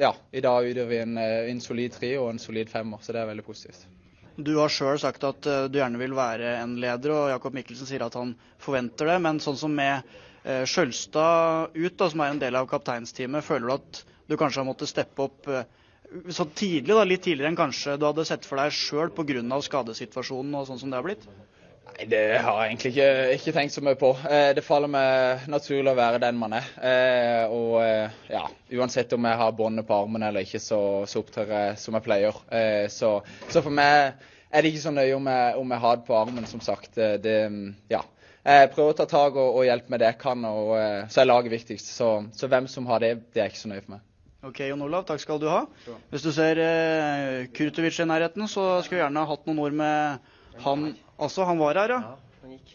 Ja, 0.00 0.12
i 0.32 0.42
dag 0.44 0.68
utgjør 0.68 0.88
vi 0.90 1.00
en, 1.02 1.18
eh, 1.20 1.50
en 1.52 1.60
solid 1.62 1.94
tre 1.94 2.14
og 2.18 2.30
en 2.32 2.42
solid 2.42 2.70
femmer, 2.72 3.02
så 3.02 3.14
det 3.14 3.22
er 3.22 3.30
veldig 3.30 3.46
positivt. 3.46 3.86
Du 4.36 4.54
har 4.56 4.72
sjøl 4.72 4.98
sagt 4.98 5.24
at 5.28 5.44
uh, 5.44 5.66
du 5.68 5.76
gjerne 5.76 6.00
vil 6.00 6.14
være 6.16 6.56
en 6.62 6.78
leder, 6.80 7.12
og 7.12 7.30
Jakob 7.34 7.52
Mikkelsen 7.56 7.88
sier 7.88 8.06
at 8.06 8.16
han 8.16 8.32
forventer 8.62 9.10
det. 9.12 9.18
Men 9.20 9.42
sånn 9.44 9.60
som 9.60 9.74
med 9.76 10.08
uh, 10.46 10.64
Skjølstad 10.64 11.76
ut, 11.76 11.98
da, 12.00 12.08
som 12.08 12.24
er 12.24 12.32
en 12.32 12.40
del 12.40 12.56
av 12.56 12.70
kapteinsteamet, 12.70 13.44
føler 13.44 13.68
du 13.68 13.76
at 13.76 14.02
du 14.30 14.38
kanskje 14.40 14.62
har 14.62 14.68
måttet 14.70 14.88
steppe 14.88 15.26
opp 15.26 15.50
så 16.32 16.44
tidlig, 16.44 16.92
da, 16.92 17.04
litt 17.08 17.22
tidligere 17.24 17.52
enn 17.52 17.58
kanskje 17.58 17.96
du 18.00 18.04
hadde 18.04 18.24
sett 18.28 18.44
for 18.48 18.60
deg 18.60 18.74
sjøl 18.76 19.12
pga. 19.16 19.60
skadesituasjonen 19.64 20.54
og 20.58 20.66
sånn 20.68 20.80
som 20.80 20.92
det 20.92 20.98
har 20.98 21.06
blitt? 21.06 21.24
Nei, 21.86 22.06
Det 22.06 22.38
har 22.38 22.58
jeg 22.62 22.70
egentlig 22.70 22.90
ikke, 22.92 23.08
ikke 23.36 23.54
tenkt 23.56 23.74
så 23.74 23.82
mye 23.84 23.98
på. 23.98 24.12
Eh, 24.30 24.50
det 24.56 24.64
faller 24.64 24.90
meg 24.90 25.46
naturlig 25.50 25.92
å 25.92 25.98
være 25.98 26.20
den 26.22 26.38
man 26.40 26.56
er. 26.58 26.68
Eh, 26.78 27.52
og 27.52 27.78
eh, 27.82 28.20
ja, 28.32 28.44
uansett 28.78 29.12
om 29.16 29.28
jeg 29.28 29.40
har 29.42 29.56
båndet 29.58 29.88
på 29.88 29.96
armen 29.96 30.22
eller 30.26 30.46
ikke, 30.46 30.60
så, 30.62 30.80
så 31.08 31.22
opptrer 31.22 31.50
jeg 31.52 31.80
som 31.82 31.98
jeg 31.98 32.06
pleier. 32.06 32.38
Eh, 32.50 32.86
så, 32.92 33.16
så, 33.48 33.60
for 33.60 33.70
meg 33.74 34.14
er 34.52 34.62
det 34.62 34.72
ikke 34.72 34.86
så 34.86 34.94
nøye 34.94 35.16
om 35.16 35.28
jeg, 35.32 35.58
om 35.60 35.74
jeg 35.74 35.84
har 35.86 35.98
det 35.98 36.06
på 36.08 36.16
armen, 36.18 36.48
som 36.48 36.62
sagt. 36.64 36.96
Det, 36.96 37.36
ja. 37.92 38.02
Jeg 38.42 38.72
prøver 38.72 38.94
å 38.94 38.96
ta 38.98 39.06
tak 39.06 39.36
og, 39.38 39.58
og 39.60 39.66
hjelpe 39.68 39.92
med 39.92 40.02
det 40.02 40.10
jeg 40.10 40.20
kan, 40.22 40.42
og 40.44 40.72
så 41.12 41.22
er 41.22 41.28
laget 41.28 41.54
viktigst. 41.54 41.92
Så, 41.94 42.08
så, 42.34 42.50
hvem 42.50 42.66
som 42.68 42.88
har 42.90 43.04
det, 43.04 43.14
det 43.32 43.44
er 43.44 43.52
ikke 43.52 43.62
så 43.62 43.70
nøye 43.70 43.84
for 43.84 43.94
meg. 43.94 44.02
Ok, 44.42 44.58
Jon 44.66 44.82
Olav, 44.82 45.04
takk 45.06 45.22
skal 45.22 45.38
du 45.38 45.46
ha. 45.46 45.60
Hvis 46.10 46.24
du 46.26 46.32
ser 46.34 46.58
eh, 46.58 47.44
Kurtovic 47.54 48.00
i 48.02 48.06
nærheten, 48.10 48.48
så 48.50 48.82
skulle 48.82 48.98
vi 48.98 49.04
gjerne 49.04 49.22
hatt 49.30 49.44
noen 49.46 49.60
ord 49.62 49.76
med 49.78 50.32
han 50.64 50.88
Altså, 51.22 51.46
han 51.48 51.60
var 51.62 51.78
her, 51.80 51.96
ja. 51.96 52.00
Ja, 52.12 52.38
han 52.44 52.56
gikk. 52.56 52.72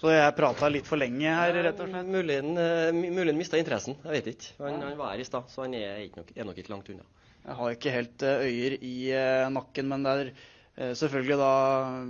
Så 0.00 0.10
jeg 0.10 0.36
prata 0.36 0.68
litt 0.68 0.88
for 0.88 1.00
lenge 1.00 1.30
her, 1.30 1.54
rett 1.64 1.78
og 1.80 1.88
slett. 1.88 2.08
Mulig 2.10 2.40
han 2.40 2.58
uh, 2.58 3.36
mista 3.38 3.60
interessen. 3.60 3.96
Jeg 4.02 4.16
vet 4.18 4.32
ikke. 4.34 4.56
Han, 4.64 4.80
han 4.82 4.98
var 4.98 5.14
her 5.14 5.22
i 5.22 5.28
stad, 5.28 5.46
så 5.52 5.64
han 5.64 5.76
er, 5.78 6.02
ikke 6.04 6.20
nok, 6.20 6.32
er 6.34 6.48
nok 6.50 6.58
ikke 6.60 6.74
langt 6.74 6.90
unna. 6.92 7.06
Jeg 7.44 7.56
har 7.60 7.76
ikke 7.76 7.94
helt 7.94 8.26
uh, 8.26 8.42
øyer 8.48 8.76
i 8.80 8.96
uh, 9.14 9.46
nakken, 9.54 9.88
men 9.92 10.04
det 10.04 10.16
er 10.18 10.34
Eh, 10.34 10.63
selvfølgelig 10.74 11.36
da 11.38 11.50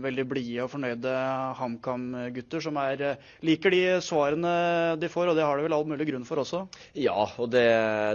veldig 0.01 0.25
blide 0.25 0.63
og 0.65 0.71
fornøyde 0.73 1.13
HamKam-gutter 1.59 2.63
som 2.65 2.79
er, 2.81 3.03
eh, 3.05 3.33
liker 3.45 3.75
de 3.75 3.83
svarene 4.01 4.97
de 5.01 5.09
får, 5.13 5.29
og 5.29 5.37
det 5.37 5.45
har 5.45 5.59
de 5.59 5.67
vel 5.67 5.75
all 5.77 5.85
mulig 5.85 6.07
grunn 6.09 6.25
for 6.25 6.41
også? 6.41 6.63
Ja, 6.97 7.27
og 7.39 7.51
det, 7.53 7.67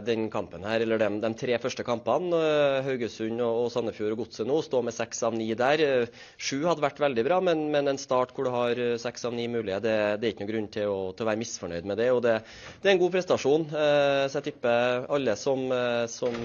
den 0.08 0.30
kampen 0.34 0.66
her, 0.66 0.82
eller 0.82 0.98
de, 0.98 1.10
de, 1.22 1.32
tre 1.38 1.58
første 1.62 1.86
kampene, 1.86 2.34
eh, 2.34 2.82
Haugesund 2.88 3.44
og, 3.46 3.70
Sandefjord 3.70 4.16
og 4.16 4.24
Godset 4.24 4.50
nå, 4.50 4.58
stå 4.66 4.82
med 4.82 4.96
seks 4.96 5.22
av 5.28 5.38
ni 5.38 5.52
der. 5.54 6.10
Sju 6.38 6.66
hadde 6.66 6.82
vært 6.82 7.00
veldig 7.00 7.26
bra, 7.28 7.40
men, 7.46 7.68
men, 7.70 7.88
en 7.88 8.02
start 8.02 8.34
hvor 8.34 8.50
du 8.50 8.54
har 8.54 8.82
seks 9.02 9.26
av 9.30 9.38
ni 9.38 9.46
mulige, 9.48 9.78
det, 9.86 9.96
det, 10.18 10.26
er 10.26 10.34
ikke 10.34 10.46
noen 10.48 10.54
grunn 10.54 10.72
til 10.74 10.90
å, 10.90 10.98
til 11.14 11.28
å 11.28 11.30
være 11.30 11.44
misfornøyd 11.44 11.86
med 11.86 12.02
det. 12.02 12.10
og 12.10 12.24
Det, 12.26 12.40
det 12.82 12.90
er 12.90 12.96
en 12.96 13.04
god 13.04 13.14
prestasjon. 13.14 13.68
Så 13.70 14.40
jeg 14.40 14.50
tipper 14.50 15.06
alle 15.14 15.38
som, 15.38 15.70
som 16.10 16.36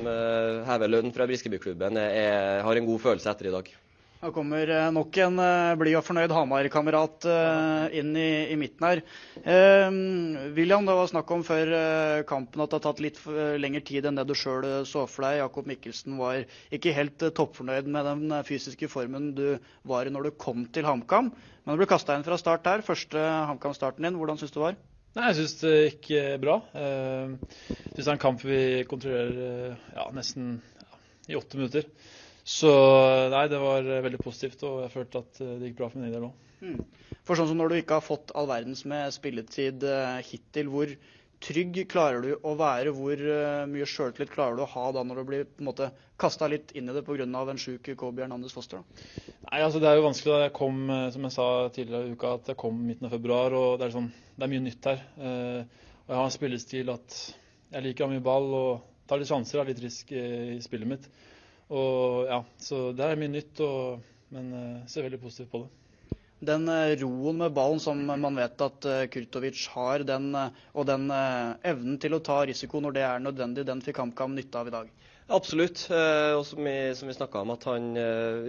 hever 0.69 0.93
lønn 0.93 1.15
fra 1.15 1.29
Briskebyklubben, 1.31 2.01
har 2.69 2.83
en 2.83 2.93
god 2.93 3.05
følelse 3.09 3.33
etter 3.33 3.49
i 3.49 3.57
dag. 3.57 3.73
Da 4.25 4.31
kommer 4.33 4.71
eh, 4.73 4.87
nok 4.89 5.19
en 5.21 5.35
uh, 5.37 5.75
blid 5.77 5.99
og 5.99 6.05
fornøyd 6.07 6.33
Hamar-kamerat 6.33 7.27
uh, 7.29 7.91
inn 7.93 8.15
i, 8.17 8.55
i, 8.55 8.57
midten 8.57 8.87
her. 8.87 9.03
Uh, 9.45 10.49
William, 10.57 10.87
det 10.89 10.95
var 10.97 11.11
snakk 11.11 11.33
om 11.35 11.45
før 11.45 11.73
kampen 12.25 12.63
at 12.65 12.73
det 12.73 12.79
har 12.79 12.85
tatt 12.87 13.03
litt 13.05 13.21
lengre 13.61 13.83
tid 13.85 14.09
enn 14.09 14.17
det 14.17 14.25
du 14.31 14.33
sjøl 14.33 14.65
så 14.89 15.05
for 15.13 15.27
deg. 15.27 15.43
Jakob 15.43 15.69
Mikkelsen 15.69 16.17
var 16.17 16.41
ikke 16.73 16.97
helt 16.97 17.27
toppfornøyd 17.37 17.93
med 17.93 18.09
den 18.09 18.35
fysiske 18.49 18.89
formen 18.89 19.35
du 19.37 19.45
var 19.93 20.09
i 20.09 20.15
når 20.17 20.31
du 20.31 20.39
kom 20.41 20.65
til 20.73 20.89
HamKam. 20.89 21.29
Men 21.29 21.77
du 21.77 21.85
ble 21.85 21.93
kasta 21.93 22.17
inn 22.17 22.25
fra 22.25 22.41
start 22.41 22.73
her. 22.73 22.87
Første 22.87 23.29
HamKam-starten 23.53 24.09
din. 24.09 24.17
Hvordan 24.17 24.41
syns 24.41 24.57
du 24.57 24.63
det 24.63 24.69
var? 24.71 24.83
Nei, 25.19 25.29
Jeg 25.29 25.43
syns 25.43 25.59
det 25.61 25.77
gikk 25.77 26.13
bra. 26.41 26.63
Jeg 26.73 27.61
syns 27.93 28.01
det 28.01 28.09
er 28.09 28.17
en 28.17 28.25
kamp 28.25 28.49
vi 28.49 28.65
kontrollerer 28.89 29.77
ja, 29.93 30.09
nesten 30.17 30.55
ja, 30.81 31.03
i 31.29 31.43
åtte 31.45 31.61
minutter. 31.61 31.93
Så 32.45 32.71
nei, 33.33 33.47
det 33.49 33.59
var 33.61 33.87
veldig 34.05 34.21
positivt, 34.21 34.63
og 34.69 34.83
jeg 34.85 34.93
følte 34.93 35.25
at 35.25 35.41
eh, 35.41 35.57
det 35.61 35.71
gikk 35.71 35.79
bra 35.81 35.91
for 35.93 36.03
min 36.03 36.13
del 36.13 36.27
òg. 36.29 36.49
Mm. 36.61 36.81
For 37.25 37.41
sånn 37.41 37.49
som 37.49 37.61
når 37.61 37.73
du 37.73 37.77
ikke 37.79 37.99
har 37.99 38.05
fått 38.05 38.35
all 38.37 38.49
verdens 38.51 38.85
med 38.89 39.13
spilletid 39.17 39.85
uh, 39.89 40.21
hittil, 40.25 40.69
hvor 40.73 40.93
trygg 41.45 41.79
klarer 41.89 42.21
du 42.25 42.45
å 42.45 42.53
være? 42.57 42.93
Hvor 42.97 43.21
mye 43.69 43.89
sjøltillit 43.89 44.33
klarer 44.33 44.57
du 44.57 44.63
å 44.65 44.69
ha 44.75 44.85
da 44.97 45.03
når 45.05 45.21
du 45.21 45.25
blir 45.29 45.47
på 45.49 45.61
en 45.61 45.69
måte 45.69 45.89
kasta 46.21 46.49
litt 46.49 46.73
inn 46.77 46.89
i 46.89 46.95
det 46.97 47.03
pga. 47.05 47.25
en 47.25 47.61
sjuk 47.61 47.91
Kobe 48.01 48.25
Hernandez 48.25 48.53
Foster? 48.53 48.81
Da? 48.81 49.35
Nei, 49.51 49.61
altså 49.61 49.81
Det 49.81 49.91
er 49.91 49.99
jo 49.99 50.07
vanskelig. 50.07 50.33
da 50.33 50.47
Jeg 50.47 50.55
kom, 50.57 50.79
som 51.13 51.29
jeg 51.29 51.37
sa 51.37 51.49
tidligere 51.69 52.09
i 52.09 52.17
uka, 52.17 52.33
at 52.39 52.49
jeg 52.49 52.61
kom 52.61 52.81
midten 52.87 53.09
av 53.09 53.13
februar. 53.13 53.53
og 53.53 53.79
Det 53.79 53.89
er, 53.89 53.93
sånn, 53.93 54.09
det 54.37 54.47
er 54.47 54.53
mye 54.55 54.65
nytt 54.65 54.89
her. 54.89 55.05
Og 55.21 56.09
Jeg 56.09 56.17
har 56.17 56.25
en 56.25 56.39
spillestil 56.39 56.95
at 56.97 57.21
jeg 57.75 57.89
liker 57.89 58.05
å 58.05 58.09
ha 58.09 58.15
mye 58.15 58.25
ball 58.25 58.51
og 58.57 58.89
tar 59.09 59.21
litt 59.21 59.29
sjanser, 59.29 59.61
er 59.61 59.73
litt 59.73 59.85
risk 59.85 60.13
i, 60.17 60.25
i 60.57 60.63
spillet 60.65 60.89
mitt. 60.89 61.09
Og 61.73 62.27
ja, 62.29 62.43
Så 62.61 62.91
det 62.97 63.07
er 63.07 63.21
mye 63.21 63.33
nytt, 63.33 63.61
og, 63.65 64.05
men 64.35 64.51
uh, 64.53 64.85
ser 64.91 65.07
veldig 65.07 65.21
positivt 65.23 65.53
på 65.55 65.63
det. 65.65 66.19
Den 66.45 66.69
uh, 66.69 66.93
roen 67.01 67.41
med 67.41 67.55
ballen 67.57 67.81
som 67.81 68.03
man 68.05 68.37
vet 68.37 68.61
at 68.67 68.89
uh, 68.91 69.05
Kurtovic 69.09 69.65
har, 69.73 70.05
den, 70.05 70.29
og 70.75 70.89
den 70.91 71.09
evnen 71.15 71.97
til 72.03 72.19
å 72.19 72.23
ta 72.25 72.43
risiko 72.45 72.83
når 72.85 72.99
det 72.99 73.07
er 73.09 73.25
nødvendig, 73.25 73.65
den 73.69 73.85
fikk 73.85 74.03
HamKam 74.03 74.37
nytte 74.37 74.61
av 74.61 74.69
i 74.69 74.77
dag? 74.77 74.93
Absolutt. 75.33 75.87
og 75.89 76.43
som 76.45 76.67
vi, 76.67 76.75
som 76.99 77.09
vi 77.09 77.15
snakka 77.17 77.41
om, 77.41 77.53
at 77.55 77.63
han 77.71 77.87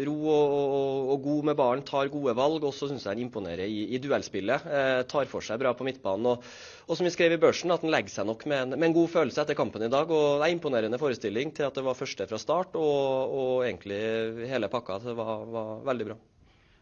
ro 0.08 0.16
og, 0.28 0.56
og, 0.56 1.12
og, 1.14 1.22
god 1.24 1.50
med 1.50 1.56
ballen, 1.56 1.84
tar 1.88 2.12
gode 2.12 2.34
valg. 2.36 2.66
Og 2.68 2.76
så 2.76 2.90
syns 2.90 3.06
jeg 3.08 3.16
han 3.16 3.22
imponerer 3.24 3.64
i, 3.64 3.86
i 3.96 4.02
duellspillet. 4.04 4.68
tar 5.08 5.30
for 5.32 5.46
seg 5.46 5.62
bra 5.62 5.72
på 5.72 5.88
midtbanen. 5.88 6.34
og 6.34 6.44
og 6.86 6.98
som 6.98 7.08
vi 7.08 7.14
skrev 7.14 7.34
i 7.34 7.42
børsen, 7.42 7.74
at 7.74 7.82
han 7.82 7.90
legger 7.94 8.14
seg 8.14 8.28
nok 8.30 8.46
med 8.50 8.60
en, 8.62 8.76
med 8.76 8.88
en, 8.92 8.94
god 8.94 9.10
følelse 9.10 9.42
etter 9.42 9.58
kampen 9.58 9.88
i 9.88 9.90
dag. 9.90 10.12
og 10.12 10.42
Det 10.42 10.48
er 10.48 10.54
imponerende 10.54 11.00
forestilling 11.02 11.54
til 11.58 11.66
at 11.66 11.78
det 11.78 11.84
var 11.86 11.98
første 11.98 12.28
fra 12.30 12.40
start, 12.42 12.78
og, 12.78 13.34
og 13.42 13.66
egentlig 13.66 14.46
hele 14.52 14.70
pakka. 14.70 15.00
Det 15.02 15.16
var, 15.18 15.48
var 15.50 15.72
veldig 15.90 16.10
bra. 16.12 16.18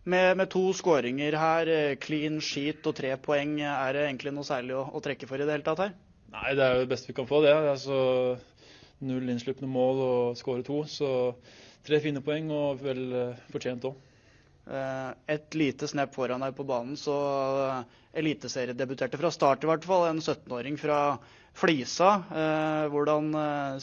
Med, 0.03 0.35
med, 0.35 0.49
to 0.51 0.65
skåringer 0.75 1.37
her, 1.39 1.71
eh, 1.71 1.93
clean 1.95 2.41
sheet 2.43 2.83
og 2.89 2.97
tre 2.97 3.13
poeng, 3.15 3.55
er 3.63 3.95
det 3.95 4.01
egentlig 4.09 4.33
noe 4.35 4.43
særlig 4.43 4.75
å, 4.75 4.83
å, 4.91 4.99
trekke 5.03 5.29
for 5.29 5.39
i 5.39 5.47
det 5.47 5.55
hele 5.55 5.63
tatt 5.63 5.85
her? 5.85 5.93
Nei, 6.33 6.49
det 6.57 6.65
er 6.65 6.75
jo 6.75 6.83
det 6.83 6.91
beste 6.91 7.07
vi 7.07 7.15
kan 7.15 7.29
få, 7.29 7.39
det. 7.45 7.53
Altså, 7.55 7.95
null 9.05 9.29
innslupne 9.33 9.69
mål 9.69 10.01
og 10.07 10.39
skåre 10.39 10.65
to. 10.65 10.83
Så 10.89 11.09
tre 11.83 11.99
fine 12.03 12.23
poeng, 12.23 12.49
og 12.53 12.81
vel 12.83 13.05
uh, 13.11 13.45
fortjent 13.51 13.85
òg. 13.89 13.99
Eh, 14.63 15.09
et 15.27 15.55
lite 15.59 15.87
snep 15.91 16.13
foran 16.15 16.43
deg 16.43 16.55
på 16.55 16.63
banen, 16.67 16.95
så 16.99 17.13
eh, 17.65 17.97
eliteseriedebuterte 18.21 19.19
fra 19.19 19.31
start 19.33 19.65
i 19.65 19.67
hvert 19.67 19.83
fall 19.87 20.07
en 20.07 20.21
17-åring 20.23 20.77
fra 20.79 20.99
Flisa. 21.59 22.13
Eh, 22.31 22.85
hvordan 22.93 23.33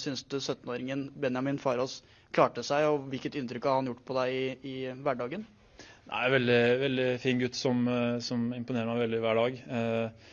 syns 0.01 0.25
du 0.25 0.39
17-åringen 0.39 1.11
Benjamin 1.21 1.61
Farås 1.61 2.01
klarte 2.33 2.65
seg, 2.65 2.89
og 2.89 3.11
hvilket 3.13 3.37
inntrykk 3.37 3.69
har 3.69 3.81
han 3.81 3.91
gjort 3.93 4.05
på 4.09 4.17
deg 4.23 4.33
i, 4.39 4.45
i 4.65 4.77
hverdagen? 5.05 5.45
Nei, 6.11 6.27
veldig, 6.33 6.61
veldig 6.81 7.09
fin 7.23 7.39
gutt 7.39 7.59
som, 7.59 7.85
som, 8.25 8.49
imponerer 8.57 8.89
meg 8.89 9.05
veldig 9.05 9.21
hver 9.23 9.39
dag. 9.39 9.61
Eh, 9.77 10.31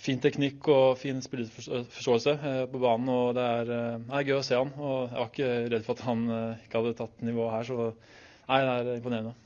fin 0.00 0.22
teknikk 0.22 0.70
og 0.72 0.96
fin 1.00 1.20
spillerforståelse 1.24 2.36
eh, 2.38 2.62
på 2.72 2.80
banen. 2.80 3.12
og 3.12 3.36
Det 3.36 3.44
er, 3.58 3.74
er, 4.00 4.24
gøy 4.24 4.38
å 4.38 4.46
se 4.46 4.58
han. 4.58 4.72
og 4.78 4.96
Jeg 5.10 5.20
var 5.20 5.30
ikke 5.30 5.52
redd 5.74 5.86
for 5.86 5.98
at 5.98 6.08
han 6.08 6.26
ikke 6.64 6.80
hadde 6.82 6.96
tatt 7.02 7.22
nivået 7.28 7.54
her. 7.58 7.70
så 7.70 7.92
nei, 8.50 8.64
det 8.64 8.74
er 8.80 8.98
imponerende 8.98 9.36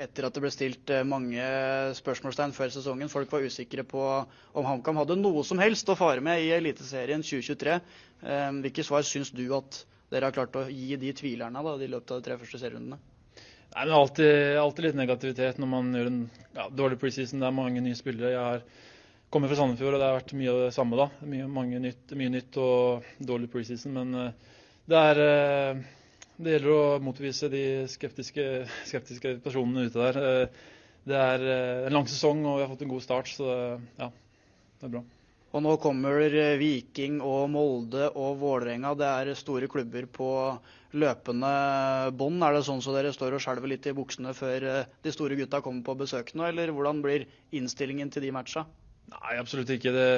etter 0.00 0.26
at 0.26 0.36
det 0.36 0.42
ble 0.42 0.50
stilt 0.52 0.90
eh, 0.92 1.04
mange 1.06 1.44
spørsmålstegn 1.98 2.54
før 2.56 2.72
sesongen. 2.72 3.10
Folk 3.12 3.32
var 3.32 3.44
usikre 3.44 3.84
på 3.88 4.00
om 4.00 4.68
HamKam 4.68 5.00
hadde 5.02 5.18
noe 5.20 5.44
som 5.46 5.60
helst 5.60 5.88
å 5.92 5.98
fare 5.98 6.24
med 6.24 6.40
i 6.44 6.52
Eliteserien 6.56 7.24
2023. 7.26 7.78
Eh, 8.24 8.48
hvilke 8.64 8.86
svar 8.86 9.04
syns 9.06 9.32
du 9.36 9.44
at 9.56 9.82
dere 10.10 10.30
har 10.30 10.34
klart 10.36 10.56
å 10.58 10.66
gi 10.72 10.96
de 11.00 11.12
tvilerne 11.16 11.64
da, 11.66 11.76
i 11.76 11.90
løpet 11.90 12.14
av 12.14 12.20
de 12.22 12.28
tre 12.28 12.38
første 12.40 12.62
serierundene? 12.62 13.00
Nei, 13.70 13.84
men 13.84 13.94
alltid, 13.94 14.56
alltid, 14.58 14.88
litt 14.88 14.98
negativitet 14.98 15.60
når 15.62 15.68
man 15.70 15.92
gjør 15.94 16.08
en 16.10 16.22
ja, 16.56 16.64
dårlig 16.74 16.98
preseason. 17.02 17.42
Det 17.42 17.46
er 17.50 17.60
mange 17.60 17.84
nye 17.84 17.98
spillere. 17.98 18.32
Jeg 18.32 18.40
har 18.40 18.64
kommet 19.30 19.52
fra 19.52 19.60
Sandefjord, 19.60 19.94
og 19.96 20.02
det 20.02 20.10
har 20.10 20.18
vært 20.18 20.36
mye 20.38 20.50
av 20.52 20.60
det 20.66 20.74
samme. 20.74 20.98
da. 20.98 21.08
Mye, 21.22 21.80
nytt, 21.86 22.12
mye 22.18 22.34
nytt, 22.34 22.58
og 22.60 23.08
dårlig 23.22 23.50
preseason. 23.52 23.94
Men 23.96 24.14
uh, 24.18 24.60
det 24.90 25.06
er 25.10 25.22
uh, 25.22 25.88
det 26.40 26.54
gjelder 26.54 26.72
å 26.72 27.00
motvise 27.04 27.50
de 27.52 27.62
skeptiske, 27.90 28.44
skeptiske 28.88 29.36
personene 29.44 29.90
ute 29.90 30.00
der. 30.00 30.18
Eh, 30.24 30.68
det 31.10 31.16
er 31.20 31.44
eh, 31.44 31.86
en 31.88 31.96
lang 31.98 32.08
sesong, 32.08 32.40
og 32.48 32.56
vi 32.56 32.64
har 32.64 32.70
fått 32.70 32.84
en 32.86 32.92
god 32.94 33.04
start, 33.04 33.28
så 33.28 33.48
ja, 34.00 34.08
det 34.80 34.88
er 34.88 34.94
bra. 34.94 35.02
Og 35.50 35.64
nå 35.66 35.74
kommer 35.82 36.22
Viking 36.60 37.18
og 37.26 37.48
Molde 37.50 38.06
og 38.14 38.38
Vålerenga. 38.40 38.94
Det 38.96 39.08
er 39.10 39.32
store 39.36 39.68
klubber 39.68 40.06
på 40.06 40.30
løpende 40.96 41.50
bånd. 42.16 42.40
Er 42.46 42.56
det 42.56 42.64
sånn 42.68 42.80
så 42.84 42.94
dere 42.94 43.10
står 43.12 43.34
og 43.36 43.42
skjelver 43.42 43.74
litt 43.74 43.88
i 43.90 43.96
buksene 43.98 44.32
før 44.36 44.68
eh, 44.70 44.92
de 45.04 45.12
store 45.12 45.36
gutta 45.42 45.60
kommer 45.64 45.84
på 45.84 45.98
besøk 46.06 46.32
nå, 46.38 46.48
eller 46.48 46.72
hvordan 46.72 47.04
blir 47.04 47.28
innstillingen 47.52 48.14
til 48.14 48.24
de 48.24 48.32
matcha? 48.32 48.64
Nei, 49.10 49.36
absolutt 49.40 49.70
ikke. 49.74 49.92
Det 49.94 50.08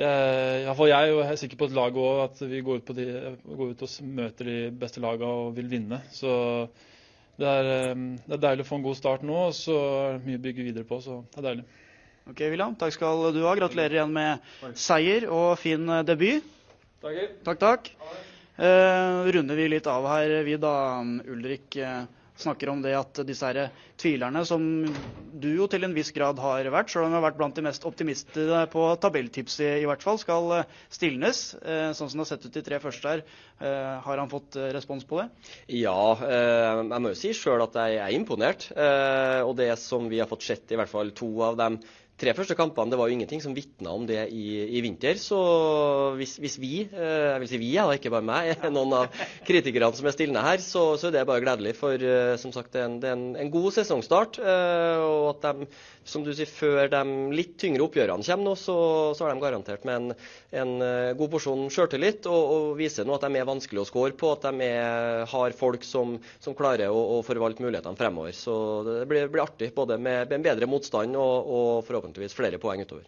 jeg, 0.00 0.62
iallfall 0.64 0.88
jeg 0.88 1.12
og 1.12 1.18
jeg 1.20 1.34
er 1.34 1.40
sikker 1.42 1.58
på 1.60 1.66
et 1.68 1.74
lag 1.76 1.96
òg, 2.00 2.20
at 2.24 2.38
vi 2.48 2.62
går 2.64 2.80
ut, 2.80 2.92
de, 2.96 3.06
går 3.44 3.74
ut, 3.74 3.82
og 3.84 4.06
møter 4.16 4.48
de 4.48 4.56
beste 4.80 5.02
lagene 5.02 5.28
og 5.42 5.50
vil 5.58 5.68
vinne. 5.68 5.98
Så 6.14 6.30
det 7.40 7.48
er, 7.48 7.68
eh, 7.74 8.06
det 8.24 8.36
er, 8.36 8.42
deilig 8.46 8.64
å 8.64 8.70
få 8.70 8.78
en 8.78 8.86
god 8.86 8.96
start 8.96 9.26
nå, 9.26 9.36
og 9.50 9.52
så 9.56 9.76
er 9.76 10.16
det 10.16 10.24
mye 10.28 10.40
å 10.40 10.44
bygge 10.46 10.66
videre 10.70 10.88
på. 10.88 11.02
Så 11.04 11.20
det 11.34 11.42
er 11.42 11.48
deilig. 11.50 11.66
Ok, 12.30 12.40
William. 12.46 12.78
Takk 12.80 12.96
skal 12.96 13.26
du 13.34 13.42
ha. 13.44 13.54
Gratulerer 13.58 13.98
igjen 13.98 14.14
med 14.14 14.72
seier 14.78 15.28
og 15.28 15.52
fin 15.60 15.84
eh, 15.84 16.06
debut. 16.08 16.48
Takk, 17.04 17.36
takk. 17.44 17.60
takk. 17.66 17.92
Eh, 18.60 19.30
runder 19.36 19.56
vi 19.56 19.68
litt 19.72 19.88
av 19.88 20.08
her, 20.14 20.38
vi 20.48 20.56
da, 20.60 20.74
Ulrik. 21.28 21.76
Snakker 22.42 22.70
om 22.72 22.80
det 22.84 22.94
at 22.98 23.20
disse 23.28 23.46
her 23.46 23.70
tvilerne, 24.00 24.42
som 24.48 24.62
du 25.40 25.48
jo 25.52 25.68
til 25.70 25.84
en 25.86 25.94
viss 25.96 26.12
grad 26.16 26.40
har 26.42 26.68
vært, 26.72 26.90
selv 26.92 27.06
om 27.06 27.14
du 27.14 27.18
har 27.18 27.26
vært 27.28 27.38
blant 27.40 27.56
de 27.56 27.64
mest 27.66 27.84
optimistene 27.88 28.64
på 28.72 28.86
tabelltips 29.02 29.60
i, 29.62 29.70
i 29.82 29.86
hvert 29.88 30.04
fall, 30.04 30.20
skal 30.20 30.50
eh, 30.58 30.74
stilnes. 30.92 31.42
Eh, 31.60 31.90
sånn 31.96 32.10
som 32.10 32.20
det 32.20 32.26
har 32.26 32.30
sett 32.32 32.48
ut 32.48 32.58
de 32.58 32.64
tre 32.66 32.80
første 32.82 33.14
her. 33.14 33.24
Eh, 33.60 33.94
har 34.06 34.22
han 34.22 34.32
fått 34.32 34.58
respons 34.74 35.06
på 35.08 35.20
det? 35.20 35.28
Ja, 35.80 35.96
jeg 36.20 37.02
må 37.02 37.12
jo 37.12 37.18
si 37.18 37.32
sjøl 37.36 37.64
at 37.64 37.76
jeg 37.78 38.00
er 38.00 38.16
imponert. 38.16 38.70
Og 39.46 39.54
det 39.58 39.72
som 39.80 40.08
vi 40.10 40.20
har 40.22 40.28
fått 40.30 40.46
sett 40.46 40.72
i 40.72 40.78
hvert 40.80 40.90
fall 40.90 41.12
to 41.16 41.30
av 41.46 41.58
dem 41.60 41.80
tre 42.20 42.34
første 42.36 42.56
kampene, 42.58 42.92
det 42.92 42.98
var 43.00 43.08
jo 43.08 43.16
ingenting 43.16 43.40
som 43.42 43.54
vitna 43.56 43.94
om 43.96 44.04
det 44.08 44.26
i, 44.28 44.44
i, 44.68 44.82
vinter. 44.84 45.16
Så 45.20 45.38
hvis, 46.18 46.36
hvis 46.42 46.58
vi, 46.60 46.72
eh, 46.84 47.30
jeg 47.32 47.42
vil 47.42 47.50
si 47.50 47.60
vi, 47.62 47.70
da, 47.78 47.86
ikke 47.96 48.12
bare 48.12 48.26
meg, 48.26 48.50
noen 48.76 48.96
av 48.98 49.22
kritikerne 49.46 49.92
som 49.96 50.08
er 50.08 50.16
stilne 50.16 50.44
her, 50.44 50.60
så, 50.64 50.84
så 51.00 51.08
er 51.08 51.16
det 51.16 51.26
bare 51.28 51.44
gledelig. 51.44 51.74
For 51.78 51.96
eh, 51.96 52.34
som 52.40 52.52
sagt, 52.54 52.72
det 52.74 52.82
er 52.82 52.90
en, 52.90 52.98
det 53.02 53.10
er 53.10 53.16
en, 53.16 53.30
en 53.40 53.52
god 53.52 53.70
sesongstart. 53.78 54.40
Eh, 54.42 55.06
og 55.06 55.30
at 55.32 55.48
de, 55.48 55.70
som 56.10 56.24
du 56.26 56.32
sier, 56.34 56.50
før 56.50 56.90
de 56.92 57.02
litt 57.36 57.56
tyngre 57.60 57.86
oppgjørene 57.86 58.26
kommer 58.26 58.50
nå, 58.50 58.54
så, 58.58 58.76
så 59.16 59.26
er 59.26 59.34
de 59.34 59.44
garantert 59.44 59.86
med 59.88 59.96
en, 60.00 60.14
en 60.60 60.72
god 61.16 61.32
porsjon 61.32 61.66
sjøltillit 61.72 62.26
og, 62.30 62.40
og, 62.40 62.68
viser 62.80 63.06
nå 63.06 63.14
at 63.16 63.26
de 63.26 63.38
er 63.38 63.48
vanskelig 63.48 63.82
å 63.82 63.86
score 63.88 64.16
på, 64.18 64.32
at 64.34 64.46
de 64.48 64.66
er, 64.66 65.24
har 65.30 65.56
folk 65.56 65.84
som, 65.86 66.16
som 66.42 66.56
klarer 66.56 66.90
å, 66.90 67.00
å, 67.16 67.20
forvalte 67.26 67.62
mulighetene 67.64 67.98
fremover. 67.98 68.34
Så 68.36 68.54
det 68.86 69.04
blir, 69.10 69.28
blir 69.30 69.44
artig, 69.44 69.70
både 69.76 69.98
med, 70.00 70.26
med 70.30 70.38
en 70.40 70.46
bedre 70.48 70.68
motstand 70.70 71.18
og, 71.20 71.50
og 71.50 71.70
forhåpentligvis 71.88 72.09
forhåpentligvis 72.10 72.34
flere 72.34 72.58
poeng 72.58 72.82
utover. 72.82 73.04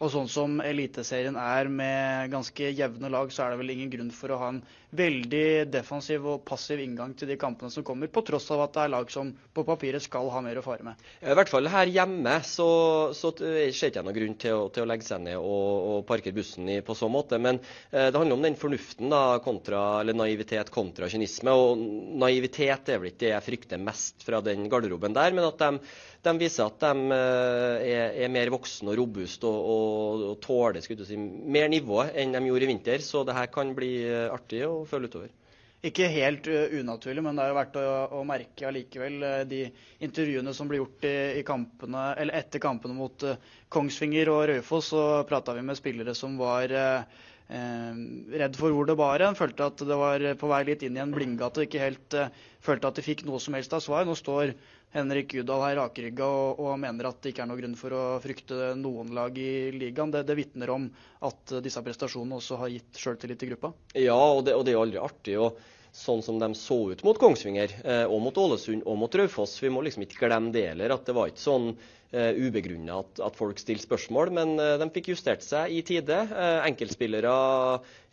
Og 0.00 0.08
sånn 0.08 0.30
som 0.32 0.60
Eliteserien 0.64 1.36
er 1.36 1.68
med 1.68 2.30
ganske 2.32 2.70
jevne 2.72 3.10
lag, 3.12 3.28
så 3.28 3.44
er 3.44 3.52
det 3.52 3.60
vel 3.60 3.72
ingen 3.74 3.90
grunn 3.92 4.12
for 4.16 4.32
å 4.32 4.38
ha 4.40 4.46
en 4.54 4.62
veldig 4.96 5.68
defensiv 5.70 6.24
og 6.26 6.40
passiv 6.48 6.80
inngang 6.80 7.12
til 7.14 7.28
de 7.28 7.36
kampene 7.38 7.68
som 7.70 7.84
kommer, 7.86 8.08
på 8.08 8.22
tross 8.24 8.48
av 8.54 8.62
at 8.64 8.72
det 8.74 8.86
er 8.86 8.92
lag 8.94 9.12
som 9.12 9.28
på 9.54 9.64
papiret 9.68 10.02
skal 10.02 10.30
ha 10.32 10.40
mer 10.42 10.56
å 10.56 10.64
fare 10.64 10.86
med. 10.86 11.04
I 11.20 11.36
hvert 11.36 11.52
fall 11.52 11.68
her 11.68 11.92
hjemme 11.92 12.38
så, 12.48 12.70
så 13.12 13.34
ser 13.36 13.90
ikke 13.90 14.06
noen 14.06 14.16
grunn 14.16 14.38
til 14.40 14.56
å, 14.56 14.64
til 14.72 14.86
å, 14.86 14.88
legge 14.88 15.04
seg 15.04 15.20
ned 15.26 15.36
og, 15.36 15.68
og 15.92 16.00
parkere 16.08 16.38
bussen 16.40 16.72
i, 16.72 16.80
på 16.80 16.96
så 16.96 17.10
måte. 17.12 17.36
Men 17.36 17.60
eh, 17.60 18.08
det 18.08 18.16
handler 18.16 18.38
om 18.38 18.48
den 18.48 18.56
fornuften 18.58 19.12
da, 19.12 19.22
kontra, 19.44 19.82
eller 20.00 20.16
naivitet 20.16 20.72
kontra 20.72 21.12
kynisme. 21.12 21.52
Og 21.52 21.84
naivitet 22.24 22.88
er 22.88 23.04
vel 23.04 23.12
ikke 23.12 23.26
det 23.26 23.34
jeg 23.34 23.48
frykter 23.50 23.84
mest 23.84 24.24
fra 24.24 24.40
den 24.48 24.64
garderoben 24.72 25.12
der, 25.12 25.36
men 25.36 25.52
at 25.52 25.60
de 25.60 25.92
de 26.20 26.32
viser 26.36 26.66
at 26.68 26.82
de 26.82 27.16
eh, 27.16 27.86
er, 27.88 28.16
er 28.26 28.32
mer 28.32 28.50
voksne 28.52 28.92
og 28.92 28.98
robuste 29.00 29.48
og, 29.48 29.60
og, 29.72 29.89
og 29.90 30.38
tåler 30.44 30.82
si, 30.84 31.16
mer 31.16 31.68
nivå 31.70 32.04
enn 32.08 32.34
de 32.36 32.42
gjorde 32.46 32.66
i 32.66 32.70
vinter. 32.70 33.04
Så 33.04 33.24
det 33.26 33.36
her 33.36 33.50
kan 33.52 33.74
bli 33.76 33.92
eh, 34.06 34.26
artig 34.32 34.64
å 34.66 34.82
følge 34.88 35.12
utover. 35.12 35.36
Ikke 35.80 36.10
helt 36.12 36.44
uh, 36.52 36.74
unaturlig, 36.76 37.22
men 37.24 37.38
det 37.38 37.44
er 37.46 37.54
jo 37.54 37.56
verdt 37.56 37.76
å, 37.80 37.84
å 38.18 38.24
merke 38.28 38.66
allikevel 38.68 39.14
uh, 39.24 39.36
de 39.48 39.62
intervjuene 40.04 40.52
som 40.52 40.68
ble 40.68 40.82
gjort 40.82 41.06
i, 41.08 41.14
i 41.40 41.44
kampene, 41.48 42.02
etter 42.36 42.60
kampene 42.60 42.96
mot 42.98 43.24
Kongsvinger 43.72 44.28
og 44.28 44.42
Raufoss. 44.50 44.90
Så 44.92 45.04
prata 45.30 45.56
vi 45.56 45.64
med 45.64 45.80
spillere 45.80 46.16
som 46.16 46.36
var 46.40 46.68
redd 47.50 48.54
for 48.54 48.70
hvor 48.70 48.86
det 48.86 48.94
bar 49.00 49.24
hen. 49.24 49.34
Følte 49.34 49.70
at 49.72 49.80
det 49.82 49.96
var 49.98 50.22
på 50.38 50.50
vei 50.52 50.60
litt 50.68 50.84
inn 50.86 51.00
i 51.00 51.02
en 51.02 51.16
blindgate. 51.16 51.64
Ikke 51.64 51.80
helt 51.82 52.14
følte 52.62 52.92
at 52.92 53.00
de 53.00 53.02
fikk 53.02 53.24
noe 53.26 53.40
som 53.42 53.56
helst 53.56 53.72
av 53.74 53.82
svar. 53.82 54.04
Nå 54.06 54.14
står 54.20 54.52
Henrik 54.90 55.36
Udal 55.38 55.64
er 55.68 55.76
rakrygga 55.78 56.26
og, 56.26 56.60
og, 56.64 56.72
mener 56.82 57.10
at 57.10 57.20
det 57.22 57.30
ikke 57.30 57.44
er 57.44 57.50
noen 57.50 57.60
grunn 57.62 57.76
for 57.78 57.94
å 57.94 58.04
frykte 58.22 58.72
noen 58.78 59.12
lag 59.14 59.36
i 59.38 59.70
ligaen. 59.74 60.10
Det, 60.10 60.24
det 60.26 60.38
vitner 60.38 60.72
om 60.74 60.88
at 61.26 61.54
disse 61.62 61.82
prestasjonene 61.86 62.40
også 62.40 62.58
har 62.58 62.72
gitt 62.74 62.98
sjøltillit 62.98 63.38
til 63.38 63.52
gruppa. 63.52 63.70
Ja, 63.94 64.18
og 64.18 64.42
det, 64.48 64.56
og 64.58 64.66
det 64.66 64.74
er 64.74 64.80
jo 64.80 64.86
aldri 64.88 65.02
artig. 65.02 65.36
og 65.38 65.60
Sånn 65.90 66.20
som 66.22 66.36
de 66.38 66.46
så 66.54 66.76
ut 66.92 67.00
mot 67.02 67.18
Kongsvinger, 67.18 67.72
eh, 67.82 68.04
og 68.06 68.20
mot 68.22 68.36
Ålesund 68.38 68.84
og 68.86 68.98
mot 68.98 69.14
Raufoss. 69.18 69.56
Vi 69.58 69.72
må 69.74 69.82
liksom 69.82 70.04
ikke 70.06 70.20
glemme 70.22 70.52
det 70.54 70.68
heller. 70.68 70.94
At 70.94 71.08
det 71.08 71.16
var 71.16 71.30
ikke 71.30 71.42
sånn 71.42 71.72
ubegrunna 72.10 73.00
at, 73.04 73.20
at, 73.22 73.36
folk 73.38 73.60
stiller 73.62 73.82
spørsmål. 73.82 74.32
Men 74.34 74.56
uh, 74.58 74.76
de 74.80 74.90
fikk 74.94 75.12
justert 75.12 75.44
seg 75.46 75.70
i 75.70 75.82
tide. 75.86 76.16
Uh, 76.30 76.60
enkeltspillere 76.66 77.34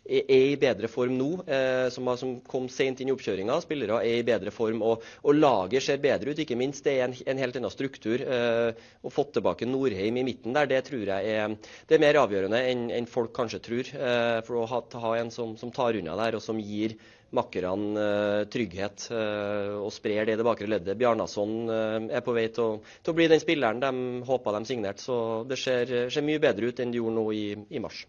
er, 0.08 0.24
i 0.28 0.56
bedre 0.60 0.88
form 0.90 1.16
nå, 1.18 1.28
eh, 1.46 1.88
som, 1.92 2.38
kom 2.48 2.68
sent 2.72 3.02
inn 3.02 3.10
i 3.10 3.14
oppkjøringa. 3.14 3.58
Spillere 3.64 4.00
er 4.06 4.20
i 4.20 4.26
bedre 4.26 4.52
form, 4.54 4.82
og, 4.84 5.04
og, 5.22 5.36
laget 5.36 5.84
ser 5.84 6.00
bedre 6.02 6.32
ut. 6.32 6.42
Ikke 6.42 6.58
minst 6.58 6.86
det 6.86 6.96
er 6.96 7.08
en, 7.08 7.16
en 7.28 7.42
helt 7.42 7.58
annen 7.60 7.72
struktur. 7.72 8.24
Eh, 8.24 8.88
å 9.02 9.12
få 9.12 9.28
tilbake 9.34 9.68
Norheim 9.68 10.20
i 10.20 10.26
midten 10.26 10.56
der, 10.56 10.70
det 10.70 10.84
tror 10.88 11.04
jeg 11.12 11.36
er, 11.36 11.56
er 11.88 12.02
mer 12.02 12.20
avgjørende 12.22 12.62
enn, 12.70 12.88
enn 12.94 13.10
folk 13.10 13.34
kanskje 13.36 13.62
tror. 13.64 13.92
Eh, 13.94 14.40
for 14.48 14.62
å 14.62 14.66
ha, 14.72 14.82
ha 15.04 15.14
en 15.20 15.32
som, 15.34 15.56
som, 15.60 15.72
tar 15.74 15.98
unna 15.98 16.16
der, 16.24 16.38
og 16.38 16.44
som 16.44 16.60
gir 16.62 16.96
makkerne 17.36 18.04
uh, 18.04 18.44
trygghet 18.48 19.08
uh, 19.12 19.78
og 19.82 19.92
sprer 19.92 20.28
det 20.28 20.36
i 20.36 20.40
det 20.40 20.46
bakre 20.46 20.68
leddet. 20.70 20.96
Bjarnason 21.00 21.56
uh, 21.68 21.98
er 22.08 22.24
på 22.24 22.36
vei 22.36 22.46
til 22.52 22.64
å, 22.64 22.76
til 23.02 23.12
å, 23.12 23.18
bli 23.18 23.28
den 23.30 23.42
spilleren 23.42 23.82
de 23.82 24.22
håpa 24.28 24.54
de 24.56 24.62
signerte. 24.68 25.04
Så 25.04 25.18
det 25.48 25.60
ser, 25.60 25.92
ser, 26.08 26.24
mye 26.24 26.42
bedre 26.42 26.70
ut 26.70 26.80
enn 26.80 26.94
det 26.94 27.02
gjorde 27.02 27.18
nå 27.18 27.26
i, 27.36 27.44
i 27.68 27.82
mars. 27.84 28.06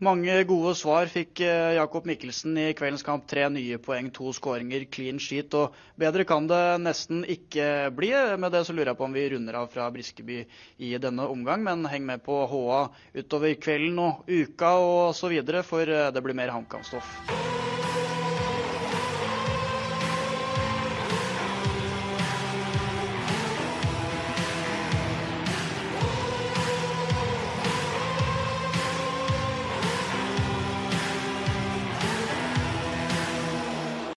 Mange 0.00 0.32
gode 0.48 0.70
svar 0.80 1.10
fikk 1.12 1.42
eh, 1.44 1.74
Jakob 1.76 2.06
Mikkelsen 2.08 2.54
i 2.56 2.70
kveldens 2.72 3.04
kamp. 3.04 3.26
Tre 3.28 3.50
nye 3.52 3.76
poeng, 3.84 4.08
to 4.16 4.32
skåringer, 4.32 4.86
clean 4.88 5.20
sheet. 5.20 5.52
Og 5.52 5.76
bedre 6.00 6.24
kan 6.24 6.48
det 6.48 6.62
nesten 6.80 7.20
ikke 7.28 7.90
bli. 7.92 8.08
Med 8.40 8.56
det 8.56 8.62
så 8.64 8.72
lurer 8.72 8.94
jeg 8.94 9.00
på 9.02 9.04
om 9.04 9.18
vi 9.18 9.26
runder 9.34 9.58
av 9.60 9.68
fra 9.74 9.90
Briskeby 9.92 10.38
i 10.88 10.94
denne 11.04 11.28
omgang. 11.28 11.60
Men 11.68 11.84
heng 11.92 12.08
med 12.08 12.24
på 12.24 12.38
HA 12.48 12.80
utover 13.20 13.52
kvelden 13.60 14.00
og 14.06 14.24
uka 14.24 14.72
og 14.80 15.12
så 15.20 15.28
videre, 15.28 15.60
for 15.68 15.84
eh, 15.84 16.08
det 16.16 16.24
blir 16.24 16.38
mer 16.38 16.56
HamKam-stoff. 16.56 17.69